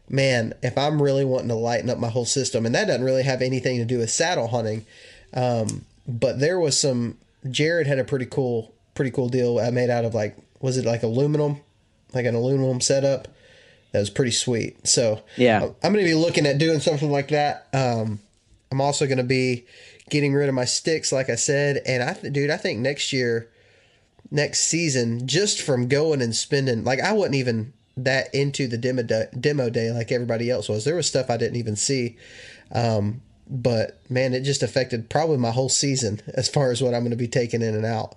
man, 0.08 0.54
if 0.62 0.76
I'm 0.78 1.02
really 1.02 1.24
wanting 1.24 1.48
to 1.48 1.54
lighten 1.54 1.90
up 1.90 1.98
my 1.98 2.08
whole 2.10 2.24
system, 2.26 2.66
and 2.66 2.74
that 2.74 2.86
doesn't 2.86 3.04
really 3.04 3.22
have 3.24 3.42
anything 3.42 3.78
to 3.78 3.84
do 3.84 3.98
with 3.98 4.10
saddle 4.10 4.48
hunting, 4.48 4.84
um, 5.32 5.84
but 6.06 6.38
there 6.38 6.60
was 6.60 6.78
some. 6.78 7.18
Jared 7.50 7.86
had 7.86 7.98
a 7.98 8.04
pretty 8.04 8.26
cool, 8.26 8.72
pretty 8.94 9.10
cool 9.10 9.28
deal 9.28 9.58
I 9.58 9.70
made 9.70 9.90
out 9.90 10.04
of 10.04 10.14
like, 10.14 10.36
was 10.60 10.78
it 10.78 10.84
like 10.86 11.02
aluminum, 11.02 11.60
like 12.14 12.24
an 12.26 12.34
aluminum 12.34 12.80
setup? 12.80 13.28
That 13.92 13.98
was 14.00 14.10
pretty 14.10 14.30
sweet. 14.30 14.86
So 14.86 15.22
Yeah. 15.36 15.62
I'm 15.82 15.92
going 15.92 16.04
to 16.04 16.10
be 16.10 16.14
looking 16.14 16.46
at 16.46 16.58
doing 16.58 16.80
something 16.80 17.10
like 17.10 17.28
that. 17.28 17.66
Um, 17.74 18.20
I'm 18.72 18.80
also 18.80 19.04
going 19.06 19.18
to 19.18 19.24
be 19.24 19.66
getting 20.10 20.34
rid 20.34 20.48
of 20.48 20.54
my 20.54 20.64
sticks, 20.64 21.12
like 21.12 21.30
I 21.30 21.34
said, 21.34 21.80
and 21.86 22.02
I, 22.02 22.14
th- 22.14 22.32
dude, 22.32 22.50
I 22.50 22.56
think 22.56 22.80
next 22.80 23.12
year, 23.12 23.50
next 24.30 24.60
season, 24.60 25.26
just 25.26 25.62
from 25.62 25.88
going 25.88 26.20
and 26.22 26.34
spending, 26.34 26.84
like 26.84 27.00
I 27.00 27.12
wasn't 27.12 27.36
even 27.36 27.72
that 27.96 28.34
into 28.34 28.66
the 28.66 28.76
demo 28.76 29.02
day, 29.02 29.26
demo 29.38 29.70
day 29.70 29.90
like 29.92 30.10
everybody 30.12 30.50
else 30.50 30.68
was. 30.68 30.84
There 30.84 30.96
was 30.96 31.06
stuff 31.06 31.30
I 31.30 31.36
didn't 31.36 31.56
even 31.56 31.76
see, 31.76 32.16
um, 32.72 33.22
but 33.48 34.00
man, 34.10 34.34
it 34.34 34.42
just 34.42 34.62
affected 34.62 35.10
probably 35.10 35.36
my 35.36 35.50
whole 35.50 35.68
season 35.68 36.20
as 36.34 36.48
far 36.48 36.70
as 36.70 36.82
what 36.82 36.94
I'm 36.94 37.02
going 37.02 37.10
to 37.10 37.16
be 37.16 37.28
taking 37.28 37.62
in 37.62 37.74
and 37.74 37.86
out. 37.86 38.16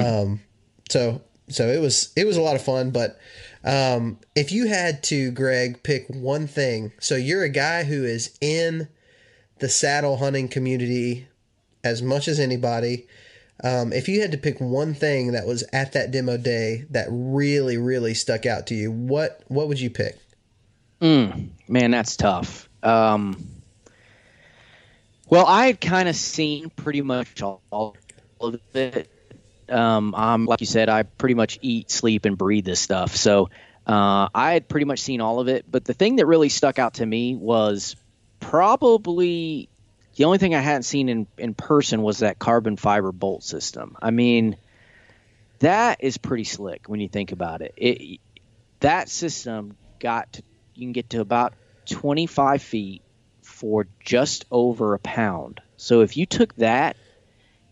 Um, 0.00 0.40
so 0.88 1.22
so 1.48 1.68
it 1.68 1.80
was 1.80 2.12
it 2.16 2.24
was 2.24 2.36
a 2.36 2.42
lot 2.42 2.56
of 2.56 2.62
fun, 2.62 2.90
but 2.90 3.18
um, 3.64 4.18
if 4.34 4.50
you 4.52 4.66
had 4.66 5.02
to, 5.04 5.30
Greg, 5.30 5.82
pick 5.82 6.06
one 6.08 6.46
thing, 6.46 6.92
so 7.00 7.16
you're 7.16 7.44
a 7.44 7.48
guy 7.48 7.84
who 7.84 8.04
is 8.04 8.36
in 8.40 8.88
the 9.62 9.68
saddle 9.68 10.16
hunting 10.16 10.48
community 10.48 11.28
as 11.84 12.02
much 12.02 12.26
as 12.26 12.40
anybody. 12.40 13.06
Um, 13.62 13.92
if 13.92 14.08
you 14.08 14.20
had 14.20 14.32
to 14.32 14.38
pick 14.38 14.60
one 14.60 14.92
thing 14.92 15.32
that 15.32 15.46
was 15.46 15.62
at 15.72 15.92
that 15.92 16.10
demo 16.10 16.36
day 16.36 16.84
that 16.90 17.06
really, 17.10 17.78
really 17.78 18.12
stuck 18.12 18.44
out 18.44 18.66
to 18.66 18.74
you, 18.74 18.90
what 18.90 19.40
what 19.46 19.68
would 19.68 19.80
you 19.80 19.88
pick? 19.88 20.18
Man, 21.68 21.92
that's 21.92 22.16
tough. 22.16 22.68
Um, 22.82 23.36
well, 25.28 25.46
I 25.46 25.66
had 25.66 25.80
kind 25.80 26.08
of 26.08 26.16
seen 26.16 26.70
pretty 26.70 27.02
much 27.02 27.40
all, 27.40 27.62
all 27.70 27.96
of 28.40 28.60
it. 28.74 29.08
Um, 29.68 30.12
I'm 30.16 30.44
like 30.44 30.60
you 30.60 30.66
said, 30.66 30.88
I 30.88 31.04
pretty 31.04 31.34
much 31.34 31.60
eat, 31.62 31.88
sleep, 31.88 32.24
and 32.24 32.36
breathe 32.36 32.64
this 32.64 32.80
stuff. 32.80 33.14
So 33.14 33.48
uh, 33.86 34.28
I 34.34 34.54
had 34.54 34.68
pretty 34.68 34.86
much 34.86 34.98
seen 34.98 35.20
all 35.20 35.38
of 35.38 35.46
it. 35.46 35.64
But 35.70 35.84
the 35.84 35.94
thing 35.94 36.16
that 36.16 36.26
really 36.26 36.48
stuck 36.48 36.80
out 36.80 36.94
to 36.94 37.06
me 37.06 37.36
was 37.36 37.94
probably 38.42 39.70
the 40.16 40.24
only 40.24 40.38
thing 40.38 40.54
I 40.54 40.60
hadn't 40.60 40.82
seen 40.82 41.08
in, 41.08 41.26
in 41.38 41.54
person 41.54 42.02
was 42.02 42.18
that 42.18 42.38
carbon 42.38 42.76
fiber 42.76 43.12
bolt 43.12 43.42
system. 43.42 43.96
I 44.02 44.10
mean, 44.10 44.56
that 45.60 46.04
is 46.04 46.18
pretty 46.18 46.44
slick 46.44 46.88
when 46.88 47.00
you 47.00 47.08
think 47.08 47.32
about 47.32 47.62
it. 47.62 47.72
It 47.76 48.20
that 48.80 49.08
system 49.08 49.76
got 50.00 50.34
to, 50.34 50.42
you 50.74 50.86
can 50.86 50.92
get 50.92 51.10
to 51.10 51.20
about 51.20 51.54
25 51.86 52.60
feet 52.60 53.02
for 53.42 53.86
just 54.04 54.44
over 54.50 54.94
a 54.94 54.98
pound. 54.98 55.60
So 55.76 56.00
if 56.00 56.16
you 56.16 56.26
took 56.26 56.54
that 56.56 56.96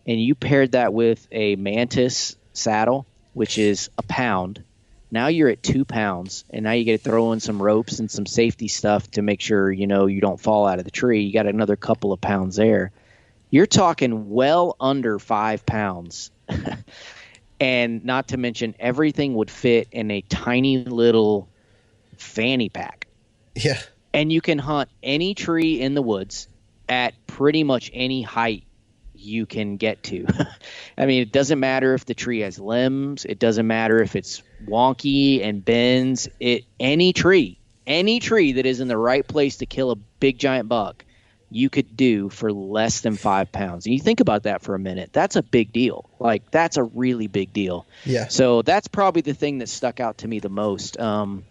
and 0.07 0.19
you 0.19 0.35
paired 0.35 0.71
that 0.71 0.93
with 0.93 1.27
a 1.31 1.57
mantis 1.57 2.37
saddle, 2.53 3.05
which 3.33 3.57
is 3.57 3.89
a 3.97 4.03
pound, 4.03 4.63
now 5.11 5.27
you're 5.27 5.49
at 5.49 5.61
two 5.61 5.83
pounds, 5.83 6.45
and 6.49 6.63
now 6.63 6.71
you 6.71 6.85
get 6.85 7.03
to 7.03 7.09
throw 7.09 7.33
in 7.33 7.41
some 7.41 7.61
ropes 7.61 7.99
and 7.99 8.09
some 8.09 8.25
safety 8.25 8.69
stuff 8.69 9.11
to 9.11 9.21
make 9.21 9.41
sure 9.41 9.71
you 9.71 9.85
know 9.85 10.05
you 10.05 10.21
don't 10.21 10.39
fall 10.39 10.65
out 10.65 10.79
of 10.79 10.85
the 10.85 10.91
tree. 10.91 11.23
You 11.23 11.33
got 11.33 11.47
another 11.47 11.75
couple 11.75 12.13
of 12.13 12.21
pounds 12.21 12.55
there. 12.55 12.91
You're 13.49 13.67
talking 13.67 14.29
well 14.29 14.77
under 14.79 15.19
five 15.19 15.65
pounds. 15.65 16.31
and 17.59 18.03
not 18.03 18.29
to 18.29 18.37
mention 18.37 18.75
everything 18.79 19.35
would 19.35 19.51
fit 19.51 19.87
in 19.91 20.09
a 20.09 20.21
tiny 20.21 20.83
little 20.83 21.47
fanny 22.17 22.69
pack 22.69 23.07
Yeah, 23.55 23.79
and 24.13 24.31
you 24.31 24.41
can 24.41 24.57
hunt 24.57 24.89
any 25.03 25.35
tree 25.35 25.79
in 25.79 25.93
the 25.93 26.01
woods 26.01 26.47
at 26.89 27.13
pretty 27.27 27.63
much 27.63 27.91
any 27.93 28.21
height 28.21 28.63
you 29.21 29.45
can 29.45 29.77
get 29.77 30.03
to. 30.03 30.25
I 30.97 31.05
mean, 31.05 31.21
it 31.21 31.31
doesn't 31.31 31.59
matter 31.59 31.93
if 31.93 32.05
the 32.05 32.13
tree 32.13 32.39
has 32.39 32.59
limbs, 32.59 33.25
it 33.25 33.39
doesn't 33.39 33.67
matter 33.67 34.01
if 34.01 34.15
it's 34.15 34.43
wonky 34.67 35.43
and 35.43 35.63
bends. 35.63 36.27
It 36.39 36.65
any 36.79 37.13
tree, 37.13 37.59
any 37.87 38.19
tree 38.19 38.53
that 38.53 38.65
is 38.65 38.79
in 38.79 38.87
the 38.87 38.97
right 38.97 39.27
place 39.27 39.57
to 39.57 39.65
kill 39.65 39.91
a 39.91 39.95
big 39.95 40.37
giant 40.37 40.69
buck, 40.69 41.05
you 41.49 41.69
could 41.69 41.97
do 41.97 42.29
for 42.29 42.51
less 42.51 43.01
than 43.01 43.15
five 43.15 43.51
pounds. 43.51 43.85
And 43.85 43.93
you 43.93 43.99
think 43.99 44.21
about 44.21 44.43
that 44.43 44.61
for 44.61 44.73
a 44.73 44.79
minute. 44.79 45.11
That's 45.11 45.35
a 45.35 45.43
big 45.43 45.73
deal. 45.73 46.09
Like 46.19 46.49
that's 46.49 46.77
a 46.77 46.83
really 46.83 47.27
big 47.27 47.51
deal. 47.51 47.85
yeah, 48.05 48.27
So 48.29 48.61
that's 48.61 48.87
probably 48.87 49.21
the 49.21 49.33
thing 49.33 49.57
that 49.57 49.67
stuck 49.67 49.99
out 49.99 50.19
to 50.19 50.27
me 50.27 50.39
the 50.39 50.49
most. 50.49 50.99
Um, 50.99 51.43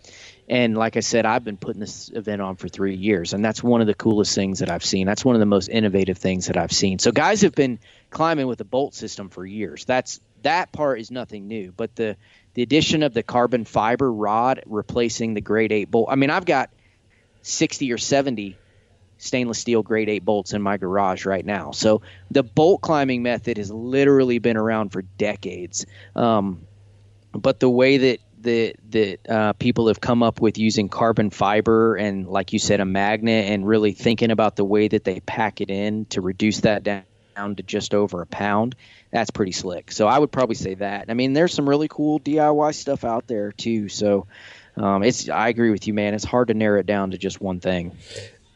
and 0.50 0.76
like 0.76 0.96
I 0.96 1.00
said, 1.00 1.26
I've 1.26 1.44
been 1.44 1.56
putting 1.56 1.78
this 1.78 2.10
event 2.12 2.42
on 2.42 2.56
for 2.56 2.68
three 2.68 2.96
years, 2.96 3.34
and 3.34 3.44
that's 3.44 3.62
one 3.62 3.80
of 3.80 3.86
the 3.86 3.94
coolest 3.94 4.34
things 4.34 4.58
that 4.58 4.68
I've 4.68 4.84
seen. 4.84 5.06
That's 5.06 5.24
one 5.24 5.36
of 5.36 5.38
the 5.38 5.46
most 5.46 5.68
innovative 5.68 6.18
things 6.18 6.48
that 6.48 6.56
I've 6.56 6.72
seen. 6.72 6.98
So 6.98 7.12
guys 7.12 7.42
have 7.42 7.54
been 7.54 7.78
climbing 8.10 8.48
with 8.48 8.58
the 8.58 8.64
bolt 8.64 8.94
system 8.94 9.28
for 9.28 9.46
years. 9.46 9.84
That's 9.84 10.18
that 10.42 10.72
part 10.72 10.98
is 10.98 11.12
nothing 11.12 11.46
new, 11.46 11.72
but 11.76 11.94
the 11.94 12.16
the 12.54 12.62
addition 12.62 13.04
of 13.04 13.14
the 13.14 13.22
carbon 13.22 13.64
fiber 13.64 14.12
rod 14.12 14.64
replacing 14.66 15.34
the 15.34 15.40
grade 15.40 15.70
eight 15.70 15.88
bolt. 15.88 16.08
I 16.10 16.16
mean, 16.16 16.30
I've 16.30 16.46
got 16.46 16.70
sixty 17.42 17.92
or 17.92 17.98
seventy 17.98 18.58
stainless 19.18 19.58
steel 19.58 19.82
grade 19.82 20.08
8 20.08 20.24
bolts 20.24 20.54
in 20.54 20.62
my 20.62 20.78
garage 20.78 21.26
right 21.26 21.44
now. 21.44 21.72
So 21.72 22.00
the 22.30 22.42
bolt 22.42 22.80
climbing 22.80 23.22
method 23.22 23.58
has 23.58 23.70
literally 23.70 24.38
been 24.38 24.56
around 24.56 24.92
for 24.92 25.02
decades. 25.02 25.84
Um, 26.16 26.66
but 27.32 27.60
the 27.60 27.68
way 27.68 27.98
that 27.98 28.20
that 28.42 28.74
that 28.90 29.18
uh, 29.28 29.52
people 29.54 29.88
have 29.88 30.00
come 30.00 30.22
up 30.22 30.40
with 30.40 30.58
using 30.58 30.88
carbon 30.88 31.30
fiber 31.30 31.96
and, 31.96 32.28
like 32.28 32.52
you 32.52 32.58
said, 32.58 32.80
a 32.80 32.84
magnet, 32.84 33.50
and 33.50 33.66
really 33.66 33.92
thinking 33.92 34.30
about 34.30 34.56
the 34.56 34.64
way 34.64 34.88
that 34.88 35.04
they 35.04 35.20
pack 35.20 35.60
it 35.60 35.70
in 35.70 36.06
to 36.06 36.20
reduce 36.20 36.60
that 36.60 36.82
down 36.82 37.04
to 37.56 37.62
just 37.62 37.94
over 37.94 38.22
a 38.22 38.26
pound, 38.26 38.74
that's 39.10 39.30
pretty 39.30 39.52
slick. 39.52 39.92
So 39.92 40.06
I 40.06 40.18
would 40.18 40.30
probably 40.30 40.56
say 40.56 40.74
that. 40.74 41.06
I 41.08 41.14
mean, 41.14 41.32
there's 41.32 41.54
some 41.54 41.68
really 41.68 41.88
cool 41.88 42.20
DIY 42.20 42.74
stuff 42.74 43.04
out 43.04 43.26
there 43.26 43.52
too. 43.52 43.88
So 43.88 44.26
um, 44.76 45.02
it's 45.02 45.28
I 45.28 45.48
agree 45.48 45.70
with 45.70 45.86
you, 45.86 45.94
man. 45.94 46.14
It's 46.14 46.24
hard 46.24 46.48
to 46.48 46.54
narrow 46.54 46.80
it 46.80 46.86
down 46.86 47.12
to 47.12 47.18
just 47.18 47.40
one 47.40 47.60
thing. 47.60 47.96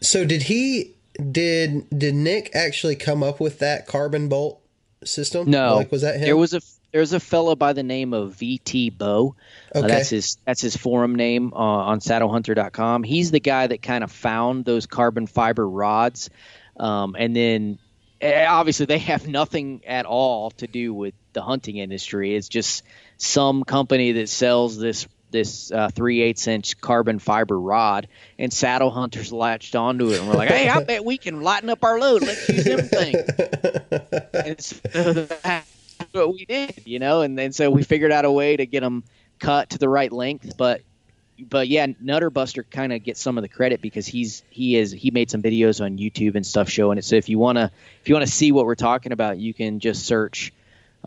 So 0.01 0.25
did 0.25 0.43
he? 0.43 0.95
Did 1.31 1.89
did 1.97 2.15
Nick 2.15 2.51
actually 2.55 2.97
come 2.97 3.23
up 3.23 3.41
with 3.41 3.61
that 3.61 3.87
carbon 3.87 4.29
bolt 4.29 4.61
system? 5.05 5.49
No, 5.51 5.77
like 5.77 5.93
was 5.93 6.03
that 6.03 6.17
him? 6.17 6.23
There 6.23 6.37
was 6.37 6.55
a 6.55 6.61
there's 6.95 7.13
a 7.13 7.19
fellow 7.19 7.57
by 7.57 7.73
the 7.73 7.83
name 7.83 8.15
of 8.15 8.37
VT 8.37 8.97
Bow. 8.97 9.35
Uh, 9.75 9.79
Okay. 9.81 9.85
Uh, 9.85 9.89
that's 9.89 10.11
his 10.11 10.39
that's 10.45 10.63
his 10.63 10.77
forum 10.77 11.17
name 11.17 11.53
uh, 11.53 11.57
on 11.57 11.99
saddlehunter.com. 11.99 13.03
He's 13.03 13.33
the 13.33 13.41
guy 13.41 13.67
that 13.67 13.83
kind 13.83 14.05
of 14.05 14.13
found 14.13 14.65
those 14.65 14.87
carbon 14.87 15.27
fiber 15.27 15.69
rods, 15.69 16.31
um, 16.79 17.17
and 17.19 17.35
then 17.35 17.81
eh, 18.21 18.47
obviously 18.47 18.87
they 18.87 18.99
have 18.99 19.27
nothing 19.27 19.83
at 19.85 20.07
all 20.07 20.53
to 20.53 20.69
do 20.69 20.95
with 20.95 21.15
the 21.33 21.43
hunting 21.43 21.79
industry. 21.79 22.37
It's 22.37 22.49
just 22.49 22.85
some 23.17 23.65
company 23.65 24.13
that 24.13 24.29
sells 24.29 24.79
this 24.79 25.09
this 25.33 25.73
uh, 25.73 25.89
three 25.93 26.23
eighths 26.23 26.47
inch 26.47 26.81
carbon 26.81 27.19
fiber 27.19 27.59
rod, 27.59 28.07
and 28.39 28.53
saddle 28.53 28.93
hunters 28.93 29.33
latched 29.33 29.75
onto 29.75 30.11
it, 30.13 30.21
and 30.21 30.29
we're 30.29 30.35
like, 30.37 30.51
"Hey, 30.51 30.69
I 30.69 30.85
bet 30.85 31.05
we 31.05 31.19
can 31.19 31.43
lighten 31.43 31.69
up 31.69 31.83
our 31.83 31.99
load. 31.99 32.23
Let's 32.23 32.49
use 32.49 32.65
them 32.65 32.87
things." 32.87 33.29
and 34.33 34.61
so 34.61 35.13
that's 35.13 35.43
what 36.15 36.33
we 36.33 36.45
did, 36.45 36.83
you 36.85 36.99
know, 36.99 37.23
and 37.23 37.37
then 37.37 37.53
so 37.53 37.71
we 37.71 37.83
figured 37.83 38.13
out 38.13 38.25
a 38.25 38.31
way 38.31 38.57
to 38.57 38.67
get 38.67 38.81
them 38.81 39.05
cut 39.39 39.71
to 39.71 39.79
the 39.79 39.89
right 39.89 40.13
length, 40.13 40.57
but 40.57 40.83
but 41.39 41.67
yeah, 41.67 41.87
Nutter 42.01 42.31
Buster 42.31 42.63
kind 42.63 42.93
of 42.93 43.03
gets 43.03 43.21
some 43.21 43.37
of 43.37 43.43
the 43.43 43.49
credit 43.49 43.81
because 43.81 44.07
he's 44.07 44.45
he 44.51 44.77
is 44.77 44.93
he 44.93 45.11
made 45.11 45.31
some 45.31 45.43
videos 45.43 45.85
on 45.85 45.99
YouTube 45.99 46.37
and 46.37 46.47
stuff 46.47 46.69
showing 46.71 46.97
it. 46.97 47.05
So 47.05 47.17
if 47.17 47.29
you 47.29 47.39
wanna 47.39 47.73
if 48.01 48.09
you 48.09 48.15
wanna 48.15 48.29
see 48.29 48.53
what 48.53 48.67
we're 48.67 48.77
talking 48.77 49.13
about, 49.13 49.39
you 49.39 49.53
can 49.53 49.81
just 49.81 50.07
search 50.07 50.53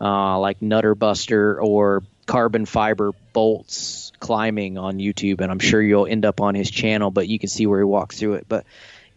uh, 0.00 0.38
like 0.38 0.60
Nutter 0.60 0.94
Buster 0.94 1.60
or 1.60 2.02
carbon 2.26 2.66
fiber 2.66 3.12
bolts 3.32 4.12
climbing 4.20 4.76
on 4.76 4.98
YouTube, 4.98 5.40
and 5.40 5.50
I'm 5.50 5.58
sure 5.58 5.80
you'll 5.80 6.06
end 6.06 6.26
up 6.26 6.42
on 6.42 6.54
his 6.54 6.70
channel. 6.70 7.10
But 7.10 7.26
you 7.26 7.38
can 7.38 7.48
see 7.48 7.66
where 7.66 7.78
he 7.78 7.84
walks 7.84 8.18
through 8.18 8.34
it. 8.34 8.46
But 8.46 8.66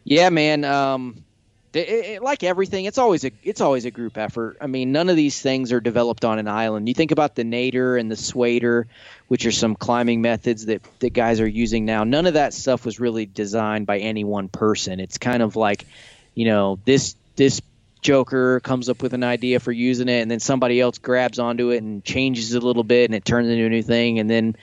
yeah, 0.06 0.30
man, 0.30 0.64
um, 0.64 1.26
it, 1.74 1.90
it, 1.90 2.24
like 2.24 2.44
everything, 2.44 2.86
it's 2.86 2.98
always 2.98 3.24
a 3.24 3.32
it's 3.44 3.62
always 3.62 3.86
a 3.86 3.92
group 3.92 4.18
effort. 4.18 4.58
I 4.60 4.68
mean, 4.68 4.92
none 4.92 5.10
of 5.10 5.16
these 5.16 5.42
things 5.42 5.72
are 5.72 5.80
developed 5.80 6.26
on 6.26 6.38
an 6.38 6.48
island. 6.48 6.88
You 6.88 6.94
think 6.94 7.12
about 7.12 7.36
the 7.36 7.44
nader 7.44 8.00
and 8.00 8.12
the 8.12 8.18
swader, 8.18 8.88
which 9.28 9.46
are 9.46 9.52
some 9.52 9.76
climbing 9.76 10.22
methods 10.22 10.66
that 10.66 10.82
that 11.00 11.12
guys 11.12 11.40
are 11.40 11.48
using 11.48 11.86
now. 11.86 12.04
None 12.04 12.26
of 12.26 12.34
that 12.34 12.54
stuff 12.54 12.86
was 12.86 13.00
really 13.00 13.26
designed 13.26 13.88
by 13.88 14.00
any 14.00 14.24
one 14.24 14.50
person. 14.50 15.00
It's 15.00 15.18
kind 15.18 15.42
of 15.42 15.56
like, 15.56 15.86
you 16.36 16.46
know, 16.46 16.80
this 16.84 17.16
this 17.38 17.62
joker 18.02 18.60
comes 18.60 18.90
up 18.90 19.02
with 19.02 19.14
an 19.14 19.24
idea 19.24 19.60
for 19.60 19.72
using 19.72 20.10
it, 20.10 20.22
and 20.22 20.30
then 20.30 20.40
somebody 20.40 20.82
else 20.82 20.98
grabs 20.98 21.40
onto 21.40 21.70
it 21.70 21.82
and 21.84 22.04
changes 22.04 22.54
it 22.54 22.62
a 22.62 22.66
little 22.66 22.84
bit, 22.84 23.06
and 23.06 23.16
it 23.16 23.24
turns 23.24 23.48
into 23.48 23.66
a 23.66 23.70
new 23.70 23.84
thing, 23.84 24.20
and 24.20 24.30
then 24.30 24.56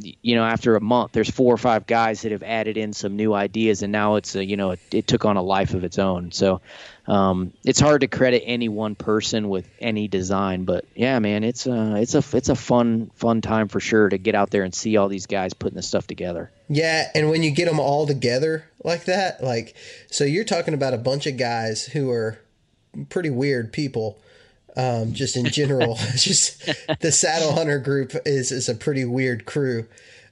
you 0.00 0.34
know 0.34 0.44
after 0.44 0.76
a 0.76 0.80
month 0.80 1.12
there's 1.12 1.30
four 1.30 1.52
or 1.52 1.56
five 1.56 1.86
guys 1.86 2.22
that 2.22 2.32
have 2.32 2.42
added 2.42 2.76
in 2.76 2.92
some 2.92 3.16
new 3.16 3.32
ideas 3.34 3.82
and 3.82 3.92
now 3.92 4.16
it's 4.16 4.34
a 4.34 4.44
you 4.44 4.56
know 4.56 4.72
it, 4.72 4.80
it 4.90 5.06
took 5.06 5.24
on 5.24 5.36
a 5.36 5.42
life 5.42 5.74
of 5.74 5.84
its 5.84 5.98
own. 5.98 6.32
So 6.32 6.60
um, 7.06 7.52
it's 7.64 7.80
hard 7.80 8.00
to 8.00 8.06
credit 8.06 8.42
any 8.46 8.68
one 8.68 8.94
person 8.94 9.48
with 9.48 9.68
any 9.78 10.08
design 10.08 10.64
but 10.64 10.86
yeah 10.94 11.18
man 11.18 11.44
it's 11.44 11.66
a 11.66 11.96
it's 11.96 12.14
a 12.14 12.36
it's 12.36 12.48
a 12.48 12.54
fun 12.54 13.10
fun 13.14 13.40
time 13.40 13.68
for 13.68 13.80
sure 13.80 14.08
to 14.08 14.18
get 14.18 14.34
out 14.34 14.50
there 14.50 14.62
and 14.62 14.74
see 14.74 14.96
all 14.96 15.08
these 15.08 15.26
guys 15.26 15.54
putting 15.54 15.76
this 15.76 15.86
stuff 15.88 16.06
together. 16.06 16.50
Yeah, 16.68 17.10
and 17.14 17.30
when 17.30 17.42
you 17.42 17.50
get 17.50 17.66
them 17.66 17.78
all 17.78 18.06
together 18.06 18.64
like 18.82 19.04
that, 19.04 19.42
like, 19.42 19.74
so 20.10 20.24
you're 20.24 20.44
talking 20.44 20.74
about 20.74 20.94
a 20.94 20.98
bunch 20.98 21.26
of 21.26 21.36
guys 21.36 21.86
who 21.86 22.10
are 22.10 22.38
pretty 23.08 23.30
weird 23.30 23.72
people, 23.72 24.18
um, 24.76 25.12
just 25.12 25.36
in 25.36 25.46
general. 25.46 25.94
just 26.16 26.64
the 27.00 27.12
saddle 27.12 27.52
hunter 27.52 27.78
group 27.78 28.12
is 28.24 28.52
is 28.52 28.68
a 28.68 28.74
pretty 28.74 29.04
weird 29.04 29.44
crew, 29.44 29.86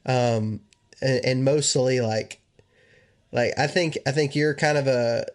um, 0.06 0.60
and, 1.00 1.24
and 1.24 1.44
mostly 1.44 2.00
like, 2.00 2.40
like 3.32 3.52
I 3.58 3.66
think 3.66 3.98
I 4.06 4.12
think 4.12 4.34
you're 4.34 4.54
kind 4.54 4.78
of 4.78 4.86
a 4.86 5.26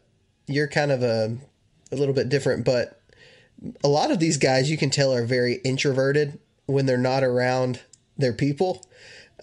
you're 0.48 0.68
kind 0.68 0.92
of 0.92 1.04
a 1.04 1.38
a 1.92 1.96
little 1.96 2.14
bit 2.14 2.30
different, 2.30 2.66
but 2.66 3.02
a 3.84 3.88
lot 3.88 4.12
of 4.12 4.20
these 4.20 4.38
guys 4.38 4.70
you 4.70 4.78
can 4.78 4.90
tell 4.90 5.14
are 5.14 5.26
very 5.26 5.56
introverted 5.64 6.40
when 6.68 6.86
they're 6.86 6.98
not 6.98 7.24
around 7.24 7.82
their 8.18 8.34
people 8.34 8.86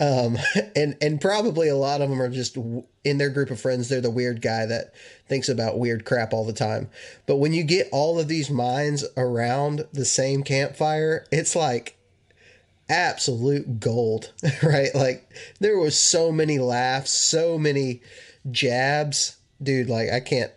um, 0.01 0.37
and 0.77 0.97
and 1.01 1.21
probably 1.21 1.69
a 1.69 1.77
lot 1.77 2.01
of 2.01 2.11
them 2.11 2.21
are 2.21 2.29
just 2.29 2.57
in 3.05 3.19
their 3.19 3.31
group 3.31 3.51
of 3.51 3.61
friends. 3.61 3.89
They're 3.89 4.01
the 4.01 4.11
weird 4.11 4.43
guy 4.43 4.67
that 4.67 4.93
thinks 5.29 5.49
about 5.49 5.79
weird 5.79 6.05
crap 6.05 6.33
all 6.33 6.45
the 6.45 6.53
time. 6.53 6.89
But 7.27 7.37
when 7.37 7.53
you 7.53 7.63
get 7.63 7.89
all 7.93 8.19
of 8.19 8.29
these 8.29 8.51
minds 8.51 9.05
around 9.17 9.87
the 9.93 10.05
same 10.05 10.43
campfire, 10.43 11.27
it's 11.31 11.55
like 11.55 11.97
absolute 12.89 13.81
gold, 13.81 14.33
right? 14.63 14.95
Like 14.95 15.31
there 15.61 15.79
was 15.79 15.99
so 15.99 16.33
many 16.33 16.59
laughs, 16.59 17.11
so 17.13 17.59
many 17.59 18.03
jabs, 18.51 19.37
dude. 19.63 19.89
Like 19.89 20.11
I 20.11 20.21
can't. 20.21 20.53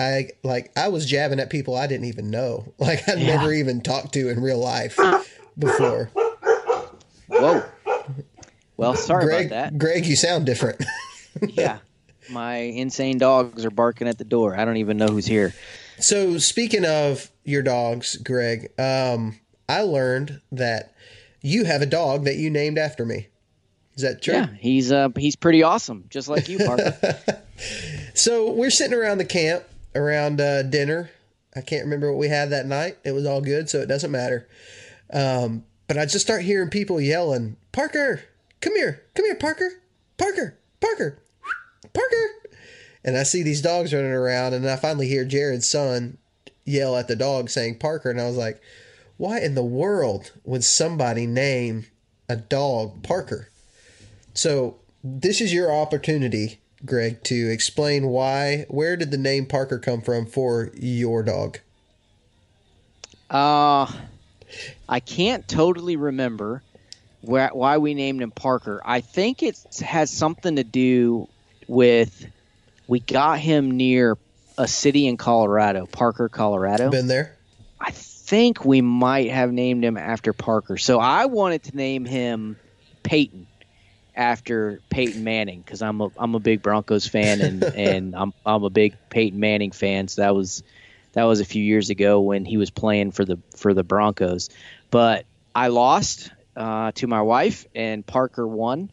I 0.00 0.30
like 0.44 0.70
I 0.76 0.88
was 0.88 1.06
jabbing 1.06 1.40
at 1.40 1.50
people 1.50 1.74
I 1.74 1.88
didn't 1.88 2.06
even 2.06 2.30
know, 2.30 2.72
like 2.78 3.06
I'd 3.08 3.18
never 3.18 3.52
even 3.52 3.80
talked 3.80 4.14
to 4.14 4.28
in 4.28 4.40
real 4.40 4.58
life 4.58 4.96
before. 5.58 6.10
whoa 7.26 7.64
well 8.78 8.94
sorry 8.94 9.24
Greg, 9.26 9.46
about 9.48 9.72
that 9.72 9.78
Greg, 9.78 10.06
you 10.06 10.16
sound 10.16 10.46
different. 10.46 10.82
yeah 11.50 11.78
my 12.30 12.56
insane 12.56 13.18
dogs 13.18 13.64
are 13.64 13.70
barking 13.70 14.08
at 14.08 14.16
the 14.18 14.24
door 14.24 14.56
i 14.58 14.64
don't 14.64 14.78
even 14.78 14.96
know 14.96 15.06
who's 15.08 15.26
here 15.26 15.52
So 16.00 16.38
speaking 16.38 16.84
of 16.84 17.30
your 17.44 17.62
dogs, 17.62 18.16
Greg, 18.16 18.70
um, 18.78 19.38
I 19.68 19.82
learned 19.82 20.40
that 20.52 20.94
you 21.42 21.64
have 21.64 21.82
a 21.82 21.86
dog 21.86 22.24
that 22.24 22.36
you 22.36 22.50
named 22.50 22.78
after 22.78 23.04
me. 23.04 23.26
Is 23.96 24.02
that 24.02 24.22
true? 24.22 24.34
yeah 24.34 24.46
he's 24.60 24.92
uh 24.92 25.08
he's 25.16 25.34
pretty 25.34 25.62
awesome 25.64 26.04
just 26.08 26.28
like 26.28 26.48
you 26.48 26.58
parker 26.58 26.96
So 28.14 28.50
we're 28.52 28.70
sitting 28.70 28.96
around 28.96 29.18
the 29.18 29.24
camp 29.24 29.64
around 29.94 30.40
uh, 30.40 30.62
dinner. 30.62 31.10
I 31.56 31.60
can't 31.62 31.84
remember 31.84 32.10
what 32.12 32.18
we 32.18 32.28
had 32.28 32.50
that 32.50 32.66
night. 32.66 32.98
It 33.04 33.12
was 33.12 33.26
all 33.26 33.40
good, 33.40 33.68
so 33.68 33.78
it 33.80 33.86
doesn't 33.86 34.10
matter. 34.12 34.48
Um, 35.12 35.64
but 35.88 35.98
I 35.98 36.04
just 36.04 36.24
start 36.24 36.42
hearing 36.42 36.68
people 36.70 37.00
yelling, 37.00 37.56
"Parker, 37.72 38.22
come 38.60 38.76
here, 38.76 39.04
come 39.14 39.26
here, 39.26 39.34
Parker, 39.34 39.70
Parker, 40.16 40.58
Parker, 40.80 41.18
Parker!" 41.92 42.26
And 43.04 43.16
I 43.16 43.22
see 43.22 43.42
these 43.42 43.62
dogs 43.62 43.94
running 43.94 44.10
around, 44.10 44.54
and 44.54 44.68
I 44.68 44.76
finally 44.76 45.08
hear 45.08 45.24
Jared's 45.24 45.68
son 45.68 46.18
yell 46.64 46.96
at 46.96 47.08
the 47.08 47.16
dog 47.16 47.50
saying 47.50 47.78
Parker, 47.78 48.10
and 48.10 48.20
I 48.20 48.26
was 48.26 48.36
like, 48.36 48.60
"Why 49.16 49.40
in 49.40 49.54
the 49.54 49.64
world 49.64 50.32
would 50.44 50.64
somebody 50.64 51.26
name 51.26 51.86
a 52.28 52.36
dog 52.36 53.02
Parker?" 53.02 53.48
So 54.34 54.76
this 55.02 55.40
is 55.40 55.52
your 55.52 55.72
opportunity, 55.72 56.60
Greg, 56.84 57.22
to 57.24 57.50
explain 57.50 58.08
why. 58.08 58.66
Where 58.68 58.96
did 58.96 59.10
the 59.10 59.18
name 59.18 59.46
Parker 59.46 59.78
come 59.78 60.02
from 60.02 60.26
for 60.26 60.70
your 60.74 61.22
dog? 61.22 61.58
Uh, 63.30 63.90
I 64.88 65.00
can't 65.00 65.46
totally 65.46 65.96
remember 65.96 66.62
where, 67.20 67.50
why 67.52 67.78
we 67.78 67.94
named 67.94 68.22
him 68.22 68.30
Parker. 68.30 68.80
I 68.84 69.00
think 69.00 69.42
it 69.42 69.58
has 69.80 70.10
something 70.10 70.56
to 70.56 70.64
do 70.64 71.28
with 71.66 72.26
we 72.86 73.00
got 73.00 73.38
him 73.38 73.72
near 73.72 74.16
a 74.56 74.66
city 74.66 75.06
in 75.06 75.16
Colorado, 75.16 75.86
Parker, 75.86 76.28
Colorado. 76.28 76.90
Been 76.90 77.06
there? 77.06 77.36
I 77.80 77.92
think 77.92 78.64
we 78.64 78.80
might 78.80 79.30
have 79.30 79.52
named 79.52 79.84
him 79.84 79.96
after 79.96 80.32
Parker. 80.32 80.76
So 80.76 80.98
I 80.98 81.26
wanted 81.26 81.64
to 81.64 81.76
name 81.76 82.04
him 82.04 82.56
Peyton 83.02 83.46
after 84.16 84.80
Peyton 84.90 85.22
Manning 85.22 85.60
because 85.60 85.80
I'm 85.80 86.00
a 86.00 86.10
I'm 86.18 86.34
a 86.34 86.40
big 86.40 86.60
Broncos 86.60 87.06
fan 87.06 87.40
and 87.40 87.62
and 87.76 88.16
I'm 88.16 88.34
I'm 88.44 88.64
a 88.64 88.70
big 88.70 88.96
Peyton 89.10 89.38
Manning 89.38 89.70
fan. 89.70 90.08
So 90.08 90.22
that 90.22 90.34
was 90.34 90.62
that 91.12 91.24
was 91.24 91.40
a 91.40 91.44
few 91.44 91.62
years 91.62 91.90
ago 91.90 92.20
when 92.20 92.44
he 92.44 92.56
was 92.56 92.70
playing 92.70 93.12
for 93.12 93.24
the 93.24 93.38
for 93.56 93.72
the 93.72 93.84
Broncos. 93.84 94.50
But 94.90 95.24
I 95.54 95.68
lost 95.68 96.30
uh, 96.58 96.90
to 96.96 97.06
my 97.06 97.22
wife 97.22 97.66
and 97.74 98.04
Parker 98.04 98.46
won. 98.46 98.90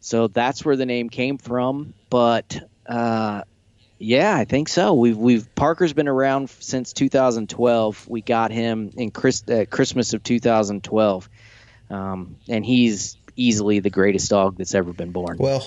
So 0.00 0.26
that's 0.26 0.64
where 0.64 0.76
the 0.76 0.84
name 0.84 1.08
came 1.08 1.38
from. 1.38 1.94
But 2.10 2.60
uh, 2.86 3.42
yeah, 3.98 4.36
I 4.36 4.44
think 4.44 4.68
so. 4.68 4.94
We've 4.94 5.16
we've 5.16 5.54
Parker's 5.54 5.92
been 5.92 6.08
around 6.08 6.50
since 6.50 6.92
2012. 6.92 8.08
We 8.08 8.20
got 8.20 8.50
him 8.50 8.90
in 8.96 9.12
Chris, 9.12 9.44
uh, 9.48 9.64
Christmas 9.70 10.12
of 10.12 10.22
2012, 10.24 11.28
um, 11.88 12.36
and 12.48 12.66
he's 12.66 13.16
easily 13.36 13.78
the 13.78 13.90
greatest 13.90 14.28
dog 14.28 14.58
that's 14.58 14.74
ever 14.74 14.92
been 14.92 15.12
born. 15.12 15.36
Well, 15.38 15.66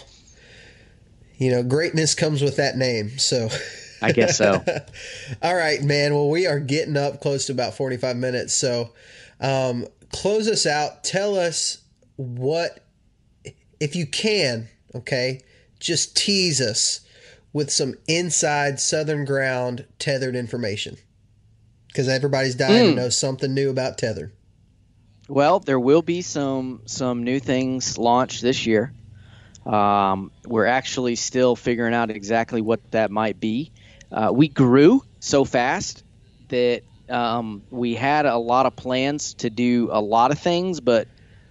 you 1.38 1.52
know, 1.52 1.64
greatness 1.64 2.14
comes 2.14 2.42
with 2.42 2.58
that 2.58 2.78
name. 2.78 3.18
So, 3.18 3.50
I 4.02 4.12
guess 4.12 4.38
so. 4.38 4.64
all 5.42 5.56
right, 5.56 5.82
man. 5.82 6.14
Well, 6.14 6.30
we 6.30 6.46
are 6.46 6.60
getting 6.60 6.98
up 6.98 7.22
close 7.22 7.46
to 7.48 7.54
about 7.54 7.76
45 7.76 8.18
minutes. 8.18 8.54
So, 8.54 8.92
um, 9.40 9.88
close 10.12 10.48
us 10.48 10.66
out. 10.66 11.04
Tell 11.04 11.38
us 11.38 11.80
what, 12.16 12.86
if 13.80 13.96
you 13.96 14.06
can, 14.06 14.68
okay, 14.96 15.42
just 15.80 16.16
tease 16.16 16.62
us 16.62 17.02
with 17.54 17.72
some 17.72 17.96
inside 18.08 18.80
Southern 18.80 19.26
Ground 19.26 19.86
tethered 20.00 20.36
information 20.36 20.98
because 21.88 22.08
everybody's 22.08 22.56
dying 22.56 22.74
mm. 22.74 22.86
to 22.86 22.90
hmm. 22.92 22.98
know 22.98 23.10
something 23.10 23.54
new 23.54 23.70
about 23.70 23.98
tethered. 23.98 24.32
Well, 25.28 25.60
there 25.60 25.80
will 25.80 26.02
be 26.02 26.22
some 26.22 26.82
some 26.86 27.24
new 27.24 27.40
things 27.40 27.98
launched 27.98 28.42
this 28.42 28.66
year. 28.66 28.94
Um, 29.66 30.32
we're 30.46 30.66
actually 30.66 31.16
still 31.16 31.56
figuring 31.56 31.94
out 31.94 32.10
exactly 32.10 32.62
what 32.62 32.92
that 32.92 33.12
might 33.12 33.40
be. 33.40 33.72
Uh, 34.12 34.32
we 34.34 34.48
grew 34.48 35.04
so 35.20 35.44
fast 35.44 36.04
that 36.48 36.84
um, 37.10 37.64
we 37.70 37.96
had 37.96 38.26
a 38.26 38.38
lot 38.38 38.66
of 38.66 38.76
plans 38.76 39.36
to 39.36 39.50
do 39.50 39.90
a 39.92 40.02
lot 40.02 40.32
of 40.32 40.40
things, 40.40 40.80
but 40.80 41.08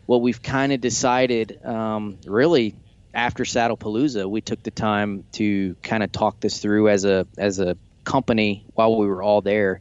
what 0.06 0.20
we've 0.20 0.42
kind 0.42 0.72
of 0.72 0.80
decided, 0.80 1.64
um, 1.64 2.18
really, 2.26 2.74
after 3.12 3.44
Saddlepalooza, 3.44 4.28
we 4.28 4.40
took 4.40 4.62
the 4.62 4.70
time 4.70 5.24
to 5.32 5.74
kind 5.82 6.02
of 6.02 6.12
talk 6.12 6.40
this 6.40 6.60
through 6.60 6.88
as 6.88 7.04
a 7.04 7.26
as 7.38 7.58
a 7.58 7.76
company 8.04 8.64
while 8.74 8.96
we 8.96 9.06
were 9.06 9.22
all 9.22 9.40
there, 9.40 9.80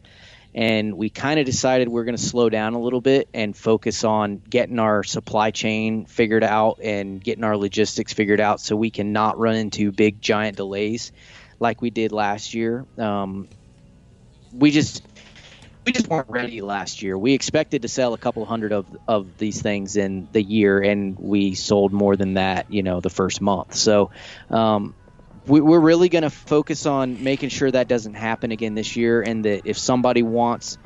and 0.53 0.97
we 0.97 1.09
kind 1.09 1.39
of 1.39 1.45
decided 1.45 1.89
we're 1.89 2.05
going 2.05 2.15
to 2.15 2.23
slow 2.23 2.49
down 2.49 2.73
a 2.73 2.79
little 2.79 3.01
bit 3.01 3.27
and 3.33 3.55
focus 3.55 4.03
on 4.03 4.37
getting 4.37 4.79
our 4.79 5.03
supply 5.03 5.51
chain 5.51 6.05
figured 6.05 6.43
out 6.43 6.79
and 6.81 7.23
getting 7.23 7.43
our 7.43 7.57
logistics 7.57 8.13
figured 8.13 8.39
out 8.39 8.61
so 8.61 8.75
we 8.75 8.89
can 8.89 9.11
not 9.11 9.37
run 9.37 9.55
into 9.55 9.91
big 9.91 10.21
giant 10.21 10.55
delays 10.55 11.11
like 11.59 11.81
we 11.81 11.89
did 11.89 12.11
last 12.13 12.53
year. 12.53 12.85
Um, 12.97 13.49
we 14.53 14.71
just 14.71 15.03
we 15.85 15.91
just 15.91 16.07
weren't 16.07 16.29
ready 16.29 16.61
last 16.61 17.01
year. 17.01 17.17
We 17.17 17.33
expected 17.33 17.83
to 17.83 17.87
sell 17.87 18.13
a 18.13 18.17
couple 18.17 18.43
hundred 18.45 18.73
of 18.73 18.85
of 19.07 19.37
these 19.37 19.61
things 19.61 19.95
in 19.95 20.27
the 20.31 20.41
year, 20.41 20.81
and 20.81 21.17
we 21.17 21.53
sold 21.53 21.93
more 21.93 22.15
than 22.15 22.35
that, 22.35 22.71
you 22.71 22.83
know, 22.83 22.99
the 22.99 23.09
first 23.09 23.41
month. 23.41 23.75
So. 23.75 24.11
Um, 24.49 24.95
we, 25.47 25.59
are 25.59 25.79
really 25.79 26.09
going 26.09 26.23
to 26.23 26.31
focus 26.31 26.87
on 26.87 27.23
making 27.23 27.49
sure 27.49 27.69
that 27.69 27.87
doesn't 27.87 28.15
happen 28.15 28.51
again 28.51 28.73
this 28.73 28.95
year, 28.95 29.21
and 29.21 29.45
that 29.45 29.67
if 29.67 29.77
somebody 29.77 30.23
wants 30.23 30.79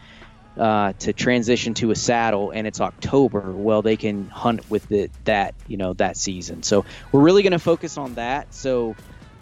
uh, 0.58 0.92
to 1.00 1.14
transition 1.14 1.76
to 1.76 1.92
a 1.92 1.96
saddle 1.96 2.52
and 2.52 2.68
it's 2.68 2.82
October, 2.82 3.54
well, 3.54 3.82
they 3.82 3.96
can 3.96 4.28
hunt 4.28 4.70
with 4.70 4.92
it 4.92 5.12
that 5.24 5.56
you 5.68 5.78
know 5.78 5.94
that 5.94 6.18
season. 6.18 6.62
So 6.64 6.84
we're 7.14 7.22
really 7.22 7.42
going 7.42 7.54
to 7.54 7.60
focus 7.60 7.98
on 7.98 8.16
that. 8.16 8.54
So 8.54 8.98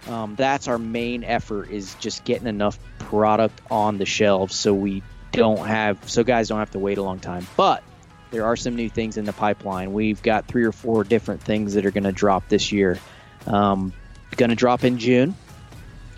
um, 0.07 0.35
that's 0.35 0.67
our 0.67 0.77
main 0.77 1.23
effort 1.23 1.71
is 1.71 1.95
just 1.95 2.23
getting 2.23 2.47
enough 2.47 2.77
product 2.99 3.59
on 3.71 3.97
the 3.97 4.05
shelves 4.05 4.55
so 4.55 4.73
we 4.73 5.01
don't 5.31 5.65
have 5.65 6.09
so 6.09 6.23
guys 6.23 6.47
don't 6.47 6.59
have 6.59 6.71
to 6.71 6.79
wait 6.79 6.97
a 6.97 7.03
long 7.03 7.19
time. 7.19 7.45
But 7.55 7.83
there 8.31 8.45
are 8.45 8.55
some 8.55 8.75
new 8.75 8.89
things 8.89 9.17
in 9.17 9.25
the 9.25 9.33
pipeline. 9.33 9.93
We've 9.93 10.21
got 10.21 10.47
three 10.47 10.63
or 10.63 10.71
four 10.71 11.03
different 11.03 11.41
things 11.41 11.75
that 11.75 11.85
are 11.85 11.91
going 11.91 12.03
to 12.03 12.11
drop 12.11 12.47
this 12.49 12.71
year. 12.71 12.99
Um, 13.45 13.93
going 14.35 14.49
to 14.49 14.55
drop 14.55 14.83
in 14.83 14.97
June 14.99 15.35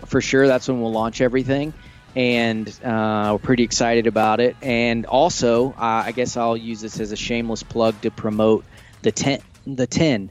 for 0.06 0.20
sure. 0.20 0.46
That's 0.46 0.68
when 0.68 0.80
we'll 0.80 0.92
launch 0.92 1.20
everything, 1.20 1.72
and 2.14 2.68
uh, 2.84 3.30
we're 3.32 3.38
pretty 3.38 3.62
excited 3.62 4.06
about 4.06 4.40
it. 4.40 4.56
And 4.62 5.06
also, 5.06 5.70
uh, 5.70 6.04
I 6.06 6.12
guess 6.12 6.36
I'll 6.36 6.56
use 6.56 6.80
this 6.80 7.00
as 7.00 7.12
a 7.12 7.16
shameless 7.16 7.62
plug 7.62 8.00
to 8.02 8.10
promote 8.10 8.64
the 9.02 9.12
ten. 9.12 9.40
The 9.66 9.86
ten. 9.86 10.30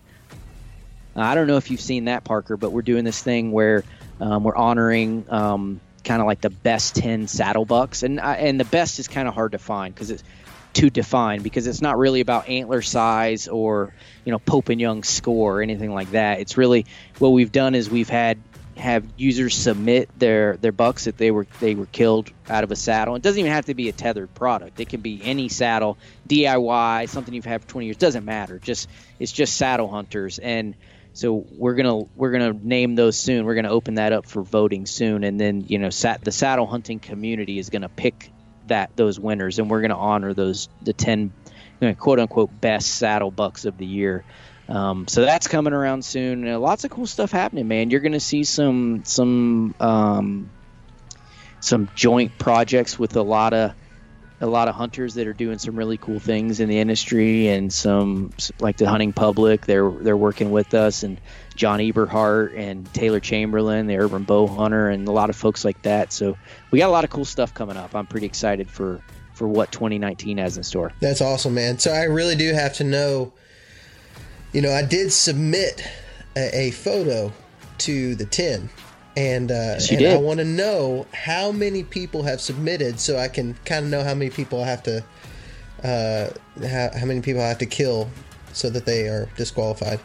I 1.16 1.36
don't 1.36 1.48
know 1.48 1.58
if 1.58 1.72
you've 1.72 1.82
seen 1.82 2.06
that, 2.06 2.24
Parker, 2.24 2.56
but 2.56 2.72
we're 2.72 2.82
doing 2.82 3.04
this 3.04 3.22
thing 3.22 3.52
where 3.52 3.84
um, 4.22 4.44
we're 4.44 4.56
honoring 4.56 5.26
um, 5.30 5.82
kind 6.04 6.22
of 6.22 6.28
like 6.28 6.42
the 6.42 6.50
best 6.50 6.96
10 6.96 7.28
saddle 7.28 7.66
bucks 7.66 8.04
and 8.04 8.20
uh, 8.20 8.24
and 8.24 8.60
the 8.60 8.66
best 8.66 9.00
is 9.00 9.08
kind 9.08 9.28
of 9.28 9.34
hard 9.34 9.52
to 9.52 9.60
find 9.60 9.94
because 9.94 10.12
it's 10.12 10.24
to 10.74 10.90
define 10.90 11.42
because 11.42 11.68
it's 11.68 11.82
not 11.82 11.98
really 11.98 12.22
about 12.22 12.48
antler 12.48 12.82
size 12.82 13.48
or 13.48 13.94
you 14.24 14.32
know 14.32 14.40
Pope 14.40 14.70
and 14.70 14.80
Young 14.80 15.04
score 15.04 15.60
or 15.60 15.62
anything 15.62 15.94
like 15.94 16.12
that. 16.12 16.40
It's 16.40 16.58
really 16.58 16.86
what 17.18 17.30
we've 17.30 17.52
done 17.52 17.76
is 17.76 17.90
we've 17.90 18.10
had 18.10 18.40
have 18.78 19.04
users 19.18 19.56
submit 19.56 20.10
their 20.18 20.58
their 20.58 20.72
bucks 20.72 21.06
that 21.06 21.18
they 21.18 21.32
were 21.32 21.48
they 21.60 21.76
were 21.76 21.88
killed 21.88 22.32
out 22.50 22.64
of 22.64 22.72
a 22.72 22.76
saddle. 22.76 23.16
It 23.16 23.22
doesn't 23.22 23.40
even 23.40 23.52
have 23.52 23.66
to 23.66 23.74
be 23.74 23.90
a 23.90 23.92
tethered 23.92 24.34
product. 24.34 24.80
It 24.80 24.90
can 24.90 25.02
be 25.02 25.22
any 25.24 25.50
saddle, 25.50 25.98
DIY, 26.28 27.10
something 27.10 27.34
you've 27.34 27.46
had 27.46 27.62
for 27.62 27.68
20 27.68 27.88
years. 27.88 27.98
Doesn't 27.98 28.26
matter. 28.26 28.60
Just 28.60 28.88
it's 29.20 29.32
just 29.32 29.58
saddle 29.58 29.90
hunters 29.90 30.40
and 30.40 30.76
so 31.20 31.46
we're 31.52 31.76
gonna 31.76 32.04
we're 32.16 32.32
gonna 32.32 32.54
name 32.54 32.96
those 32.96 33.18
soon. 33.18 33.46
We're 33.46 33.56
gonna 33.56 33.72
open 33.72 33.96
that 33.96 34.14
up 34.14 34.26
for 34.26 34.42
voting 34.42 34.86
soon, 34.86 35.26
and 35.26 35.38
then 35.38 35.66
you 35.68 35.78
know 35.78 35.90
sat, 35.90 36.24
the 36.24 36.32
saddle 36.32 36.66
hunting 36.66 37.00
community 37.00 37.60
is 37.60 37.70
gonna 37.70 37.90
pick 37.90 38.32
that 38.68 38.96
those 38.96 39.20
winners, 39.20 39.60
and 39.60 39.70
we're 39.70 39.82
gonna 39.82 39.98
honor 39.98 40.34
those 40.34 40.70
the 40.82 40.94
ten 40.94 41.34
you 41.82 41.90
know, 41.90 41.94
quote 41.94 42.20
unquote 42.20 42.62
best 42.62 42.88
saddle 42.96 43.32
bucks 43.32 43.66
of 43.66 43.78
the 43.78 43.86
year. 43.86 44.24
Um, 44.70 45.10
so 45.10 45.26
that's 45.26 45.50
coming 45.50 45.74
around 45.74 46.06
soon. 46.06 46.46
Lots 46.58 46.86
of 46.86 46.92
cool 46.92 47.08
stuff 47.08 47.32
happening, 47.32 47.68
man. 47.68 47.90
You're 47.90 48.00
gonna 48.00 48.22
see 48.22 48.46
some 48.46 49.04
some 49.04 49.76
um, 49.82 50.50
some 51.60 51.90
joint 51.96 52.38
projects 52.38 52.98
with 52.98 53.18
a 53.18 53.24
lot 53.24 53.54
of 53.54 53.74
a 54.42 54.48
lot 54.48 54.68
of 54.68 54.76
hunters 54.76 55.16
that 55.16 55.28
are 55.28 55.34
doing 55.34 55.60
some 55.60 55.76
really 55.76 55.98
cool 55.98 56.20
things 56.20 56.60
in 56.60 56.70
the 56.70 56.80
industry, 56.80 57.48
and 57.50 57.72
some 57.72 58.32
like 58.60 58.78
the 58.78 58.88
hunting 58.88 59.14
public. 59.14 59.66
They're 59.66 59.90
they're 59.90 60.18
working 60.18 60.52
with 60.52 60.74
us, 60.74 61.04
and 61.04 61.20
John 61.56 61.80
Eberhart 61.80 62.58
and 62.58 62.92
Taylor 62.94 63.20
Chamberlain, 63.20 63.88
the 63.88 63.98
urban 63.98 64.24
bow 64.24 64.48
hunter, 64.48 64.90
and 64.90 65.08
a 65.08 65.12
lot 65.12 65.30
of 65.30 65.36
folks 65.36 65.66
like 65.66 65.82
that. 65.82 66.14
So 66.14 66.38
we 66.72 66.80
got 66.80 66.88
a 66.88 66.92
lot 66.92 67.04
of 67.04 67.10
cool 67.10 67.26
stuff 67.26 67.54
coming 67.54 67.78
up. 67.78 67.96
I'm 67.96 68.08
pretty 68.08 68.28
excited 68.28 68.70
for 68.70 69.02
for 69.34 69.48
what 69.48 69.72
2019 69.72 70.38
has 70.38 70.58
in 70.58 70.64
store. 70.64 70.92
That's 71.00 71.22
awesome, 71.22 71.54
man. 71.54 71.80
So 71.80 71.92
I 71.92 72.04
really 72.04 72.36
do 72.36 72.54
have 72.54 72.74
to 72.76 72.84
know. 72.84 73.34
You 74.52 74.62
know, 74.62 74.72
I 74.72 74.84
did 74.84 75.12
submit 75.12 75.84
a, 76.36 76.68
a 76.68 76.72
photo 76.72 77.32
to 77.80 78.16
the 78.16 78.26
10 78.26 78.70
and, 79.20 79.52
uh, 79.52 79.54
yes, 79.54 79.92
and 79.92 80.08
I 80.08 80.18
want 80.18 80.40
to 80.40 80.46
know 80.46 81.06
how 81.14 81.52
many 81.52 81.84
people 81.84 82.24
have 82.24 82.40
submitted, 82.40 83.02
so 83.02 83.18
I 83.18 83.28
can 83.28 83.54
kind 83.66 83.84
of 83.84 83.92
know 83.92 84.02
how 84.02 84.14
many 84.14 84.32
people 84.32 84.64
I 84.64 84.68
have 84.68 84.84
to, 84.84 85.04
uh, 85.84 86.30
how, 86.66 86.90
how 86.98 87.06
many 87.06 87.20
people 87.20 87.42
I 87.42 87.50
have 87.50 87.58
to 87.58 87.66
kill, 87.66 88.10
so 88.54 88.70
that 88.70 88.86
they 88.86 89.10
are 89.10 89.28
disqualified. 89.36 90.00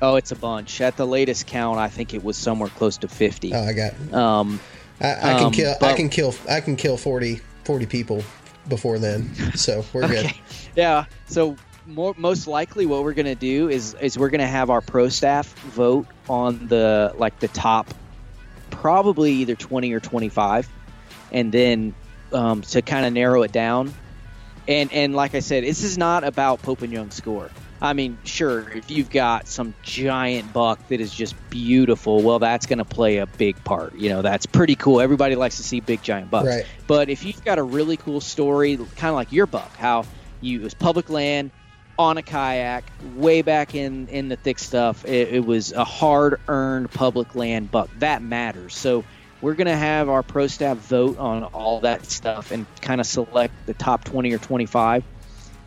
Oh, 0.00 0.14
it's 0.14 0.30
a 0.30 0.36
bunch. 0.36 0.80
At 0.80 0.96
the 0.96 1.08
latest 1.08 1.48
count, 1.48 1.80
I 1.80 1.88
think 1.88 2.14
it 2.14 2.22
was 2.22 2.36
somewhere 2.36 2.68
close 2.68 2.96
to 2.98 3.08
fifty. 3.08 3.52
Oh, 3.52 3.64
I 3.64 3.72
got. 3.72 4.14
Um, 4.14 4.60
I, 5.00 5.12
I 5.12 5.34
can 5.34 5.46
um, 5.46 5.52
kill. 5.52 5.74
But, 5.80 5.90
I 5.90 5.96
can 5.96 6.08
kill. 6.08 6.34
I 6.48 6.60
can 6.60 6.76
kill 6.76 6.96
40, 6.96 7.40
40 7.64 7.86
people 7.86 8.22
before 8.68 9.00
then, 9.00 9.34
so 9.56 9.84
we're 9.92 10.04
okay. 10.04 10.22
good. 10.22 10.34
Yeah. 10.76 11.04
So 11.26 11.56
more, 11.86 12.14
most 12.16 12.46
likely, 12.46 12.86
what 12.86 13.02
we're 13.02 13.12
gonna 13.12 13.34
do 13.34 13.68
is 13.68 13.94
is 13.94 14.16
we're 14.16 14.30
gonna 14.30 14.46
have 14.46 14.70
our 14.70 14.80
pro 14.80 15.08
staff 15.08 15.52
vote 15.70 16.06
on 16.28 16.68
the 16.68 17.12
like 17.18 17.38
the 17.40 17.48
top 17.48 17.92
probably 18.80 19.32
either 19.32 19.54
20 19.54 19.92
or 19.92 20.00
25 20.00 20.66
and 21.32 21.52
then 21.52 21.94
um, 22.32 22.62
to 22.62 22.80
kind 22.80 23.04
of 23.04 23.12
narrow 23.12 23.42
it 23.42 23.52
down. 23.52 23.92
And 24.66 24.92
and 24.92 25.14
like 25.14 25.34
i 25.34 25.40
said 25.40 25.64
this 25.64 25.82
is 25.82 25.98
not 25.98 26.22
about 26.22 26.62
pope 26.62 26.82
and 26.82 26.92
young 26.92 27.10
score. 27.10 27.50
I 27.82 27.92
mean 27.92 28.18
sure 28.24 28.70
if 28.70 28.90
you've 28.90 29.10
got 29.10 29.48
some 29.48 29.74
giant 29.82 30.52
buck 30.52 30.86
that 30.88 31.00
is 31.00 31.12
just 31.12 31.34
beautiful 31.48 32.22
well 32.22 32.38
that's 32.38 32.66
going 32.66 32.78
to 32.78 32.84
play 32.84 33.18
a 33.18 33.26
big 33.26 33.62
part 33.64 33.94
you 33.94 34.10
know 34.10 34.22
that's 34.22 34.46
pretty 34.46 34.76
cool. 34.76 35.00
Everybody 35.00 35.34
likes 35.34 35.56
to 35.58 35.62
see 35.62 35.80
big 35.80 36.02
giant 36.02 36.30
bucks. 36.30 36.46
Right. 36.46 36.66
but 36.86 37.08
if 37.08 37.24
you've 37.24 37.44
got 37.44 37.58
a 37.58 37.62
really 37.62 37.96
cool 37.96 38.20
story 38.20 38.76
kind 38.76 39.10
of 39.10 39.14
like 39.14 39.32
your 39.32 39.46
buck 39.46 39.74
how 39.76 40.04
you 40.40 40.60
it 40.60 40.64
was 40.64 40.74
public 40.74 41.10
land 41.10 41.50
on 41.98 42.16
a 42.18 42.22
kayak 42.22 42.84
way 43.14 43.42
back 43.42 43.74
in 43.74 44.08
in 44.08 44.28
the 44.28 44.36
thick 44.36 44.58
stuff. 44.58 45.04
It, 45.04 45.34
it 45.34 45.44
was 45.44 45.72
a 45.72 45.84
hard 45.84 46.40
earned 46.48 46.90
public 46.90 47.34
land 47.34 47.70
buck 47.70 47.90
that 47.98 48.22
matters. 48.22 48.76
So 48.76 49.04
we're 49.40 49.54
going 49.54 49.66
to 49.66 49.76
have 49.76 50.08
our 50.08 50.22
pro 50.22 50.46
staff 50.46 50.76
vote 50.76 51.18
on 51.18 51.44
all 51.44 51.80
that 51.80 52.06
stuff 52.06 52.50
and 52.50 52.66
kind 52.80 53.00
of 53.00 53.06
select 53.06 53.54
the 53.66 53.74
top 53.74 54.04
20 54.04 54.32
or 54.32 54.38
25 54.38 55.04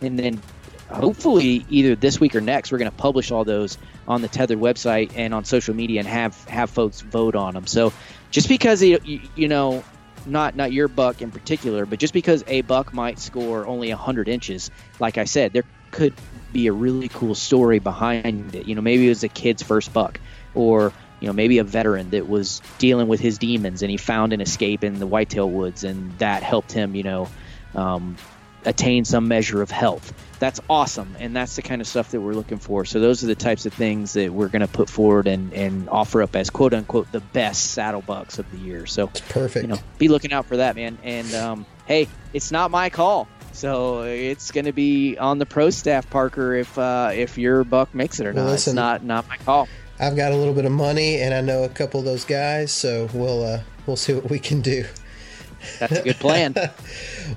and 0.01 0.19
then 0.19 0.41
hopefully 0.89 1.65
either 1.69 1.95
this 1.95 2.19
week 2.19 2.35
or 2.35 2.41
next 2.41 2.71
we're 2.71 2.77
going 2.77 2.91
to 2.91 2.97
publish 2.97 3.31
all 3.31 3.43
those 3.43 3.77
on 4.07 4.21
the 4.21 4.27
tethered 4.27 4.59
website 4.59 5.11
and 5.15 5.33
on 5.33 5.43
social 5.45 5.73
media 5.73 5.99
and 5.99 6.07
have 6.07 6.43
have 6.45 6.69
folks 6.69 7.01
vote 7.01 7.35
on 7.35 7.53
them 7.53 7.65
so 7.65 7.91
just 8.29 8.47
because 8.47 8.83
you, 8.83 8.99
you 9.35 9.47
know 9.47 9.83
not 10.25 10.55
not 10.55 10.71
your 10.71 10.87
buck 10.87 11.21
in 11.21 11.31
particular 11.31 11.85
but 11.85 11.99
just 11.99 12.13
because 12.13 12.43
a 12.47 12.61
buck 12.61 12.93
might 12.93 13.17
score 13.17 13.65
only 13.65 13.89
100 13.89 14.27
inches 14.27 14.69
like 14.99 15.17
i 15.17 15.23
said 15.23 15.51
there 15.53 15.63
could 15.93 16.13
be 16.51 16.67
a 16.67 16.73
really 16.73 17.07
cool 17.07 17.35
story 17.35 17.79
behind 17.79 18.53
it. 18.55 18.67
You 18.67 18.75
know, 18.75 18.81
maybe 18.81 19.05
it 19.05 19.09
was 19.09 19.23
a 19.23 19.29
kid's 19.29 19.63
first 19.63 19.93
buck, 19.93 20.19
or 20.53 20.91
you 21.21 21.27
know, 21.27 21.33
maybe 21.33 21.59
a 21.59 21.63
veteran 21.63 22.09
that 22.09 22.27
was 22.27 22.61
dealing 22.79 23.07
with 23.07 23.21
his 23.21 23.37
demons 23.37 23.81
and 23.81 23.89
he 23.89 23.95
found 23.95 24.33
an 24.33 24.41
escape 24.41 24.83
in 24.83 24.99
the 24.99 25.07
whitetail 25.07 25.49
woods, 25.49 25.85
and 25.85 26.17
that 26.19 26.43
helped 26.43 26.73
him, 26.73 26.95
you 26.95 27.03
know, 27.03 27.29
um, 27.75 28.17
attain 28.65 29.05
some 29.05 29.29
measure 29.29 29.61
of 29.61 29.71
health. 29.71 30.13
That's 30.39 30.59
awesome, 30.69 31.15
and 31.19 31.33
that's 31.33 31.55
the 31.55 31.61
kind 31.61 31.79
of 31.79 31.87
stuff 31.87 32.11
that 32.11 32.19
we're 32.19 32.33
looking 32.33 32.57
for. 32.57 32.83
So 32.83 32.99
those 32.99 33.23
are 33.23 33.27
the 33.27 33.35
types 33.35 33.65
of 33.65 33.73
things 33.73 34.13
that 34.13 34.33
we're 34.33 34.49
going 34.49 34.61
to 34.61 34.67
put 34.67 34.89
forward 34.89 35.27
and, 35.27 35.53
and 35.53 35.87
offer 35.87 36.21
up 36.21 36.35
as 36.35 36.49
quote 36.49 36.73
unquote 36.73 37.09
the 37.13 37.21
best 37.21 37.71
saddle 37.71 38.01
bucks 38.01 38.37
of 38.39 38.51
the 38.51 38.57
year. 38.57 38.85
So 38.85 39.05
it's 39.05 39.21
perfect. 39.21 39.63
You 39.63 39.69
know, 39.69 39.79
be 39.97 40.09
looking 40.09 40.33
out 40.33 40.47
for 40.47 40.57
that, 40.57 40.75
man. 40.75 40.97
And 41.03 41.33
um, 41.33 41.65
hey, 41.85 42.09
it's 42.33 42.51
not 42.51 42.71
my 42.71 42.89
call 42.89 43.29
So 43.53 44.01
it's 44.03 44.51
going 44.51 44.65
to 44.65 44.71
be 44.73 45.17
on 45.17 45.37
the 45.39 45.45
pro 45.45 45.69
staff, 45.69 46.09
Parker, 46.09 46.55
if 46.55 46.77
uh, 46.77 47.11
if 47.13 47.37
your 47.37 47.63
buck 47.63 47.93
makes 47.93 48.19
it 48.19 48.25
or 48.27 48.33
Well, 48.33 48.45
not. 48.45 48.51
listen. 48.51 48.71
it's 48.71 48.75
not 48.75 49.03
not 49.03 49.27
my 49.27 49.37
call. 49.37 49.67
I've 49.99 50.15
got 50.15 50.31
a 50.31 50.35
little 50.35 50.53
bit 50.55 50.65
of 50.65 50.71
money, 50.71 51.21
and 51.21 51.33
I 51.33 51.41
know 51.41 51.63
a 51.63 51.69
couple 51.69 51.99
of 51.99 52.05
those 52.05 52.25
guys, 52.25 52.71
so 52.71 53.07
we'll 53.13 53.43
uh, 53.43 53.61
we'll 53.85 53.95
see 53.95 54.13
what 54.13 54.29
we 54.29 54.39
can 54.39 54.61
do. 54.61 54.85
That's 55.79 55.99
a 55.99 56.03
good 56.03 56.17
plan. 56.17 56.55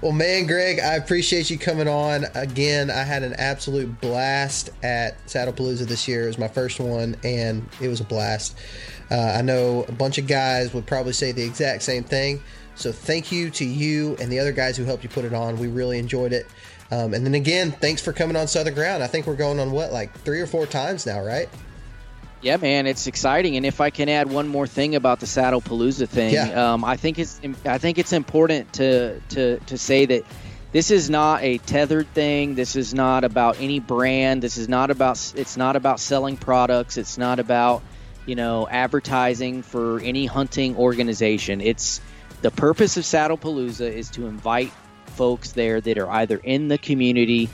Well, 0.03 0.11
man, 0.13 0.47
Greg, 0.47 0.81
I 0.81 0.95
appreciate 0.97 1.49
you 1.49 1.57
coming 1.59 1.87
on 1.87 2.27
again. 2.35 2.91
I 2.91 3.05
had 3.05 3.23
an 3.23 3.35
absolute 3.35 4.01
blast 4.01 4.69
at 4.83 5.25
Saddlepalooza 5.27 5.87
this 5.87 6.09
year. 6.09 6.25
It 6.25 6.27
was 6.27 6.39
my 6.39 6.49
first 6.49 6.81
one, 6.81 7.17
and 7.23 7.67
it 7.81 7.87
was 7.87 8.01
a 8.01 8.05
blast. 8.05 8.59
Uh, 9.13 9.15
I 9.39 9.43
know 9.43 9.85
a 9.89 9.93
bunch 9.93 10.19
of 10.19 10.27
guys 10.27 10.75
would 10.75 10.85
probably 10.87 11.13
say 11.13 11.31
the 11.31 11.45
exact 11.45 11.83
same 11.85 12.03
thing. 12.03 12.43
So, 12.77 12.93
thank 12.93 13.33
you 13.33 13.51
to 13.51 13.65
you 13.65 14.17
and 14.21 14.31
the 14.31 14.39
other 14.39 14.53
guys 14.53 14.77
who 14.77 14.85
helped 14.85 15.03
you 15.03 15.09
put 15.09 15.25
it 15.25 15.33
on. 15.35 15.59
We 15.59 15.67
really 15.69 15.99
enjoyed 15.99 16.33
it. 16.33 16.47
Um, 16.91 17.15
and 17.15 17.27
then 17.27 17.35
again, 17.35 17.73
thanks 17.73 18.01
for 18.01 18.13
coming 18.13 18.37
on 18.37 18.47
Southern 18.47 18.75
Ground. 18.75 19.03
I 19.03 19.09
think 19.09 19.27
we're 19.27 19.35
going 19.35 19.59
on 19.59 19.73
what, 19.73 19.93
like 19.93 20.13
three 20.21 20.41
or 20.41 20.47
four 20.47 20.67
times 20.67 21.05
now, 21.05 21.21
right? 21.25 21.49
Yeah, 22.43 22.59
man, 22.59 22.87
it's 22.87 23.07
exciting. 23.09 23.57
And 23.57 23.67
if 23.67 23.81
I 23.81 23.91
can 23.91 24.09
add 24.09 24.31
one 24.31 24.47
more 24.47 24.67
thing 24.69 24.95
about 24.95 25.19
the 25.21 25.27
Saddle 25.27 25.61
Palooza 25.61 26.07
thing, 26.09 26.35
Yeah. 26.35 26.75
um, 26.75 26.85
I 26.85 26.97
think 26.97 27.19
it's 27.19 27.41
I 27.65 27.79
think 27.79 27.99
it's 27.99 28.13
important 28.13 28.75
to 28.75 29.19
to 29.31 29.59
to 29.59 29.79
say 29.79 30.05
that 30.07 30.23
this 30.71 30.91
is 30.91 31.09
not 31.11 31.43
a 31.43 31.59
tethered 31.59 32.07
thing. 32.13 32.55
This 32.55 32.77
is 32.77 32.93
not 32.95 33.25
about 33.25 33.57
any 33.59 33.81
brand. 33.81 34.43
This 34.43 34.59
is 34.59 34.69
not 34.69 34.91
about 34.91 35.33
it's 35.35 35.57
not 35.57 35.75
about 35.77 35.99
selling 35.99 36.37
products. 36.37 36.99
It's 36.99 37.17
not 37.19 37.41
about 37.41 37.83
you 38.27 38.37
know 38.37 38.69
advertising 38.69 39.63
for 39.63 39.99
any 40.01 40.27
hunting 40.27 40.77
organization. 40.77 41.61
It's 41.61 42.01
the 42.47 42.53
purpose 42.53 42.97
of 42.97 43.05
Saddle 43.05 43.37
Palooza 43.37 43.93
is 43.93 44.09
to 44.11 44.29
invite 44.29 44.73
folks 45.17 45.51
there 45.51 45.81
that 45.81 45.99
are 45.99 46.09
either 46.09 46.37
in 46.37 46.69
the 46.69 46.79
community 46.79 47.51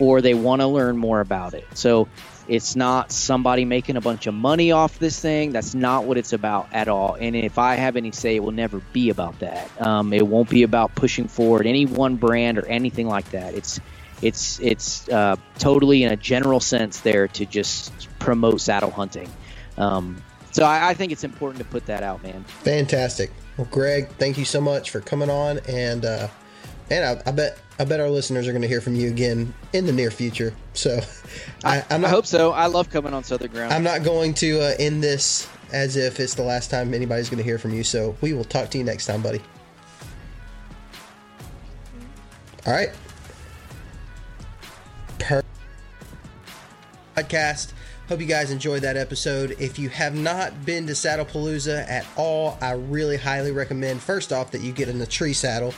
or 0.00 0.20
they 0.20 0.34
want 0.34 0.60
to 0.62 0.66
learn 0.66 0.96
more 0.96 1.20
about 1.20 1.54
it. 1.54 1.64
So 1.74 2.08
it's 2.48 2.74
not 2.74 3.12
somebody 3.12 3.64
making 3.64 3.96
a 3.96 4.00
bunch 4.00 4.26
of 4.26 4.34
money 4.34 4.72
off 4.72 4.98
this 4.98 5.20
thing. 5.20 5.52
That's 5.52 5.76
not 5.76 6.06
what 6.06 6.18
it's 6.18 6.32
about 6.32 6.66
at 6.72 6.88
all. 6.88 7.16
And 7.20 7.36
if 7.36 7.56
I 7.56 7.76
have 7.76 7.94
any 7.94 8.10
say, 8.10 8.34
it 8.34 8.42
will 8.42 8.50
never 8.50 8.80
be 8.92 9.10
about 9.10 9.38
that. 9.38 9.70
Um, 9.80 10.12
it 10.12 10.26
won't 10.26 10.50
be 10.50 10.64
about 10.64 10.92
pushing 10.96 11.28
forward 11.28 11.64
any 11.64 11.86
one 11.86 12.16
brand 12.16 12.58
or 12.58 12.66
anything 12.66 13.06
like 13.06 13.30
that. 13.30 13.54
It's 13.54 13.78
it's 14.22 14.58
it's 14.58 15.08
uh, 15.08 15.36
totally 15.60 16.02
in 16.02 16.10
a 16.10 16.16
general 16.16 16.58
sense 16.58 16.98
there 16.98 17.28
to 17.28 17.46
just 17.46 18.08
promote 18.18 18.60
saddle 18.60 18.90
hunting. 18.90 19.30
Um, 19.78 20.20
so 20.50 20.64
I, 20.64 20.88
I 20.88 20.94
think 20.94 21.12
it's 21.12 21.22
important 21.22 21.62
to 21.62 21.70
put 21.70 21.86
that 21.86 22.02
out, 22.02 22.24
man. 22.24 22.42
Fantastic. 22.64 23.30
Well, 23.56 23.68
Greg, 23.70 24.08
thank 24.18 24.38
you 24.38 24.44
so 24.44 24.60
much 24.60 24.90
for 24.90 25.00
coming 25.00 25.28
on, 25.28 25.58
and 25.68 26.04
uh, 26.04 26.28
and 26.90 27.04
I, 27.04 27.28
I 27.28 27.32
bet 27.32 27.58
I 27.78 27.84
bet 27.84 28.00
our 28.00 28.08
listeners 28.10 28.48
are 28.48 28.52
going 28.52 28.62
to 28.62 28.68
hear 28.68 28.80
from 28.80 28.94
you 28.94 29.08
again 29.08 29.52
in 29.72 29.86
the 29.86 29.92
near 29.92 30.10
future. 30.10 30.54
So 30.74 31.00
I, 31.64 31.84
I'm 31.90 32.04
I 32.04 32.08
hope 32.08 32.26
so. 32.26 32.52
I 32.52 32.66
love 32.66 32.90
coming 32.90 33.12
on 33.12 33.24
Southern 33.24 33.50
Ground. 33.50 33.72
I'm 33.72 33.82
not 33.82 34.04
going 34.04 34.34
to 34.34 34.60
uh, 34.60 34.74
end 34.78 35.02
this 35.02 35.48
as 35.72 35.96
if 35.96 36.20
it's 36.20 36.34
the 36.34 36.42
last 36.42 36.70
time 36.70 36.94
anybody's 36.94 37.28
going 37.28 37.38
to 37.38 37.44
hear 37.44 37.58
from 37.58 37.72
you. 37.72 37.82
So 37.82 38.16
we 38.20 38.32
will 38.32 38.44
talk 38.44 38.70
to 38.70 38.78
you 38.78 38.84
next 38.84 39.06
time, 39.06 39.22
buddy. 39.22 39.40
All 42.66 42.72
right. 42.72 42.90
Per- 45.18 45.42
podcast. 47.16 47.72
Hope 48.12 48.20
you 48.20 48.26
guys 48.26 48.50
enjoyed 48.50 48.82
that 48.82 48.98
episode. 48.98 49.56
If 49.58 49.78
you 49.78 49.88
have 49.88 50.14
not 50.14 50.66
been 50.66 50.86
to 50.86 50.92
Saddlepalooza 50.92 51.88
at 51.88 52.06
all, 52.14 52.58
I 52.60 52.72
really 52.72 53.16
highly 53.16 53.52
recommend. 53.52 54.02
First 54.02 54.34
off, 54.34 54.50
that 54.50 54.60
you 54.60 54.70
get 54.70 54.90
in 54.90 54.98
the 54.98 55.06
tree 55.06 55.32
saddle. 55.32 55.72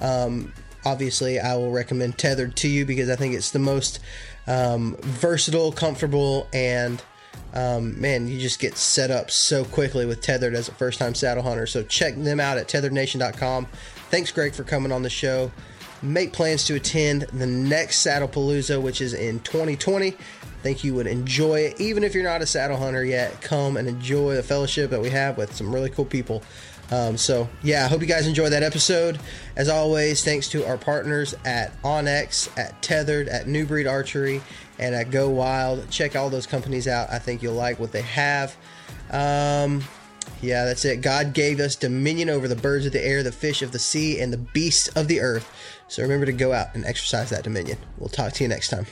Um, 0.00 0.52
obviously, 0.84 1.40
I 1.40 1.56
will 1.56 1.72
recommend 1.72 2.16
tethered 2.16 2.54
to 2.58 2.68
you 2.68 2.86
because 2.86 3.10
I 3.10 3.16
think 3.16 3.34
it's 3.34 3.50
the 3.50 3.58
most 3.58 3.98
um, 4.46 4.98
versatile, 5.00 5.72
comfortable, 5.72 6.46
and 6.52 7.02
um, 7.54 8.00
man, 8.00 8.28
you 8.28 8.38
just 8.38 8.60
get 8.60 8.76
set 8.76 9.10
up 9.10 9.32
so 9.32 9.64
quickly 9.64 10.06
with 10.06 10.20
tethered 10.20 10.54
as 10.54 10.68
a 10.68 10.72
first-time 10.72 11.16
saddle 11.16 11.42
hunter. 11.42 11.66
So 11.66 11.82
check 11.82 12.14
them 12.14 12.38
out 12.38 12.56
at 12.56 12.68
tetherednation.com. 12.68 13.66
Thanks, 14.10 14.30
Greg, 14.30 14.54
for 14.54 14.62
coming 14.62 14.92
on 14.92 15.02
the 15.02 15.10
show. 15.10 15.50
Make 16.02 16.32
plans 16.32 16.64
to 16.66 16.76
attend 16.76 17.22
the 17.22 17.46
next 17.46 18.06
Saddlepalooza, 18.06 18.80
which 18.80 19.00
is 19.00 19.12
in 19.12 19.40
2020. 19.40 20.16
Think 20.62 20.84
you 20.84 20.94
would 20.94 21.06
enjoy 21.06 21.60
it, 21.60 21.80
even 21.80 22.04
if 22.04 22.14
you're 22.14 22.24
not 22.24 22.42
a 22.42 22.46
saddle 22.46 22.76
hunter 22.76 23.04
yet. 23.04 23.40
Come 23.40 23.76
and 23.76 23.88
enjoy 23.88 24.34
the 24.34 24.42
fellowship 24.42 24.90
that 24.90 25.00
we 25.00 25.10
have 25.10 25.38
with 25.38 25.54
some 25.54 25.74
really 25.74 25.90
cool 25.90 26.04
people. 26.04 26.42
Um, 26.90 27.16
so 27.16 27.48
yeah, 27.62 27.84
I 27.84 27.88
hope 27.88 28.00
you 28.00 28.06
guys 28.06 28.26
enjoyed 28.26 28.52
that 28.52 28.62
episode. 28.62 29.18
As 29.56 29.68
always, 29.68 30.24
thanks 30.24 30.48
to 30.50 30.66
our 30.66 30.76
partners 30.76 31.34
at 31.44 31.72
Onyx, 31.84 32.50
at 32.58 32.80
Tethered, 32.82 33.28
at 33.28 33.46
New 33.46 33.64
Breed 33.64 33.86
Archery, 33.86 34.42
and 34.78 34.94
at 34.94 35.10
Go 35.10 35.30
Wild. 35.30 35.88
Check 35.90 36.16
all 36.16 36.30
those 36.30 36.46
companies 36.46 36.88
out. 36.88 37.10
I 37.10 37.18
think 37.18 37.42
you'll 37.42 37.54
like 37.54 37.78
what 37.78 37.92
they 37.92 38.02
have. 38.02 38.56
Um, 39.10 39.82
yeah, 40.42 40.64
that's 40.64 40.84
it. 40.84 41.00
God 41.00 41.32
gave 41.32 41.60
us 41.60 41.76
dominion 41.76 42.28
over 42.28 42.48
the 42.48 42.56
birds 42.56 42.86
of 42.86 42.92
the 42.92 43.04
air, 43.04 43.22
the 43.22 43.32
fish 43.32 43.62
of 43.62 43.72
the 43.72 43.78
sea, 43.78 44.20
and 44.20 44.32
the 44.32 44.38
beasts 44.38 44.88
of 44.88 45.06
the 45.06 45.20
earth. 45.20 45.50
So 45.88 46.02
remember 46.02 46.26
to 46.26 46.32
go 46.32 46.52
out 46.52 46.74
and 46.74 46.84
exercise 46.84 47.30
that 47.30 47.44
dominion. 47.44 47.78
We'll 47.98 48.08
talk 48.08 48.32
to 48.34 48.44
you 48.44 48.48
next 48.48 48.68
time. 48.68 48.86